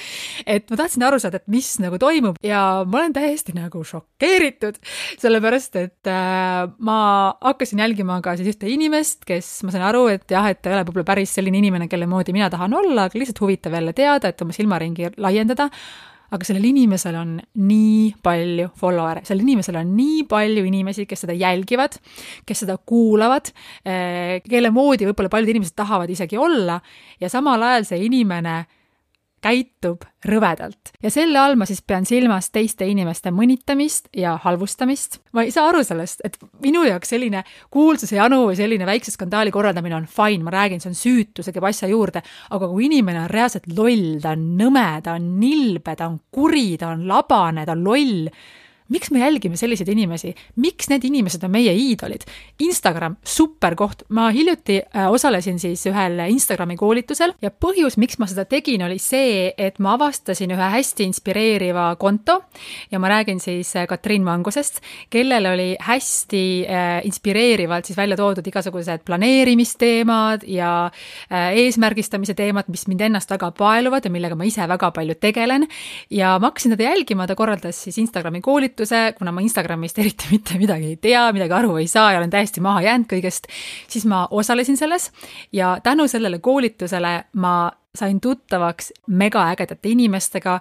et 0.46 0.70
ma 0.70 0.80
tahtsin 0.80 1.04
aru 1.06 1.20
saada, 1.22 1.38
et 1.38 1.48
mis 1.52 1.70
nagu 1.82 1.98
toimub 2.00 2.40
ja 2.42 2.82
ma 2.86 3.02
olen 3.02 3.14
täiesti 3.16 3.54
nagu 3.56 3.84
šokeeritud, 3.84 4.80
sellepärast 5.22 5.78
et 5.80 6.10
äh, 6.10 6.66
ma 6.78 6.98
hakkasin 7.44 7.84
jälgima 7.84 8.20
ka 8.24 8.36
siis 8.38 8.56
ühte 8.56 8.70
inimest, 8.72 9.22
kes 9.28 9.62
ma 9.66 9.74
sain 9.74 9.86
aru, 9.86 10.08
et 10.14 10.26
jah, 10.30 10.50
et 10.50 10.62
ta 10.62 10.72
ei 10.72 10.78
ole 10.78 10.88
võib-olla 10.88 11.12
päris 11.14 11.38
selline 11.38 11.62
inimene, 11.62 11.88
kelle 11.88 12.10
moodi 12.10 12.34
mina 12.34 12.50
tahan 12.50 12.74
olla, 12.74 13.06
aga 13.06 13.20
lihtsalt 13.20 13.42
huvitav 13.44 13.78
jälle 13.78 13.94
teada, 13.94 14.32
et 14.32 14.42
oma 14.42 14.56
silmaringi 14.56 15.14
laiendada 15.22 15.70
aga 16.34 16.44
sellel 16.44 16.66
inimesel 16.68 17.16
on 17.18 17.36
nii 17.68 18.14
palju 18.24 18.68
follower'e, 18.78 19.24
sellel 19.28 19.46
inimesel 19.46 19.78
on 19.80 19.92
nii 19.96 20.24
palju 20.28 20.64
inimesi, 20.68 21.06
kes 21.08 21.24
seda 21.24 21.36
jälgivad, 21.38 21.96
kes 22.46 22.64
seda 22.64 22.78
kuulavad, 22.78 23.52
eh, 23.84 24.38
kelle 24.48 24.72
moodi 24.74 25.08
võib-olla 25.08 25.32
paljud 25.32 25.54
inimesed 25.54 25.76
tahavad 25.78 26.10
isegi 26.12 26.40
olla 26.40 26.80
ja 27.20 27.30
samal 27.32 27.62
ajal 27.70 27.88
see 27.88 28.04
inimene 28.08 28.60
käitub 29.44 30.04
rõvedalt. 30.26 30.92
ja 31.02 31.10
selle 31.10 31.38
all 31.38 31.56
ma 31.56 31.66
siis 31.68 31.82
pean 31.82 32.06
silmas 32.06 32.50
teiste 32.50 32.86
inimeste 32.88 33.30
mõnitamist 33.34 34.08
ja 34.16 34.36
halvustamist. 34.42 35.20
ma 35.32 35.44
ei 35.46 35.52
saa 35.54 35.68
aru 35.70 35.84
sellest, 35.84 36.20
et 36.24 36.38
minu 36.62 36.84
jaoks 36.84 37.14
selline 37.14 37.44
kuulsuse 37.70 38.16
janu 38.16 38.44
või 38.48 38.56
selline 38.58 38.86
väikse 38.86 39.14
skandaali 39.14 39.54
korraldamine 39.54 39.96
on 39.96 40.06
fine, 40.10 40.42
ma 40.44 40.54
räägin, 40.54 40.82
see 40.82 40.92
on 40.92 40.98
süütu, 40.98 41.42
see 41.42 41.54
käib 41.54 41.68
asja 41.70 41.88
juurde, 41.88 42.22
aga 42.50 42.68
kui 42.68 42.88
inimene 42.88 43.24
on 43.26 43.30
reaalselt 43.30 43.68
loll, 43.76 44.18
ta 44.22 44.34
on 44.36 44.46
nõme, 44.58 44.88
ta 45.04 45.18
on 45.18 45.34
nilbe, 45.40 45.96
ta 45.96 46.08
on 46.08 46.20
kuri, 46.30 46.76
ta 46.80 46.94
on 46.94 47.06
labane, 47.08 47.66
ta 47.66 47.76
on 47.76 47.84
loll, 47.86 48.30
miks 48.88 49.10
me 49.10 49.20
jälgime 49.20 49.56
selliseid 49.56 49.88
inimesi, 49.92 50.32
miks 50.56 50.88
need 50.88 51.04
inimesed 51.04 51.44
on 51.44 51.52
meie 51.52 51.72
iidolid? 51.76 52.24
Instagram, 52.64 53.16
super 53.24 53.76
koht, 53.78 54.02
ma 54.14 54.28
hiljuti 54.34 54.78
äh, 54.80 55.08
osalesin 55.12 55.58
siis 55.60 55.84
ühel 55.90 56.18
Instagrami 56.32 56.76
koolitusel 56.80 57.34
ja 57.42 57.50
põhjus, 57.52 57.98
miks 58.00 58.18
ma 58.18 58.28
seda 58.30 58.46
tegin, 58.48 58.82
oli 58.86 58.98
see, 59.02 59.52
et 59.56 59.78
ma 59.84 59.94
avastasin 59.98 60.54
ühe 60.56 60.70
hästi 60.74 61.06
inspireeriva 61.08 61.90
konto 62.00 62.40
ja 62.90 63.00
ma 63.02 63.12
räägin 63.12 63.40
siis 63.44 63.74
äh, 63.76 63.86
Katrin 63.90 64.24
Mangusest, 64.26 64.80
kellel 65.10 65.50
oli 65.52 65.68
hästi 65.84 66.44
äh, 66.64 66.88
inspireerivalt 67.08 67.88
siis 67.88 67.98
välja 67.98 68.16
toodud 68.18 68.46
igasugused 68.48 69.04
planeerimisteemad 69.06 70.46
ja 70.48 70.90
eesmärgistamise 71.30 72.34
teemad, 72.38 72.68
mis 72.72 72.86
mind 72.88 73.02
ennast 73.04 73.30
väga 73.30 73.50
paeluvad 73.56 74.06
ja 74.06 74.12
millega 74.12 74.36
ma 74.38 74.46
ise 74.48 74.64
väga 74.68 74.90
palju 74.94 75.14
tegelen. 75.20 75.66
ja 76.10 76.38
ma 76.38 76.50
hakkasin 76.50 76.74
teda 76.74 76.90
jälgima, 76.90 77.26
ta 77.26 77.36
korraldas 77.36 77.82
siis 77.84 77.98
Instagrami 77.98 78.40
koolituse, 78.40 78.77
koolituse, 78.78 79.14
kuna 79.18 79.32
ma 79.32 79.40
Instagramist 79.40 79.98
eriti 79.98 80.28
mitte 80.34 80.58
midagi 80.58 80.92
ei 80.92 80.96
tea, 80.96 81.32
midagi 81.32 81.52
aru 81.52 81.76
ei 81.78 81.88
saa 81.88 82.12
ja 82.12 82.18
olen 82.18 82.30
täiesti 82.30 82.60
maha 82.60 82.82
jäänud 82.86 83.10
kõigest, 83.10 83.50
siis 83.88 84.06
ma 84.06 84.26
osalesin 84.30 84.76
selles 84.76 85.10
ja 85.52 85.78
tänu 85.82 86.08
sellele 86.08 86.38
koolitusele 86.38 87.24
ma 87.34 87.70
sain 87.94 88.20
tuttavaks 88.20 88.92
megaägedate 89.08 89.88
inimestega, 89.90 90.60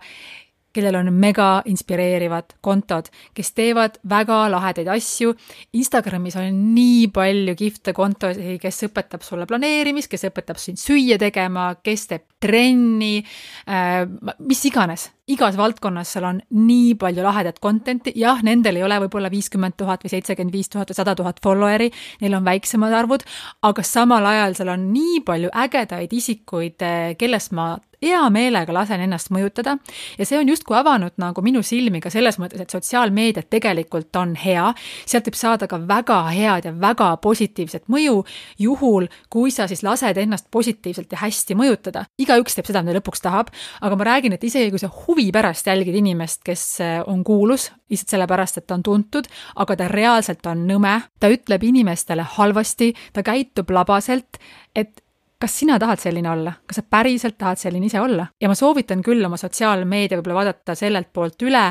kellel 0.73 0.95
on 0.99 1.11
mega 1.13 1.61
inspireerivad 1.65 2.57
kontod, 2.61 3.09
kes 3.33 3.51
teevad 3.57 3.97
väga 4.09 4.43
lahedaid 4.51 4.89
asju. 4.93 5.33
Instagramis 5.73 6.37
on 6.37 6.59
nii 6.75 7.07
palju 7.13 7.55
kihvte 7.57 7.93
kontosid, 7.97 8.59
kes 8.61 8.85
õpetab 8.89 9.25
sulle 9.25 9.47
planeerimist, 9.49 10.09
kes 10.11 10.27
õpetab 10.29 10.61
sind 10.61 10.81
süüa 10.81 11.17
tegema, 11.21 11.71
kes 11.83 12.07
teeb 12.13 12.25
trenni 12.41 13.19
äh,, 13.21 14.05
mis 14.39 14.65
iganes 14.69 15.09
igas 15.27 15.57
valdkonnas 15.59 16.13
seal 16.13 16.27
on 16.29 16.39
nii 16.55 16.93
palju 16.99 17.23
lahedat 17.25 17.59
content'i, 17.63 18.13
jah, 18.15 18.39
nendel 18.47 18.79
ei 18.79 18.85
ole 18.87 18.99
võib-olla 19.03 19.31
viiskümmend 19.31 19.75
tuhat 19.79 20.05
või 20.05 20.13
seitsekümmend 20.13 20.55
viis 20.55 20.71
tuhat 20.71 20.91
või 20.91 20.99
sada 20.99 21.15
tuhat 21.19 21.41
follower'i, 21.43 21.91
neil 22.21 22.37
on 22.37 22.47
väiksemad 22.47 22.95
arvud, 22.95 23.25
aga 23.67 23.83
samal 23.83 24.25
ajal 24.31 24.55
seal 24.57 24.71
on 24.71 24.87
nii 24.93 25.19
palju 25.27 25.51
ägedaid 25.65 26.15
isikuid, 26.15 26.79
eh, 26.79 27.15
kellest 27.19 27.51
ma 27.51 27.73
hea 28.01 28.21
meelega 28.29 28.73
lasen 28.73 29.01
ennast 29.01 29.31
mõjutada. 29.33 29.77
Ja 30.17 30.25
see 30.27 30.37
on 30.37 30.49
justkui 30.51 30.77
avanud 30.77 31.15
nagu 31.21 31.41
minu 31.45 31.63
silmi 31.65 32.01
ka 32.03 32.11
selles 32.13 32.37
mõttes, 32.41 32.61
et 32.61 32.73
sotsiaalmeedia 32.73 33.47
tegelikult 33.49 34.15
on 34.21 34.35
hea, 34.37 34.67
sealt 35.05 35.29
võib 35.29 35.39
saada 35.39 35.69
ka 35.69 35.79
väga 35.81 36.19
head 36.29 36.69
ja 36.69 36.73
väga 36.77 37.09
positiivset 37.23 37.87
mõju, 37.91 38.21
juhul 38.61 39.07
kui 39.33 39.53
sa 39.53 39.67
siis 39.69 39.81
lased 39.85 40.17
ennast 40.21 40.51
positiivselt 40.53 41.11
ja 41.11 41.23
hästi 41.23 41.57
mõjutada. 41.57 42.05
igaüks 42.21 42.55
teeb 42.55 42.69
seda, 42.69 42.83
mida 42.83 42.99
lõpuks 42.99 43.21
tahab, 43.21 43.49
aga 43.81 43.95
ma 43.95 44.03
räägin, 44.03 44.33
et 44.33 44.43
isegi 44.43 44.69
kui 44.69 44.79
sa 44.79 44.89
huvi 44.89 45.16
huvi 45.17 45.31
pärast 45.33 45.65
jälgid 45.67 45.95
inimest, 45.95 46.43
kes 46.45 46.81
eh, 46.81 46.99
on 47.09 47.23
kuulus, 47.23 47.71
lihtsalt 47.89 48.13
sellepärast, 48.13 48.57
et 48.57 48.67
ta 48.67 48.75
on 48.77 48.83
tuntud, 48.85 49.25
aga 49.55 49.75
ta 49.75 49.87
reaalselt 49.89 50.45
on 50.45 50.67
nõme, 50.69 50.93
ta 51.19 51.31
ütleb 51.33 51.63
inimestele 51.65 52.21
halvasti, 52.37 52.91
ta 53.13 53.23
käitub 53.25 53.73
labaselt, 53.73 54.37
et 54.75 55.01
kas 55.37 55.53
sina 55.59 55.77
tahad 55.79 56.01
selline 56.01 56.29
olla, 56.31 56.53
kas 56.65 56.79
sa 56.79 56.83
päriselt 56.89 57.37
tahad 57.37 57.59
selline 57.61 57.85
ise 57.89 58.01
olla? 58.01 58.25
ja 58.41 58.49
ma 58.49 58.55
soovitan 58.57 59.03
küll 59.05 59.23
oma 59.25 59.37
sotsiaalmeedia 59.37 60.17
võib-olla 60.17 60.39
vaadata 60.39 60.75
sellelt 60.77 61.11
poolt 61.13 61.41
üle, 61.45 61.65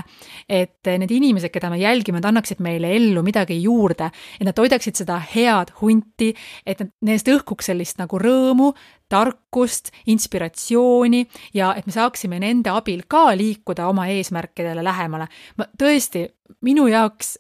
et 0.49 0.87
need 0.87 1.15
inimesed, 1.17 1.51
keda 1.55 1.71
me 1.73 1.81
jälgime, 1.81 2.21
nad 2.21 2.31
annaksid 2.31 2.63
meile 2.65 2.93
ellu 2.97 3.25
midagi 3.27 3.59
juurde, 3.63 4.11
et 4.39 4.47
nad 4.47 4.57
toidaksid 4.57 5.03
seda 5.03 5.19
head 5.35 5.75
hunti, 5.81 6.33
et 6.67 6.85
nendest 7.01 7.31
õhkuks 7.33 7.73
sellist 7.73 7.99
nagu 8.03 8.21
rõõmu, 8.23 8.73
tarkust, 9.11 9.93
inspiratsiooni 10.11 11.25
ja 11.55 11.73
et 11.79 11.87
me 11.87 11.95
saaksime 11.95 12.41
nende 12.43 12.73
abil 12.75 13.05
ka 13.09 13.29
liikuda 13.39 13.87
oma 13.91 14.09
eesmärkidele 14.15 14.85
lähemale. 14.85 15.29
ma 15.59 15.67
tõesti, 15.79 16.27
minu 16.63 16.87
jaoks 16.91 17.37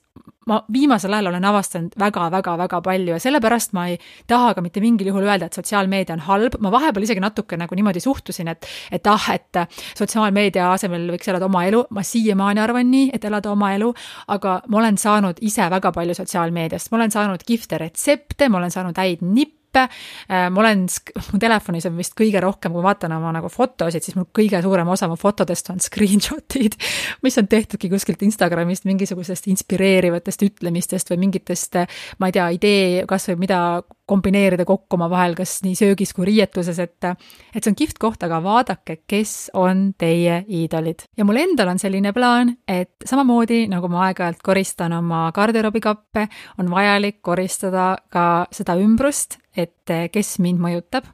ma 0.46 0.60
viimasel 0.72 1.12
ajal 1.12 1.30
olen 1.32 1.44
avastanud 1.44 1.96
väga-väga-väga 1.98 2.80
palju 2.84 3.14
ja 3.16 3.20
sellepärast 3.22 3.72
ma 3.76 3.88
ei 3.90 3.98
taha 4.30 4.54
ka 4.54 4.62
mitte 4.62 4.80
mingil 4.80 5.10
juhul 5.10 5.26
öelda, 5.26 5.48
et 5.48 5.58
sotsiaalmeedia 5.58 6.14
on 6.14 6.22
halb, 6.28 6.58
ma 6.62 6.70
vahepeal 6.74 7.06
isegi 7.06 7.22
natuke 7.22 7.58
nagu 7.58 7.74
niimoodi 7.74 8.02
suhtusin, 8.02 8.48
et 8.52 8.68
et 8.92 9.06
ah, 9.10 9.28
et 9.34 9.60
sotsiaalmeedia 9.98 10.70
asemel 10.72 11.10
võiks 11.14 11.30
elada 11.32 11.50
oma 11.50 11.64
elu, 11.66 11.82
ma 11.90 12.04
siiamaani 12.06 12.62
arvan 12.62 12.90
nii, 12.90 13.10
et 13.16 13.24
elada 13.24 13.50
oma 13.50 13.72
elu, 13.74 13.92
aga 14.28 14.60
ma 14.68 14.78
olen 14.82 14.98
saanud 14.98 15.42
ise 15.42 15.66
väga 15.70 15.92
palju 15.92 16.14
sotsiaalmeediast, 16.14 16.90
ma 16.92 17.00
olen 17.02 17.14
saanud 17.14 17.46
kihvte 17.46 17.82
retsepte, 17.82 18.48
ma 18.48 18.62
olen 18.62 18.74
saanud 18.74 19.02
häid 19.02 19.26
nippe, 19.26 19.65
nippe. 19.76 19.94
Äh, 20.28 20.50
ma 20.50 20.60
olen, 20.60 20.86
mu 21.32 21.40
telefonis 21.40 21.86
on 21.88 21.96
vist 21.98 22.16
kõige 22.18 22.40
rohkem, 22.42 22.74
kui 22.74 22.84
vaatan 22.84 23.14
oma 23.16 23.32
nagu 23.36 23.50
fotosid, 23.52 24.04
siis 24.04 24.16
mul 24.16 24.28
kõige 24.34 24.60
suurem 24.64 24.88
osa 24.88 25.08
mu 25.10 25.18
fotodest 25.20 25.70
on 25.72 25.82
screenshot'id, 25.86 26.78
mis 27.26 27.38
on 27.40 27.50
tehtudki 27.50 27.90
kuskilt 27.92 28.24
Instagramist 28.26 28.88
mingisugusest 28.88 29.50
inspireerivatest 29.52 30.46
ütlemistest 30.46 31.12
või 31.12 31.26
mingitest, 31.26 31.80
ma 32.18 32.30
ei 32.30 32.36
tea, 32.36 32.48
idee 32.56 33.06
kas 33.08 33.30
või 33.32 33.46
mida 33.46 33.60
kombineerida 34.06 34.64
kokku 34.64 34.96
omavahel, 34.96 35.34
kas 35.38 35.58
nii 35.66 35.74
söögis 35.78 36.12
kui 36.14 36.28
riietuses, 36.28 36.78
et 36.82 37.06
et 37.06 37.62
see 37.62 37.70
on 37.72 37.78
kihvt 37.78 37.98
koht, 38.02 38.22
aga 38.22 38.38
vaadake, 38.44 39.00
kes 39.08 39.50
on 39.54 39.90
teie 39.98 40.42
iidolid. 40.48 41.06
ja 41.16 41.24
mul 41.24 41.40
endal 41.42 41.72
on 41.74 41.80
selline 41.82 42.12
plaan, 42.16 42.56
et 42.68 42.94
samamoodi, 43.04 43.66
nagu 43.72 43.88
ma 43.92 44.06
aeg-ajalt 44.08 44.42
koristan 44.46 44.94
oma 44.96 45.30
garderoobikappe, 45.34 46.28
on 46.58 46.70
vajalik 46.70 47.20
koristada 47.22 47.96
ka 48.10 48.46
seda 48.54 48.76
ümbrust, 48.78 49.38
et 49.56 49.92
kes 50.12 50.36
mind 50.44 50.60
mõjutab, 50.60 51.06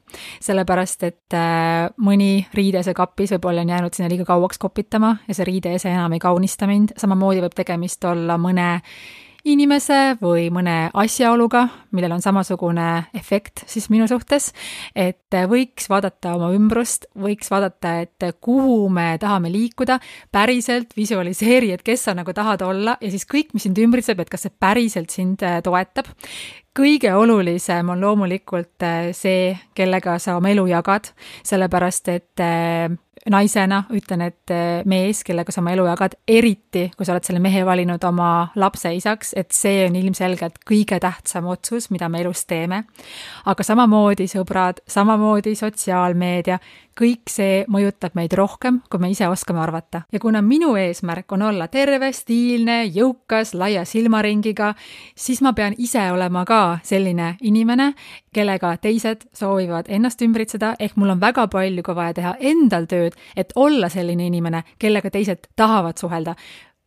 sellepärast 0.43 1.05
et 1.07 1.35
äh, 1.37 1.87
mõni 2.03 2.43
riidese 2.53 2.93
kapis 2.93 3.31
võib-olla 3.35 3.63
on 3.63 3.71
jäänud 3.71 3.95
sinna 3.95 4.09
liiga 4.11 4.27
kauaks 4.27 4.59
kopitama 4.59 5.15
ja 5.27 5.35
see 5.37 5.47
riideese 5.47 5.89
enam 5.93 6.13
ei 6.13 6.23
kaunista 6.23 6.67
mind, 6.67 6.97
samamoodi 6.99 7.43
võib 7.45 7.55
tegemist 7.55 8.03
olla 8.09 8.37
mõne 8.41 8.67
inimese 9.43 10.15
või 10.21 10.47
mõne 10.53 10.87
asjaoluga, 10.95 11.65
millel 11.91 12.15
on 12.15 12.23
samasugune 12.23 12.87
efekt 13.15 13.65
siis 13.67 13.89
minu 13.91 14.07
suhtes, 14.07 14.51
et 14.95 15.35
võiks 15.51 15.89
vaadata 15.91 16.35
oma 16.37 16.51
ümbrust, 16.55 17.09
võiks 17.19 17.51
vaadata, 17.51 17.97
et 18.05 18.27
kuhu 18.43 18.87
me 18.93 19.17
tahame 19.19 19.51
liikuda, 19.51 19.99
päriselt 20.31 20.95
visualiseeri, 20.97 21.73
et 21.75 21.83
kes 21.83 22.07
sa 22.07 22.15
nagu 22.15 22.33
tahad 22.33 22.63
olla 22.63 22.97
ja 23.01 23.11
siis 23.11 23.27
kõik, 23.29 23.51
mis 23.53 23.67
sind 23.67 23.79
ümbritseb, 23.83 24.23
et 24.23 24.31
kas 24.31 24.47
see 24.47 24.53
päriselt 24.63 25.11
sind 25.13 25.43
äh, 25.43 25.59
toetab. 25.63 26.11
Kõige 26.73 27.11
olulisem 27.13 27.91
on 27.93 28.01
loomulikult 28.01 28.81
äh, 28.85 29.11
see, 29.13 29.51
kellega 29.75 30.17
sa 30.23 30.39
oma 30.39 30.53
elu 30.53 30.65
jagad, 30.71 31.11
sellepärast 31.45 32.09
et 32.15 32.41
äh, 32.41 32.87
naisena 33.29 33.83
ütlen, 33.95 34.25
et 34.27 34.51
äh, 34.51 34.81
mees, 34.89 35.23
kellega 35.23 35.53
sa 35.53 35.61
oma 35.61 35.73
elu 35.75 35.85
jagad, 35.87 36.17
eriti 36.27 36.89
kui 36.97 37.05
sa 37.07 37.13
oled 37.15 37.27
selle 37.27 37.41
mehe 37.43 37.63
valinud 37.65 38.03
oma 38.07 38.29
lapse 38.59 38.91
isaks, 38.95 39.33
et 39.39 39.51
see 39.55 39.85
on 39.87 39.95
ilmselgelt 39.99 40.59
kõige 40.67 40.99
tähtsam 41.03 41.47
otsus, 41.51 41.89
mida 41.93 42.09
me 42.09 42.23
elus 42.23 42.45
teeme. 42.49 42.83
aga 43.45 43.63
samamoodi 43.63 44.27
sõbrad, 44.31 44.83
samamoodi 44.87 45.55
sotsiaalmeedia, 45.55 46.59
kõik 46.99 47.29
see 47.29 47.63
mõjutab 47.71 48.15
meid 48.17 48.33
rohkem, 48.37 48.81
kui 48.89 49.01
me 49.01 49.09
ise 49.11 49.27
oskame 49.27 49.61
arvata. 49.63 50.01
ja 50.11 50.19
kuna 50.19 50.41
minu 50.41 50.75
eesmärk 50.75 51.31
on 51.31 51.41
olla 51.41 51.67
terve, 51.67 52.11
stiilne, 52.13 52.83
jõukas, 52.85 53.53
laia 53.53 53.85
silmaringiga, 53.85 54.73
siis 55.15 55.41
ma 55.41 55.53
pean 55.53 55.73
ise 55.77 56.11
olema 56.11 56.45
ka 56.45 56.79
selline 56.83 57.37
inimene, 57.41 57.93
kellega 58.33 58.77
teised 58.77 59.27
soovivad 59.33 59.85
ennast 59.87 60.21
ümbritseda, 60.21 60.75
ehk 60.79 60.95
mul 60.95 61.15
on 61.15 61.21
väga 61.21 61.47
palju 61.47 61.83
ka 61.83 61.95
vaja 61.95 62.13
teha 62.13 62.35
endal 62.39 62.85
tööd, 62.85 63.17
et 63.35 63.53
olla 63.55 63.89
selline 63.89 64.27
inimene, 64.27 64.63
kellega 64.79 65.09
teised 65.09 65.49
tahavad 65.55 65.97
suhelda 65.97 66.35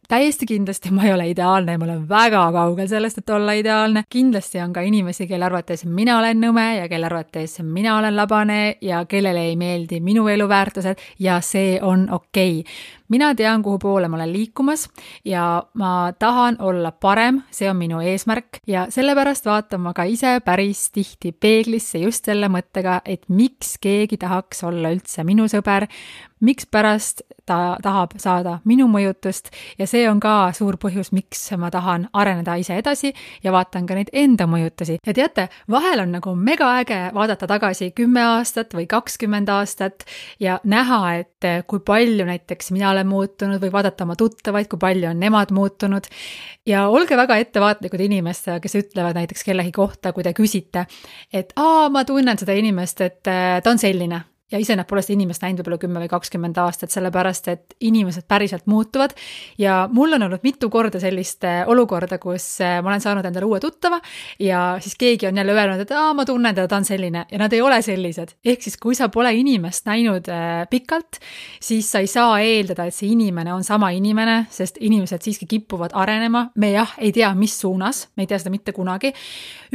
täiesti 0.09 0.47
kindlasti 0.47 0.91
ma 0.91 1.05
ei 1.05 1.13
ole 1.13 1.29
ideaalne 1.29 1.73
ja 1.73 1.79
ma 1.79 1.85
olen 1.85 2.09
väga 2.09 2.45
kaugel 2.53 2.89
sellest, 2.89 3.19
et 3.19 3.31
olla 3.31 3.53
ideaalne. 3.53 4.05
kindlasti 4.11 4.61
on 4.61 4.73
ka 4.73 4.81
inimesi, 4.81 5.27
kelle 5.27 5.45
arvates 5.45 5.85
mina 5.85 6.19
olen 6.19 6.41
nõme 6.41 6.67
ja 6.79 6.89
kelle 6.89 7.07
arvates 7.07 7.59
mina 7.63 7.99
olen 7.99 8.17
labane 8.17 8.77
ja 8.81 9.05
kellele 9.05 9.49
ei 9.51 9.57
meeldi 9.57 10.01
minu 10.01 10.29
eluväärtused 10.29 11.03
ja 11.19 11.41
see 11.41 11.79
on 11.83 12.09
okei 12.11 12.61
okay 12.61 12.73
mina 13.09 13.35
tean, 13.35 13.63
kuhu 13.63 13.79
poole 13.79 14.09
ma 14.09 14.17
olen 14.17 14.33
liikumas 14.33 14.89
ja 15.25 15.63
ma 15.75 16.13
tahan 16.19 16.57
olla 16.59 16.93
parem, 16.93 17.43
see 17.51 17.71
on 17.71 17.77
minu 17.77 18.01
eesmärk 18.01 18.61
ja 18.67 18.87
sellepärast 18.91 19.47
vaatan 19.47 19.81
ma 19.81 19.95
ka 19.97 20.07
ise 20.09 20.39
päris 20.45 20.91
tihti 20.95 21.33
peeglisse 21.33 21.99
just 22.03 22.25
selle 22.27 22.49
mõttega, 22.53 23.01
et 23.05 23.29
miks 23.29 23.77
keegi 23.83 24.19
tahaks 24.21 24.65
olla 24.67 24.93
üldse 24.95 25.25
minu 25.25 25.49
sõber, 25.51 25.87
mikspärast 26.41 27.23
ta 27.47 27.77
tahab 27.83 28.17
saada 28.21 28.59
minu 28.67 28.89
mõjutust 28.91 29.53
ja 29.79 29.87
see 29.89 30.05
on 30.11 30.19
ka 30.21 30.51
suur 30.57 30.77
põhjus, 30.83 31.13
miks 31.15 31.45
ma 31.57 31.71
tahan 31.73 32.09
areneda 32.13 32.57
ise 32.61 32.77
edasi 32.81 33.13
ja 33.45 33.55
vaatan 33.55 33.87
ka 33.87 33.97
neid 33.97 34.11
enda 34.13 34.49
mõjutusi. 34.51 34.99
ja 35.07 35.15
teate, 35.15 35.49
vahel 35.71 36.03
on 36.03 36.13
nagu 36.19 36.35
megaäge 36.35 36.99
vaadata 37.15 37.47
tagasi 37.47 37.93
kümme 37.97 38.23
aastat 38.23 38.75
või 38.75 38.87
kakskümmend 38.91 39.49
aastat 39.49 40.05
ja 40.41 40.59
näha, 40.65 41.15
et 41.23 41.67
kui 41.67 41.81
palju 41.81 42.27
näiteks 42.27 42.73
mina 42.75 42.93
olen 42.97 43.11
muutunud 43.11 43.63
või 43.63 43.73
vaadata 43.73 44.07
oma 44.07 44.17
tuttavaid, 44.19 44.69
kui 44.73 44.81
palju 44.83 45.11
on 45.11 45.21
nemad 45.21 45.53
muutunud. 45.55 46.09
ja 46.67 46.87
olge 46.89 47.17
väga 47.17 47.37
ettevaatlikud 47.45 48.01
inimestega, 48.09 48.61
kes 48.61 48.75
ütlevad 48.81 49.21
näiteks 49.21 49.45
kellegi 49.47 49.73
kohta, 49.73 50.13
kui 50.13 50.25
te 50.27 50.33
küsite, 50.37 50.87
et 51.33 51.53
aa, 51.57 51.89
ma 51.93 52.05
tunnen 52.05 52.39
seda 52.39 52.57
inimest, 52.57 53.01
et 53.01 53.23
ta 53.23 53.71
on 53.71 53.79
selline 53.79 54.25
ja 54.53 54.61
ise 54.63 54.77
nad 54.79 54.87
pole 54.87 55.03
seda 55.03 55.17
inimest 55.17 55.43
näinud 55.43 55.59
võib-olla 55.61 55.79
kümme 55.83 56.01
või 56.05 56.11
kakskümmend 56.11 56.59
aastat, 56.63 56.93
sellepärast 56.95 57.49
et 57.51 57.75
inimesed 57.83 58.29
päriselt 58.31 58.67
muutuvad. 58.71 59.15
ja 59.59 59.89
mul 59.93 60.13
on 60.15 60.23
olnud 60.23 60.45
mitu 60.47 60.71
korda 60.71 61.01
sellist 61.03 61.43
olukorda, 61.67 62.19
kus 62.23 62.61
äh, 62.63 62.79
ma 62.83 62.93
olen 62.93 63.03
saanud 63.03 63.27
endale 63.27 63.47
uue 63.47 63.59
tuttava 63.61 63.99
ja 64.39 64.77
siis 64.81 64.95
keegi 64.95 65.27
on 65.27 65.37
jälle 65.37 65.53
öelnud, 65.53 65.83
et 65.83 65.91
aa, 65.91 66.13
ma 66.15 66.25
tunnen 66.25 66.55
teda, 66.55 66.69
ta 66.71 66.79
on 66.79 66.87
selline 66.87 67.25
ja 67.31 67.39
nad 67.43 67.53
ei 67.53 67.63
ole 67.63 67.81
sellised. 67.83 68.37
ehk 68.45 68.63
siis, 68.63 68.77
kui 68.79 68.95
sa 68.95 69.09
pole 69.09 69.33
inimest 69.35 69.87
näinud 69.91 70.31
äh, 70.31 70.63
pikalt, 70.71 71.19
siis 71.61 71.91
sa 71.91 71.99
ei 71.99 72.07
saa 72.07 72.39
eeldada, 72.39 72.87
et 72.87 72.95
see 72.95 73.11
inimene 73.17 73.53
on 73.55 73.65
sama 73.67 73.91
inimene, 73.91 74.45
sest 74.51 74.79
inimesed 74.81 75.27
siiski 75.27 75.51
kipuvad 75.51 75.91
arenema. 75.95 76.51
me 76.55 76.71
jah, 76.71 76.95
ei 76.99 77.11
tea, 77.13 77.35
mis 77.35 77.59
suunas, 77.61 78.07
me 78.17 78.23
ei 78.23 78.31
tea 78.31 78.39
seda 78.39 78.55
mitte 78.55 78.73
kunagi. 78.73 79.11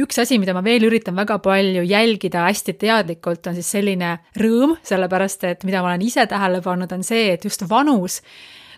üks 0.00 0.18
asi, 0.24 0.40
mida 0.40 0.56
ma 0.56 0.64
veel 0.64 0.88
üritan 0.88 1.16
väga 1.16 1.38
palju 1.44 1.84
jälgida 1.84 2.48
hästi 2.48 2.78
teadlikult, 2.80 3.46
on 3.46 3.60
siis 3.60 3.68
selline 3.76 4.16
rõõm 4.40 4.61
rõõm, 4.62 4.76
sellepärast 4.86 5.44
et 5.48 5.64
mida 5.66 5.82
ma 5.82 5.92
olen 5.92 6.04
ise 6.06 6.26
tähele 6.30 6.62
pannud, 6.62 6.92
on 6.92 7.02
see, 7.06 7.32
et 7.34 7.44
just 7.44 7.64
vanus 7.68 8.20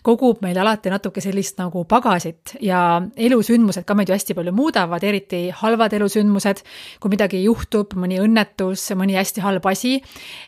kogub 0.04 0.42
meil 0.44 0.58
alati 0.60 0.90
natuke 0.92 1.22
sellist 1.24 1.56
nagu 1.60 1.84
pagasit 1.88 2.54
ja 2.62 3.00
elusündmused 3.16 3.86
ka 3.88 3.96
meid 3.96 4.10
ju 4.10 4.16
hästi 4.16 4.36
palju 4.36 4.52
muudavad, 4.52 5.04
eriti 5.06 5.46
halvad 5.56 5.94
elusündmused, 5.96 6.60
kui 7.00 7.12
midagi 7.12 7.40
juhtub, 7.44 7.94
mõni 8.00 8.18
õnnetus, 8.20 8.84
mõni 8.98 9.16
hästi 9.16 9.40
halb 9.44 9.64
asi, 9.70 9.96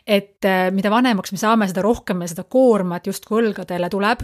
et 0.05 0.45
äh, 0.45 0.67
mida 0.75 0.91
vanemaks 0.93 1.33
me 1.33 1.41
saame, 1.41 1.69
seda 1.69 1.81
rohkem 1.85 2.21
meil 2.21 2.29
seda 2.29 2.45
koormat 2.45 3.09
justkui 3.09 3.39
õlgadele 3.41 3.89
tuleb 3.93 4.21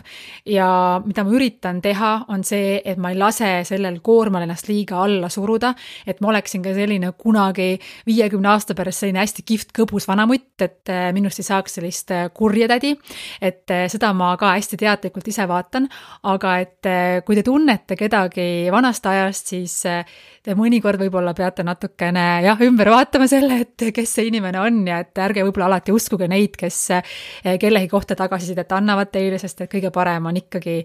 ja 0.54 0.68
mida 1.06 1.26
ma 1.26 1.34
üritan 1.34 1.82
teha, 1.82 2.14
on 2.34 2.46
see, 2.46 2.78
et 2.86 3.02
ma 3.02 3.14
ei 3.14 3.18
lase 3.18 3.50
sellel 3.66 4.00
koormal 4.06 4.46
ennast 4.46 4.70
liiga 4.70 5.02
alla 5.02 5.32
suruda, 5.34 5.74
et 6.06 6.22
ma 6.22 6.30
oleksin 6.30 6.62
ka 6.66 6.76
selline 6.78 7.10
kunagi 7.18 7.72
viiekümne 8.06 8.54
aasta 8.54 8.78
pärast 8.78 9.02
selline 9.02 9.24
hästi 9.24 9.48
kihvt 9.50 9.74
kõbus 9.82 10.06
vanamutt, 10.10 10.54
et 10.62 10.94
äh, 10.94 11.10
minust 11.16 11.42
ei 11.42 11.50
saaks 11.50 11.80
sellist 11.80 12.14
äh, 12.14 12.30
kurja 12.38 12.70
tädi, 12.76 12.94
et 13.42 13.66
seda 13.90 14.14
ma 14.14 14.36
ka 14.38 14.54
hästi 14.54 14.78
teadlikult 14.78 15.23
tegelikult 15.24 15.32
ise 15.32 15.48
vaatan, 15.48 15.88
aga 16.30 16.54
et 16.62 16.88
eh, 16.90 17.22
kui 17.26 17.36
te 17.36 17.44
tunnete 17.44 17.96
kedagi 17.96 18.70
vanast 18.72 19.06
ajast, 19.06 19.54
siis 19.54 19.86
eh, 19.86 20.04
te 20.44 20.56
mõnikord 20.56 21.00
võib-olla 21.00 21.34
peate 21.34 21.64
natukene 21.64 22.44
jah, 22.44 22.60
ümber 22.62 22.90
vaatama 22.92 23.28
selle, 23.28 23.62
et 23.64 23.88
kes 23.96 24.16
see 24.18 24.28
inimene 24.28 24.60
on 24.60 24.84
ja 24.88 25.00
et 25.04 25.18
ärge 25.18 25.44
võib-olla 25.44 25.72
alati 25.72 25.94
uskuge 25.96 26.28
neid, 26.28 26.58
kes 26.60 26.80
eh, 26.92 27.58
kellegi 27.60 27.90
kohta 27.92 28.16
tagasisidet 28.20 28.72
annavad 28.72 29.12
teile, 29.12 29.40
sest 29.40 29.64
et 29.64 29.72
kõige 29.72 29.92
parem 29.94 30.26
on 30.30 30.38
ikkagi 30.38 30.82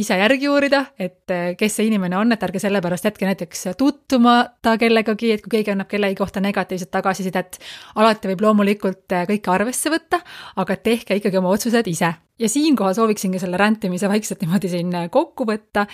ise 0.00 0.16
järgi 0.18 0.48
uurida, 0.48 0.82
et 0.98 1.32
kes 1.58 1.78
see 1.78 1.88
inimene 1.90 2.16
on, 2.18 2.32
et 2.32 2.42
ärge 2.42 2.60
sellepärast 2.62 3.08
jätke 3.08 3.28
näiteks 3.28 3.66
tutvumata 3.78 4.76
kellegagi, 4.80 5.32
et 5.36 5.44
kui 5.44 5.58
keegi 5.58 5.74
annab 5.74 5.90
kellegi 5.90 6.18
kohta 6.18 6.40
negatiivset 6.44 6.90
tagasisidet, 6.94 7.58
alati 8.00 8.32
võib 8.32 8.46
loomulikult 8.46 9.16
kõike 9.30 9.52
arvesse 9.52 9.92
võtta, 9.92 10.22
aga 10.56 10.78
tehke 10.80 11.18
ikkagi 11.18 11.42
oma 11.42 11.52
otsused 11.56 11.90
ise 11.90 12.14
ja 12.38 12.48
siinkohal 12.48 12.96
sooviksingi 12.96 13.40
selle 13.42 13.60
räntimise 13.60 14.08
vaikselt 14.08 14.42
niimoodi 14.44 14.70
siin 14.72 14.92
kokku 15.10 15.46
võtta, 15.48 15.86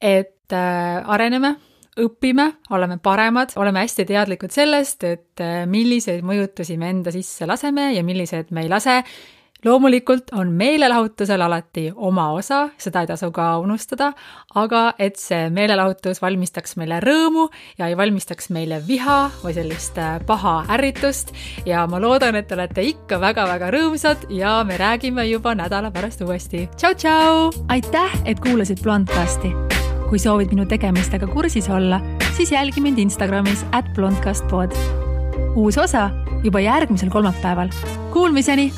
et 0.00 0.52
äh, 0.52 1.00
areneme, 1.04 1.56
õpime, 2.00 2.50
oleme 2.76 2.98
paremad, 3.02 3.54
oleme 3.56 3.84
hästi 3.84 4.04
teadlikud 4.08 4.52
sellest, 4.52 5.06
et 5.08 5.44
äh, 5.44 5.64
milliseid 5.70 6.26
mõjutusi 6.26 6.76
me 6.80 6.92
enda 6.92 7.14
sisse 7.14 7.48
laseme 7.48 7.92
ja 7.94 8.04
millised 8.04 8.52
me 8.52 8.66
ei 8.66 8.72
lase 8.72 9.00
loomulikult 9.66 10.30
on 10.32 10.52
meelelahutusel 10.52 11.42
alati 11.42 11.90
oma 11.94 12.30
osa, 12.36 12.68
seda 12.78 13.02
ei 13.02 13.10
tasu 13.10 13.30
ka 13.34 13.48
unustada, 13.62 14.12
aga 14.54 14.82
et 15.02 15.18
see 15.20 15.48
meelelahutus 15.52 16.22
valmistaks 16.22 16.76
meile 16.80 17.00
rõõmu 17.04 17.48
ja 17.78 17.90
ei 17.90 17.96
valmistaks 17.98 18.50
meile 18.54 18.80
viha 18.86 19.18
või 19.42 19.56
sellist 19.56 19.98
äh, 19.98 20.18
paha 20.26 20.58
ärritust 20.76 21.34
ja 21.66 21.86
ma 21.90 22.00
loodan, 22.02 22.38
et 22.38 22.48
te 22.48 22.58
olete 22.58 22.86
ikka 22.92 23.20
väga-väga 23.22 23.72
rõõmsad 23.74 24.28
ja 24.34 24.58
me 24.66 24.78
räägime 24.80 25.26
juba 25.30 25.56
nädala 25.58 25.90
pärast 25.94 26.22
uuesti. 26.22 26.68
tšau-tšau! 26.76 27.66
aitäh, 27.68 28.20
et 28.24 28.40
kuulasid 28.40 28.82
Blondcasti! 28.86 29.54
kui 30.06 30.20
soovid 30.22 30.52
minu 30.54 30.66
tegemistega 30.70 31.26
kursis 31.26 31.66
olla, 31.66 31.98
siis 32.36 32.52
jälgi 32.54 32.80
mind 32.80 33.02
Instagramis 33.02 33.66
at 33.72 33.90
blondcastpod. 33.94 34.76
uus 35.56 35.78
osa 35.78 36.10
juba 36.44 36.60
järgmisel 36.60 37.10
kolmapäeval. 37.10 37.74
Kuulmiseni! 38.12 38.70